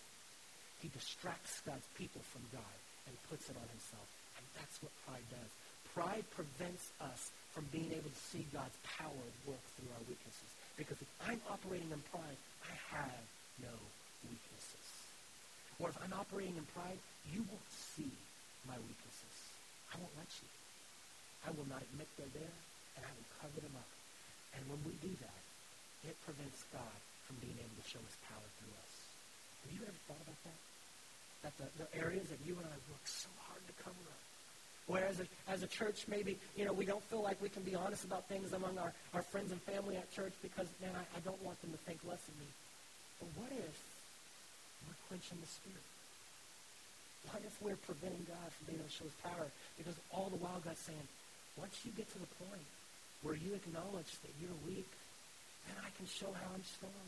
He 0.80 0.88
distracts 0.88 1.60
God's 1.64 1.86
people 1.96 2.24
from 2.32 2.42
God 2.52 2.76
and 3.06 3.14
puts 3.28 3.48
it 3.48 3.56
on 3.56 3.68
himself. 3.68 4.08
And 4.36 4.44
that's 4.56 4.80
what 4.80 4.92
pride 5.04 5.28
does. 5.28 5.52
Pride 5.92 6.24
prevents 6.32 6.90
us 7.04 7.30
from 7.52 7.66
being 7.74 7.92
able 7.92 8.08
to 8.08 8.22
see 8.32 8.46
God's 8.54 8.76
power 8.96 9.24
work 9.44 9.64
through 9.76 9.90
our 9.92 10.04
weaknesses. 10.08 10.50
Because 10.78 10.96
if 11.02 11.10
I'm 11.26 11.42
operating 11.50 11.90
in 11.92 12.00
pride, 12.08 12.38
I 12.64 12.74
have 12.96 13.24
no 13.60 13.74
weaknesses. 14.24 14.86
Or 15.82 15.90
if 15.90 15.98
I'm 16.00 16.14
operating 16.14 16.56
in 16.56 16.64
pride, 16.72 17.00
you 17.28 17.44
won't 17.44 17.72
see 17.96 18.12
my 18.64 18.78
weaknesses. 18.78 19.36
I 19.92 19.98
won't 19.98 20.14
let 20.16 20.30
you. 20.40 20.48
I 21.44 21.50
will 21.56 21.68
not 21.68 21.82
admit 21.82 22.08
they're 22.16 22.36
there, 22.36 22.56
and 22.96 23.02
I 23.02 23.12
will 23.16 23.30
cover 23.40 23.58
them 23.60 23.74
up. 23.74 23.90
And 24.56 24.62
when 24.68 24.80
we 24.84 24.94
do 25.00 25.12
that, 25.24 25.42
it 26.04 26.16
prevents 26.24 26.64
God 26.72 27.00
from 27.26 27.36
being 27.40 27.56
able 27.56 27.76
to 27.80 27.86
show 27.88 28.00
his 28.04 28.16
power 28.28 28.48
through 28.60 28.76
us. 28.76 28.99
Have 29.64 29.73
you 29.73 29.83
ever 29.83 30.01
thought 30.09 30.23
about 30.23 30.40
that? 30.44 30.61
That 31.42 31.55
the, 31.57 31.66
the 31.85 31.88
areas 31.96 32.29
that 32.29 32.38
you 32.44 32.57
and 32.57 32.66
I 32.66 32.77
work 32.90 33.05
so 33.05 33.29
hard 33.49 33.62
to 33.66 33.75
cover 33.83 34.05
up. 34.09 34.25
Whereas 34.90 35.20
a, 35.20 35.27
as 35.46 35.62
a 35.62 35.70
church, 35.70 36.07
maybe, 36.09 36.37
you 36.57 36.64
know, 36.64 36.73
we 36.73 36.85
don't 36.85 37.03
feel 37.05 37.23
like 37.23 37.40
we 37.40 37.49
can 37.49 37.62
be 37.62 37.75
honest 37.75 38.05
about 38.05 38.27
things 38.29 38.53
among 38.53 38.77
our, 38.77 38.92
our 39.14 39.23
friends 39.23 39.53
and 39.53 39.62
family 39.62 39.96
at 39.96 40.11
church 40.11 40.35
because, 40.42 40.66
man, 40.83 40.90
I, 40.99 41.05
I 41.16 41.20
don't 41.23 41.40
want 41.46 41.61
them 41.62 41.70
to 41.70 41.79
think 41.87 42.01
less 42.03 42.20
of 42.27 42.35
me. 42.42 42.51
But 43.23 43.29
what 43.38 43.53
if 43.55 43.77
we're 44.88 45.01
quenching 45.07 45.38
the 45.38 45.46
spirit? 45.46 45.87
What 47.31 47.42
if 47.46 47.55
we're 47.62 47.79
preventing 47.87 48.27
God 48.27 48.49
from 48.51 48.66
being 48.66 48.81
able 48.81 48.88
to 48.88 48.96
show 48.96 49.07
his 49.07 49.18
power? 49.23 49.46
Because 49.79 49.94
all 50.11 50.33
the 50.33 50.40
while 50.40 50.59
God's 50.64 50.81
saying, 50.81 51.07
once 51.55 51.79
you 51.85 51.92
get 51.92 52.11
to 52.11 52.18
the 52.18 52.33
point 52.40 52.66
where 53.23 53.37
you 53.37 53.53
acknowledge 53.55 54.11
that 54.25 54.33
you're 54.40 54.59
weak, 54.66 54.88
then 55.68 55.77
I 55.85 55.92
can 55.94 56.09
show 56.09 56.33
how 56.33 56.49
I'm 56.51 56.64
strong. 56.64 57.07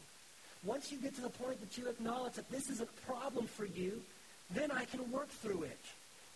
Once 0.65 0.93
you 0.93 0.99
get 0.99 1.15
to 1.17 1.21
the 1.23 1.31
point 1.31 1.61
that 1.61 1.77
you 1.77 1.89
acknowledge 1.89 2.35
that 2.35 2.49
this 2.51 2.71
is 2.71 2.81
a 2.81 2.87
problem 3.07 3.47
for 3.47 3.67
you, 3.67 4.01
then 4.55 4.71
I 4.71 4.85
can 4.85 5.11
work 5.11 5.29
through 5.29 5.65
it. 5.65 5.81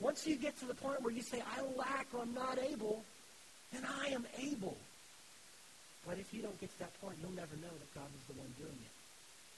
Once 0.01 0.27
you 0.27 0.37
get 0.37 0.59
to 0.59 0.67
the 0.67 0.75
point 0.75 1.01
where 1.03 1.13
you 1.13 1.23
say, 1.23 1.41
I 1.41 1.63
lack 1.77 2.09
or 2.13 2.23
I'm 2.23 2.35
not 2.35 2.59
able, 2.59 3.05
then 3.73 3.87
I 4.03 4.09
am 4.09 4.27
able. 4.43 4.77
But 6.07 6.19
if 6.19 6.35
you 6.35 6.43
don't 6.43 6.59
get 6.61 6.71
to 6.71 6.79
that 6.81 6.95
point, 7.01 7.17
you'll 7.23 7.35
never 7.35 7.55
know 7.57 7.71
that 7.71 7.91
God 7.95 8.07
was 8.11 8.25
the 8.29 8.39
one 8.39 8.51
doing 8.59 8.79
it. 8.79 8.95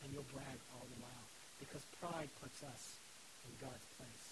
And 0.05 0.13
you'll 0.13 0.29
brag 0.33 0.59
all 0.77 0.87
the 0.87 1.01
while. 1.03 1.27
Because 1.59 1.83
pride 2.01 2.29
puts 2.41 2.63
us 2.63 2.97
in 3.45 3.53
God's 3.61 3.89
place. 3.99 4.27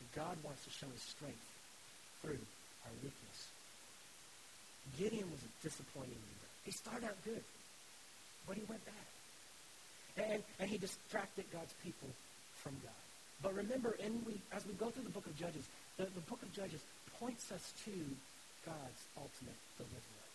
And 0.00 0.08
God 0.12 0.36
wants 0.42 0.64
to 0.64 0.70
show 0.70 0.90
his 0.92 1.02
strength 1.02 1.46
through 2.20 2.42
our 2.84 2.94
weakness. 3.00 3.38
Gideon 4.98 5.30
was 5.30 5.40
a 5.42 5.52
disappointing 5.62 6.16
leader. 6.16 6.50
He 6.64 6.72
started 6.72 7.06
out 7.06 7.18
good, 7.24 7.44
but 8.46 8.56
he 8.56 8.64
went 8.68 8.84
bad. 8.84 9.15
And, 10.16 10.42
and 10.58 10.70
he 10.70 10.78
distracted 10.78 11.44
God's 11.52 11.74
people 11.84 12.08
from 12.62 12.72
God. 12.82 12.92
But 13.42 13.54
remember, 13.54 13.96
in 13.98 14.22
we, 14.26 14.40
as 14.52 14.66
we 14.66 14.72
go 14.74 14.90
through 14.90 15.04
the 15.04 15.10
book 15.10 15.26
of 15.26 15.36
Judges, 15.36 15.64
the, 15.98 16.04
the 16.04 16.20
book 16.20 16.42
of 16.42 16.52
Judges 16.54 16.80
points 17.18 17.52
us 17.52 17.72
to 17.84 17.92
God's 18.64 19.02
ultimate 19.16 19.60
deliverer. 19.76 20.26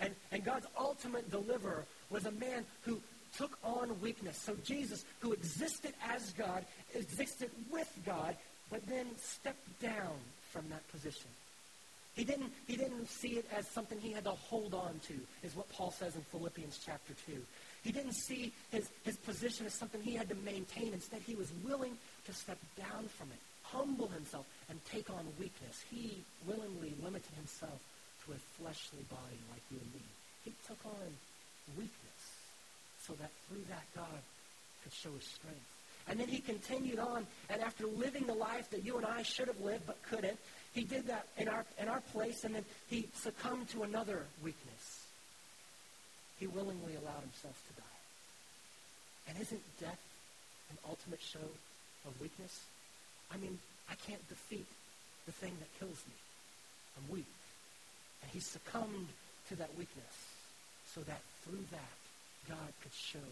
And, 0.00 0.14
and 0.32 0.44
God's 0.44 0.66
ultimate 0.78 1.30
deliverer 1.30 1.84
was 2.10 2.26
a 2.26 2.32
man 2.32 2.64
who 2.82 3.00
took 3.36 3.56
on 3.62 4.00
weakness. 4.00 4.36
So 4.36 4.56
Jesus, 4.64 5.04
who 5.20 5.32
existed 5.32 5.94
as 6.08 6.32
God, 6.32 6.64
existed 6.94 7.50
with 7.70 7.90
God, 8.04 8.36
but 8.70 8.86
then 8.88 9.06
stepped 9.16 9.80
down 9.80 10.18
from 10.52 10.68
that 10.70 10.86
position. 10.90 11.30
He 12.14 12.24
didn't, 12.24 12.52
he 12.66 12.76
didn't 12.76 13.08
see 13.08 13.38
it 13.38 13.46
as 13.56 13.68
something 13.68 13.98
he 14.00 14.12
had 14.12 14.24
to 14.24 14.30
hold 14.30 14.74
on 14.74 15.00
to, 15.08 15.14
is 15.42 15.54
what 15.54 15.70
Paul 15.70 15.92
says 15.92 16.16
in 16.16 16.22
Philippians 16.22 16.80
chapter 16.84 17.14
2. 17.26 17.32
He 17.82 17.92
didn't 17.92 18.12
see 18.12 18.52
his, 18.70 18.88
his 19.04 19.16
position 19.16 19.66
as 19.66 19.74
something 19.74 20.02
he 20.02 20.14
had 20.14 20.28
to 20.28 20.34
maintain. 20.36 20.92
Instead, 20.92 21.22
he 21.26 21.34
was 21.34 21.50
willing 21.64 21.96
to 22.26 22.32
step 22.32 22.58
down 22.76 23.08
from 23.08 23.28
it, 23.32 23.38
humble 23.62 24.08
himself 24.08 24.46
and 24.68 24.78
take 24.84 25.08
on 25.08 25.26
weakness. 25.38 25.82
He 25.90 26.22
willingly 26.46 26.94
limited 27.02 27.32
himself 27.36 27.80
to 28.26 28.32
a 28.32 28.36
fleshly 28.58 29.04
body 29.08 29.40
like 29.50 29.62
you 29.70 29.78
and 29.80 29.94
me. 29.94 30.02
He 30.44 30.52
took 30.66 30.78
on 30.84 31.08
weakness 31.76 32.20
so 33.06 33.14
that 33.14 33.30
through 33.48 33.64
that 33.68 33.84
God 33.94 34.20
could 34.82 34.92
show 34.92 35.12
his 35.12 35.24
strength. 35.24 35.60
And 36.08 36.18
then 36.18 36.28
he 36.28 36.40
continued 36.40 36.98
on, 36.98 37.26
and 37.48 37.62
after 37.62 37.86
living 37.86 38.26
the 38.26 38.34
life 38.34 38.68
that 38.70 38.84
you 38.84 38.96
and 38.96 39.06
I 39.06 39.22
should 39.22 39.46
have 39.46 39.60
lived 39.60 39.86
but 39.86 40.02
couldn't, 40.02 40.38
he 40.74 40.82
did 40.82 41.06
that 41.06 41.26
in 41.36 41.48
our, 41.48 41.64
in 41.80 41.88
our 41.88 42.00
place, 42.12 42.44
and 42.44 42.54
then 42.54 42.64
he 42.88 43.08
succumbed 43.14 43.68
to 43.70 43.82
another 43.84 44.24
weakness. 44.42 44.99
He 46.40 46.46
willingly 46.46 46.96
allowed 46.96 47.20
himself 47.20 47.60
to 47.68 47.72
die. 47.76 48.00
And 49.28 49.38
isn't 49.38 49.60
death 49.78 50.00
an 50.70 50.78
ultimate 50.88 51.20
show 51.20 51.44
of 52.08 52.20
weakness? 52.20 52.64
I 53.30 53.36
mean, 53.36 53.58
I 53.90 53.94
can't 54.06 54.26
defeat 54.28 54.66
the 55.26 55.32
thing 55.32 55.52
that 55.60 55.78
kills 55.78 56.00
me. 56.08 56.16
I'm 56.96 57.12
weak. 57.12 57.28
And 58.22 58.30
he 58.32 58.40
succumbed 58.40 59.08
to 59.50 59.56
that 59.56 59.68
weakness 59.76 60.16
so 60.94 61.02
that 61.02 61.20
through 61.44 61.64
that, 61.70 61.98
God 62.48 62.72
could 62.82 62.92
show 62.96 63.28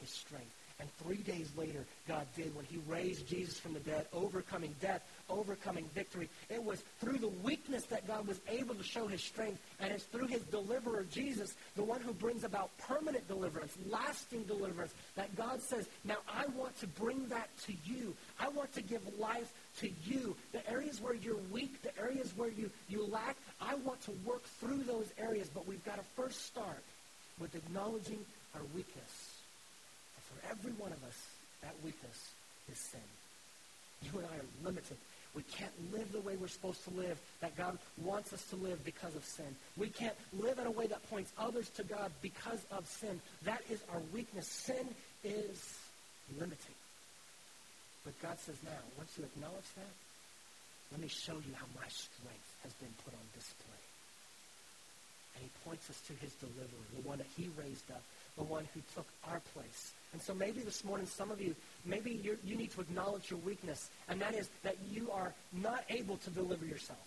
his 0.00 0.10
strength. 0.10 0.69
And 0.80 0.88
three 0.96 1.22
days 1.22 1.50
later, 1.56 1.84
God 2.08 2.26
did 2.34 2.54
when 2.56 2.64
he 2.64 2.78
raised 2.88 3.28
Jesus 3.28 3.60
from 3.60 3.74
the 3.74 3.80
dead, 3.80 4.06
overcoming 4.14 4.74
death, 4.80 5.02
overcoming 5.28 5.84
victory. 5.94 6.30
It 6.48 6.62
was 6.62 6.82
through 7.00 7.18
the 7.18 7.28
weakness 7.28 7.84
that 7.86 8.06
God 8.06 8.26
was 8.26 8.40
able 8.48 8.74
to 8.74 8.82
show 8.82 9.06
his 9.06 9.22
strength. 9.22 9.60
And 9.78 9.92
it's 9.92 10.04
through 10.04 10.28
his 10.28 10.40
deliverer, 10.42 11.04
Jesus, 11.10 11.54
the 11.76 11.82
one 11.82 12.00
who 12.00 12.14
brings 12.14 12.44
about 12.44 12.70
permanent 12.78 13.28
deliverance, 13.28 13.76
lasting 13.90 14.44
deliverance, 14.44 14.94
that 15.16 15.36
God 15.36 15.60
says, 15.60 15.86
now 16.04 16.16
I 16.26 16.46
want 16.56 16.78
to 16.80 16.86
bring 16.86 17.28
that 17.28 17.48
to 17.66 17.74
you. 17.84 18.14
I 18.38 18.48
want 18.48 18.72
to 18.74 18.82
give 18.82 19.02
life 19.18 19.52
to 19.80 19.90
you. 20.06 20.34
The 20.52 20.68
areas 20.70 21.00
where 21.00 21.14
you're 21.14 21.40
weak, 21.52 21.82
the 21.82 21.96
areas 22.00 22.32
where 22.36 22.50
you, 22.50 22.70
you 22.88 23.06
lack, 23.06 23.36
I 23.60 23.74
want 23.74 24.00
to 24.02 24.12
work 24.24 24.44
through 24.60 24.84
those 24.84 25.12
areas. 25.18 25.50
But 25.52 25.66
we've 25.66 25.84
got 25.84 25.96
to 25.96 26.04
first 26.16 26.46
start 26.46 26.82
with 27.38 27.54
acknowledging 27.54 28.24
our 28.54 28.62
weakness 28.74 29.29
for 30.30 30.50
every 30.50 30.72
one 30.72 30.92
of 30.92 31.02
us, 31.04 31.18
that 31.62 31.74
weakness 31.84 32.30
is 32.70 32.78
sin. 32.78 33.00
You 34.02 34.18
and 34.18 34.28
I 34.32 34.36
are 34.36 34.64
limited. 34.64 34.96
We 35.34 35.42
can't 35.42 35.92
live 35.92 36.10
the 36.10 36.20
way 36.20 36.34
we're 36.36 36.48
supposed 36.48 36.82
to 36.84 36.90
live, 36.90 37.20
that 37.40 37.56
God 37.56 37.78
wants 38.02 38.32
us 38.32 38.42
to 38.50 38.56
live 38.56 38.84
because 38.84 39.14
of 39.14 39.24
sin. 39.24 39.46
We 39.76 39.88
can't 39.88 40.16
live 40.32 40.58
in 40.58 40.66
a 40.66 40.70
way 40.70 40.86
that 40.88 41.08
points 41.08 41.32
others 41.38 41.68
to 41.76 41.84
God 41.84 42.10
because 42.20 42.64
of 42.72 42.86
sin. 42.86 43.20
That 43.44 43.62
is 43.70 43.80
our 43.92 44.00
weakness. 44.12 44.46
Sin 44.46 44.88
is 45.22 45.78
limiting. 46.38 46.74
But 48.04 48.20
God 48.22 48.38
says 48.40 48.56
now, 48.64 48.80
once 48.96 49.12
you 49.18 49.24
acknowledge 49.24 49.70
that, 49.76 49.94
let 50.90 51.00
me 51.00 51.08
show 51.08 51.34
you 51.34 51.54
how 51.54 51.66
my 51.78 51.86
strength 51.86 52.50
has 52.64 52.72
been 52.82 52.92
put 53.04 53.14
on 53.14 53.22
display. 53.34 53.84
And 55.36 55.44
he 55.44 55.50
points 55.62 55.88
us 55.88 56.00
to 56.08 56.12
his 56.18 56.32
deliverer, 56.42 56.86
the 56.96 57.06
one 57.06 57.18
that 57.18 57.30
he 57.36 57.48
raised 57.54 57.88
up, 57.92 58.02
the 58.36 58.42
one 58.42 58.66
who 58.74 58.80
took 58.94 59.06
our 59.30 59.40
place. 59.54 59.92
And 60.12 60.20
so 60.20 60.34
maybe 60.34 60.60
this 60.60 60.84
morning, 60.84 61.06
some 61.06 61.30
of 61.30 61.40
you, 61.40 61.54
maybe 61.84 62.10
you 62.10 62.36
you 62.44 62.56
need 62.56 62.72
to 62.72 62.80
acknowledge 62.80 63.30
your 63.30 63.38
weakness, 63.40 63.90
and 64.08 64.20
that 64.20 64.34
is 64.34 64.48
that 64.62 64.76
you 64.90 65.10
are 65.12 65.32
not 65.52 65.84
able 65.88 66.16
to 66.18 66.30
deliver 66.30 66.64
yourself. 66.66 66.98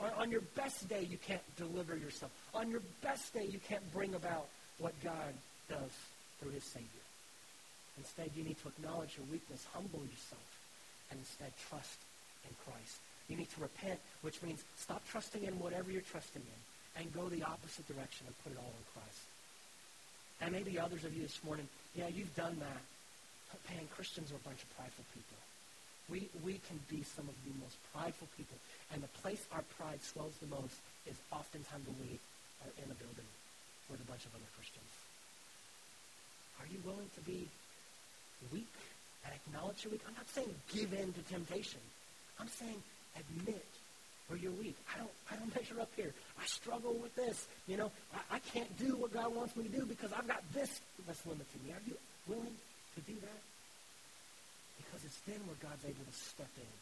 On, 0.00 0.10
on 0.18 0.30
your 0.30 0.40
best 0.56 0.88
day, 0.88 1.06
you 1.08 1.18
can't 1.18 1.42
deliver 1.56 1.96
yourself. 1.96 2.32
On 2.52 2.70
your 2.70 2.82
best 3.02 3.32
day, 3.32 3.44
you 3.44 3.60
can't 3.68 3.92
bring 3.92 4.14
about 4.14 4.48
what 4.78 4.92
God 5.04 5.32
does 5.68 5.92
through 6.40 6.50
his 6.50 6.64
Savior. 6.64 6.88
Instead, 7.98 8.30
you 8.34 8.42
need 8.42 8.58
to 8.62 8.68
acknowledge 8.68 9.16
your 9.16 9.26
weakness, 9.30 9.64
humble 9.72 10.00
yourself, 10.00 10.48
and 11.10 11.20
instead 11.20 11.52
trust 11.68 11.98
in 12.48 12.54
Christ. 12.66 12.98
You 13.28 13.36
need 13.36 13.50
to 13.54 13.60
repent, 13.60 14.00
which 14.22 14.42
means 14.42 14.64
stop 14.76 15.02
trusting 15.08 15.44
in 15.44 15.58
whatever 15.58 15.90
you're 15.90 16.02
trusting 16.02 16.42
in 16.42 17.00
and 17.00 17.14
go 17.14 17.28
the 17.28 17.42
opposite 17.42 17.86
direction 17.86 18.26
and 18.26 18.34
put 18.42 18.52
it 18.52 18.58
all 18.58 18.74
in 18.74 18.84
Christ. 18.92 19.22
And 20.44 20.52
maybe 20.52 20.78
others 20.78 21.08
of 21.08 21.16
you 21.16 21.24
this 21.24 21.40
morning, 21.40 21.64
yeah, 21.96 22.12
you've 22.12 22.36
done 22.36 22.52
that. 22.60 22.82
But 23.48 23.60
man, 23.72 23.88
Christians 23.96 24.28
are 24.28 24.36
a 24.36 24.44
bunch 24.44 24.60
of 24.60 24.68
prideful 24.76 25.08
people. 25.16 25.40
We, 26.12 26.28
we 26.44 26.60
can 26.68 26.76
be 26.92 27.00
some 27.00 27.24
of 27.24 27.36
the 27.48 27.54
most 27.64 27.80
prideful 27.96 28.28
people. 28.36 28.60
And 28.92 29.00
the 29.00 29.08
place 29.24 29.40
our 29.56 29.64
pride 29.80 30.04
swells 30.04 30.36
the 30.44 30.52
most 30.52 30.76
is 31.08 31.16
oftentimes 31.32 31.88
when 31.88 31.96
we 31.96 32.20
are 32.60 32.72
in 32.76 32.92
a 32.92 32.96
building 33.00 33.30
with 33.88 34.04
a 34.04 34.08
bunch 34.08 34.28
of 34.28 34.36
other 34.36 34.50
Christians. 34.52 34.92
Are 36.60 36.68
you 36.68 36.76
willing 36.84 37.08
to 37.16 37.22
be 37.24 37.48
weak 38.52 38.76
and 39.24 39.32
acknowledge 39.32 39.80
your 39.80 39.96
weak? 39.96 40.04
I'm 40.04 40.12
not 40.12 40.28
saying 40.28 40.52
give 40.76 40.92
in 40.92 41.08
to 41.16 41.22
temptation. 41.32 41.80
I'm 42.36 42.52
saying 42.52 42.84
admit 43.16 43.64
where 44.28 44.38
you're 44.38 44.52
weak. 44.52 44.76
I 44.94 44.98
don't, 44.98 45.10
I 45.30 45.36
don't 45.36 45.54
measure 45.56 45.80
up 45.80 45.90
here. 45.96 46.12
I 46.40 46.46
struggle 46.46 46.94
with 46.94 47.14
this. 47.16 47.46
You 47.66 47.76
know, 47.76 47.90
I, 48.14 48.36
I 48.36 48.38
can't 48.38 48.70
do 48.78 48.96
what 48.96 49.12
God 49.12 49.34
wants 49.34 49.56
me 49.56 49.64
to 49.64 49.70
do 49.70 49.84
because 49.84 50.12
I've 50.12 50.28
got 50.28 50.42
this 50.52 50.80
that's 51.06 51.24
limiting 51.26 51.60
me. 51.64 51.72
Are 51.72 51.82
you 51.86 51.96
willing 52.26 52.54
to 52.94 53.00
do 53.02 53.14
that? 53.20 53.40
Because 54.78 55.04
it's 55.04 55.20
then 55.26 55.40
where 55.46 55.56
God's 55.60 55.84
able 55.84 56.04
to 56.04 56.16
step 56.16 56.50
in 56.56 56.74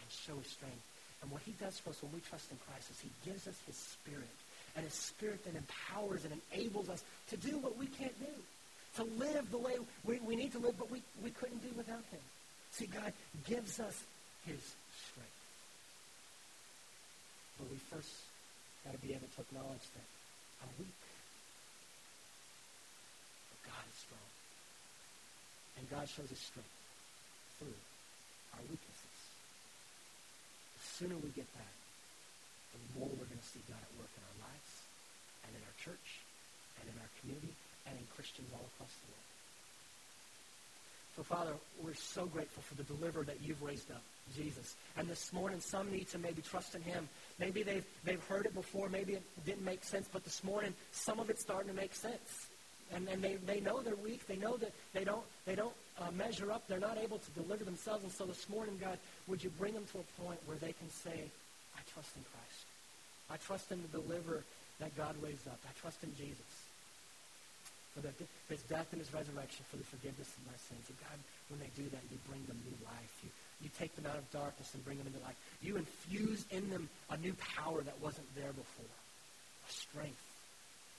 and 0.00 0.06
show 0.08 0.36
his 0.40 0.50
strength. 0.50 0.84
And 1.22 1.30
what 1.30 1.42
he 1.44 1.52
does 1.60 1.78
for 1.78 1.90
us 1.90 2.02
when 2.02 2.12
we 2.12 2.20
trust 2.20 2.50
in 2.50 2.56
Christ 2.66 2.90
is 2.90 3.00
he 3.00 3.12
gives 3.28 3.46
us 3.46 3.58
his 3.66 3.76
spirit. 3.76 4.36
And 4.76 4.84
his 4.84 4.94
spirit 4.94 5.44
then 5.44 5.56
empowers 5.56 6.24
and 6.24 6.32
enables 6.52 6.88
us 6.88 7.04
to 7.28 7.36
do 7.36 7.58
what 7.58 7.76
we 7.76 7.86
can't 7.86 8.18
do. 8.18 8.32
To 8.96 9.04
live 9.18 9.50
the 9.50 9.58
way 9.58 9.74
we, 10.04 10.18
we 10.20 10.34
need 10.34 10.52
to 10.52 10.58
live, 10.58 10.78
but 10.78 10.90
we, 10.90 11.02
we 11.22 11.30
couldn't 11.30 11.62
do 11.62 11.70
without 11.76 12.02
him. 12.10 12.20
See, 12.72 12.86
God 12.86 13.12
gives 13.46 13.78
us 13.78 14.02
his 14.46 14.74
but 17.60 17.68
we 17.68 17.76
first 17.92 18.24
got 18.88 18.96
to 18.96 19.02
be 19.04 19.12
able 19.12 19.28
to 19.28 19.40
acknowledge 19.44 19.84
that 19.92 20.08
I'm 20.64 20.72
weak. 20.80 21.00
But 23.52 23.60
God 23.68 23.84
is 23.84 23.98
strong. 24.00 24.28
And 25.76 25.84
God 25.92 26.08
shows 26.08 26.32
his 26.32 26.40
strength 26.40 26.72
through 27.60 27.76
our 28.56 28.64
weaknesses. 28.64 29.18
The 30.80 30.82
sooner 30.96 31.16
we 31.20 31.28
get 31.36 31.48
that, 31.52 31.74
the 32.72 32.80
more 32.96 33.12
we're 33.12 33.28
going 33.28 33.44
to 33.44 33.52
see 33.52 33.60
God 33.68 33.80
at 33.80 33.92
work 34.00 34.08
in 34.16 34.24
our 34.24 34.38
lives 34.48 34.72
and 35.44 35.52
in 35.52 35.60
our 35.60 35.76
church 35.76 36.24
and 36.80 36.88
in 36.88 36.96
our 36.96 37.12
community 37.20 37.52
and 37.84 37.92
in 38.00 38.06
Christians 38.16 38.48
all 38.56 38.64
across 38.72 38.92
the 39.04 39.08
world. 39.12 39.29
So, 41.16 41.22
Father, 41.22 41.52
we're 41.82 41.94
so 41.94 42.26
grateful 42.26 42.62
for 42.62 42.74
the 42.74 42.84
deliverer 42.84 43.24
that 43.24 43.38
you've 43.42 43.62
raised 43.62 43.90
up, 43.90 44.02
Jesus. 44.36 44.76
And 44.96 45.08
this 45.08 45.32
morning, 45.32 45.60
some 45.60 45.90
need 45.90 46.08
to 46.10 46.18
maybe 46.18 46.40
trust 46.40 46.74
in 46.74 46.82
him. 46.82 47.08
Maybe 47.38 47.62
they've, 47.62 47.84
they've 48.04 48.24
heard 48.26 48.46
it 48.46 48.54
before. 48.54 48.88
Maybe 48.88 49.14
it 49.14 49.22
didn't 49.44 49.64
make 49.64 49.82
sense. 49.82 50.08
But 50.12 50.24
this 50.24 50.44
morning, 50.44 50.72
some 50.92 51.18
of 51.18 51.28
it's 51.28 51.42
starting 51.42 51.68
to 51.68 51.76
make 51.76 51.94
sense. 51.94 52.48
And, 52.94 53.08
and 53.08 53.22
they, 53.22 53.36
they 53.46 53.60
know 53.60 53.80
they're 53.80 53.94
weak. 53.96 54.26
They 54.26 54.36
know 54.36 54.56
that 54.58 54.72
they 54.92 55.04
don't, 55.04 55.24
they 55.46 55.54
don't 55.54 55.74
uh, 56.00 56.10
measure 56.12 56.50
up. 56.52 56.66
They're 56.68 56.78
not 56.78 56.98
able 56.98 57.18
to 57.18 57.30
deliver 57.32 57.64
themselves. 57.64 58.04
And 58.04 58.12
so 58.12 58.24
this 58.24 58.48
morning, 58.48 58.78
God, 58.80 58.98
would 59.26 59.42
you 59.42 59.50
bring 59.50 59.74
them 59.74 59.84
to 59.92 59.98
a 59.98 60.22
point 60.22 60.38
where 60.46 60.56
they 60.56 60.72
can 60.72 60.90
say, 60.90 61.24
I 61.76 61.80
trust 61.92 62.16
in 62.16 62.22
Christ. 62.22 62.66
I 63.30 63.36
trust 63.36 63.72
in 63.72 63.82
the 63.82 63.98
deliverer 63.98 64.44
that 64.78 64.96
God 64.96 65.16
raised 65.20 65.46
up. 65.48 65.58
I 65.68 65.80
trust 65.80 66.02
in 66.02 66.14
Jesus 66.16 66.69
for 67.94 68.00
the, 68.00 68.12
his 68.48 68.62
death 68.70 68.86
and 68.92 69.00
his 69.00 69.12
resurrection 69.12 69.64
for 69.70 69.76
the 69.76 69.84
forgiveness 69.84 70.30
of 70.38 70.46
my 70.46 70.58
sins. 70.58 70.86
And 70.88 70.98
God, 71.00 71.18
when 71.50 71.58
they 71.58 71.70
do 71.74 71.88
that, 71.90 72.02
you 72.10 72.18
bring 72.28 72.42
them 72.46 72.58
new 72.62 72.78
life. 72.86 73.14
You, 73.22 73.30
you 73.62 73.70
take 73.78 73.94
them 73.96 74.06
out 74.06 74.16
of 74.16 74.24
darkness 74.30 74.70
and 74.74 74.84
bring 74.84 74.98
them 74.98 75.06
into 75.06 75.18
light. 75.20 75.36
You 75.60 75.76
infuse 75.76 76.44
in 76.50 76.70
them 76.70 76.88
a 77.10 77.16
new 77.18 77.34
power 77.58 77.82
that 77.82 77.98
wasn't 78.00 78.28
there 78.34 78.52
before, 78.54 78.94
a 79.68 79.72
strength. 79.72 80.22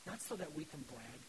Not 0.05 0.21
so 0.21 0.35
that 0.35 0.51
we 0.55 0.65
can 0.65 0.83
brag, 0.91 1.21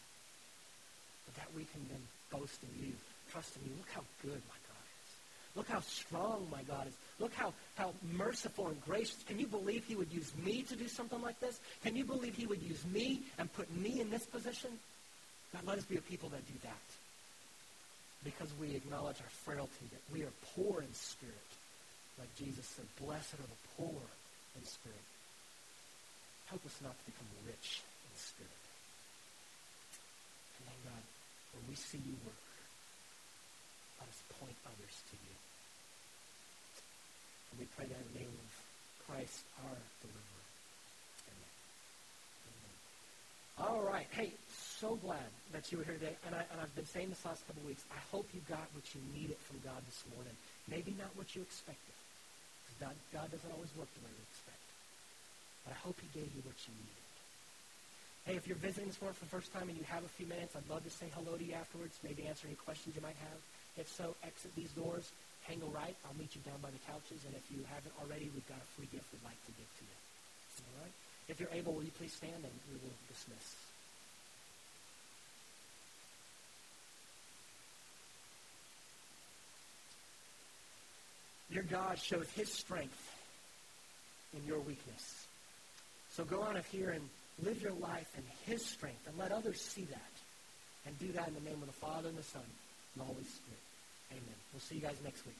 but 1.25 1.35
that 1.35 1.49
we 1.55 1.63
can 1.71 1.81
then 1.89 2.01
boast 2.31 2.59
in 2.63 2.85
you, 2.85 2.93
trust 3.31 3.55
in 3.57 3.69
you. 3.69 3.77
Look 3.77 3.89
how 3.93 4.03
good 4.21 4.41
my 4.49 4.59
God 4.67 4.83
is. 4.83 5.09
Look 5.55 5.69
how 5.69 5.81
strong 5.81 6.47
my 6.51 6.63
God 6.63 6.87
is. 6.87 6.93
Look 7.19 7.33
how, 7.33 7.53
how 7.75 7.93
merciful 8.11 8.67
and 8.67 8.81
gracious. 8.83 9.23
Can 9.27 9.39
you 9.39 9.47
believe 9.47 9.85
he 9.85 9.95
would 9.95 10.11
use 10.11 10.31
me 10.43 10.63
to 10.63 10.75
do 10.75 10.87
something 10.87 11.21
like 11.21 11.39
this? 11.39 11.59
Can 11.83 11.95
you 11.95 12.03
believe 12.03 12.35
he 12.35 12.47
would 12.47 12.61
use 12.61 12.83
me 12.91 13.21
and 13.37 13.51
put 13.53 13.73
me 13.75 14.01
in 14.01 14.09
this 14.09 14.25
position? 14.25 14.71
God, 15.53 15.61
let 15.69 15.77
us 15.77 15.85
be 15.85 15.97
a 15.97 16.01
people 16.01 16.29
that 16.29 16.45
do 16.47 16.57
that. 16.63 16.85
Because 18.25 18.49
we 18.59 18.75
acknowledge 18.75 19.21
our 19.21 19.33
frailty, 19.45 19.85
that 19.91 20.01
we 20.11 20.23
are 20.23 20.33
poor 20.55 20.81
in 20.81 20.93
spirit. 20.93 21.49
Like 22.17 22.33
Jesus 22.35 22.65
said, 22.65 22.85
blessed 22.97 23.37
are 23.37 23.45
the 23.45 23.61
poor 23.77 24.01
in 24.57 24.65
spirit. 24.65 25.07
Help 26.49 26.65
us 26.65 26.77
not 26.81 26.97
to 26.97 27.05
become 27.05 27.29
rich 27.45 27.81
in 27.85 28.13
spirit. 28.17 28.63
And 30.57 30.63
then, 30.69 30.79
God, 30.89 31.03
when 31.53 31.63
we 31.69 31.75
see 31.75 32.01
you 32.01 32.15
work, 32.25 32.45
let 33.99 34.09
us 34.09 34.21
point 34.41 34.57
others 34.65 34.95
to 35.09 35.15
you. 35.21 35.35
And 37.51 37.55
we 37.61 37.65
pray 37.77 37.85
that 37.85 37.97
in 37.97 38.07
the 38.13 38.19
name 38.25 38.33
of 38.33 38.51
Christ, 39.05 39.45
our 39.61 39.77
deliverer. 40.01 40.45
Amen. 41.29 41.53
Amen. 42.49 42.75
All 43.61 43.81
right. 43.85 44.07
Hey, 44.11 44.33
so 44.83 44.99
glad 44.99 45.31
that 45.55 45.71
you 45.71 45.79
were 45.79 45.87
here 45.87 45.95
today, 45.95 46.11
and, 46.27 46.35
I, 46.35 46.43
I've 46.59 46.75
been 46.75 46.83
saying 46.83 47.07
this 47.07 47.23
last 47.23 47.47
couple 47.47 47.63
of 47.63 47.71
weeks. 47.71 47.87
I 47.87 48.03
hope 48.11 48.27
you 48.35 48.43
got 48.51 48.67
what 48.75 48.83
you 48.91 48.99
needed 49.15 49.39
from 49.47 49.63
God 49.63 49.79
this 49.87 50.03
morning. 50.11 50.35
Maybe 50.67 50.91
not 50.99 51.07
what 51.15 51.31
you 51.31 51.39
expected. 51.39 51.95
God, 52.83 52.91
God 53.15 53.31
doesn't 53.31 53.47
always 53.55 53.71
work 53.79 53.87
the 53.95 54.03
way 54.03 54.11
we 54.11 54.23
expect. 54.27 54.59
But 55.63 55.71
I 55.71 55.79
hope 55.87 55.95
he 56.03 56.11
gave 56.11 56.27
you 56.35 56.43
what 56.43 56.59
you 56.67 56.75
needed. 56.75 57.07
Hey, 58.27 58.35
if 58.35 58.43
you're 58.43 58.59
visiting 58.59 58.91
this 58.91 58.99
morning 58.99 59.15
for 59.15 59.23
the 59.23 59.31
first 59.31 59.55
time 59.55 59.71
and 59.71 59.79
you 59.79 59.87
have 59.87 60.03
a 60.03 60.11
few 60.19 60.27
minutes, 60.27 60.51
I'd 60.51 60.67
love 60.67 60.83
to 60.83 60.91
say 60.91 61.07
hello 61.15 61.39
to 61.39 61.43
you 61.47 61.55
afterwards, 61.55 61.95
maybe 62.03 62.27
answer 62.27 62.51
any 62.51 62.59
questions 62.59 62.91
you 62.91 63.03
might 63.07 63.19
have. 63.23 63.39
If 63.79 63.87
so, 63.87 64.19
exit 64.27 64.51
these 64.51 64.75
doors, 64.75 65.15
hang 65.47 65.63
a 65.63 65.69
right. 65.71 65.95
I'll 66.03 66.19
meet 66.19 66.35
you 66.35 66.43
down 66.43 66.59
by 66.59 66.75
the 66.75 66.83
couches. 66.83 67.23
And 67.23 67.31
if 67.39 67.47
you 67.47 67.63
haven't 67.71 67.95
already, 68.03 68.27
we've 68.35 68.47
got 68.51 68.59
a 68.59 68.69
free 68.75 68.91
gift 68.91 69.07
we'd 69.15 69.23
like 69.23 69.39
to 69.47 69.55
give 69.55 69.69
to 69.79 69.83
you. 69.87 69.95
All 70.67 70.83
right? 70.83 70.95
If 71.31 71.39
you're 71.39 71.55
able, 71.55 71.71
will 71.71 71.87
you 71.87 71.95
please 71.95 72.11
stand 72.11 72.43
and 72.43 72.55
we 72.67 72.75
will 72.83 72.99
dismiss. 73.07 73.63
Your 81.53 81.63
God 81.63 81.99
showed 81.99 82.25
his 82.35 82.51
strength 82.51 82.97
in 84.35 84.43
your 84.45 84.59
weakness. 84.59 85.27
So 86.09 86.23
go 86.23 86.41
on 86.41 86.57
of 86.57 86.65
here 86.65 86.89
and 86.89 87.07
live 87.43 87.61
your 87.61 87.73
life 87.73 88.11
in 88.17 88.23
his 88.51 88.65
strength 88.65 89.07
and 89.07 89.15
let 89.19 89.31
others 89.31 89.61
see 89.61 89.85
that. 89.85 90.11
And 90.85 90.97
do 90.99 91.11
that 91.13 91.27
in 91.27 91.35
the 91.35 91.41
name 91.41 91.61
of 91.61 91.67
the 91.67 91.73
Father 91.73 92.09
and 92.09 92.17
the 92.17 92.23
Son 92.23 92.41
and 92.41 93.01
the 93.01 93.05
Holy 93.05 93.23
Spirit. 93.23 93.63
Amen. 94.11 94.35
We'll 94.51 94.61
see 94.61 94.75
you 94.75 94.81
guys 94.81 94.97
next 95.03 95.25
week. 95.25 95.37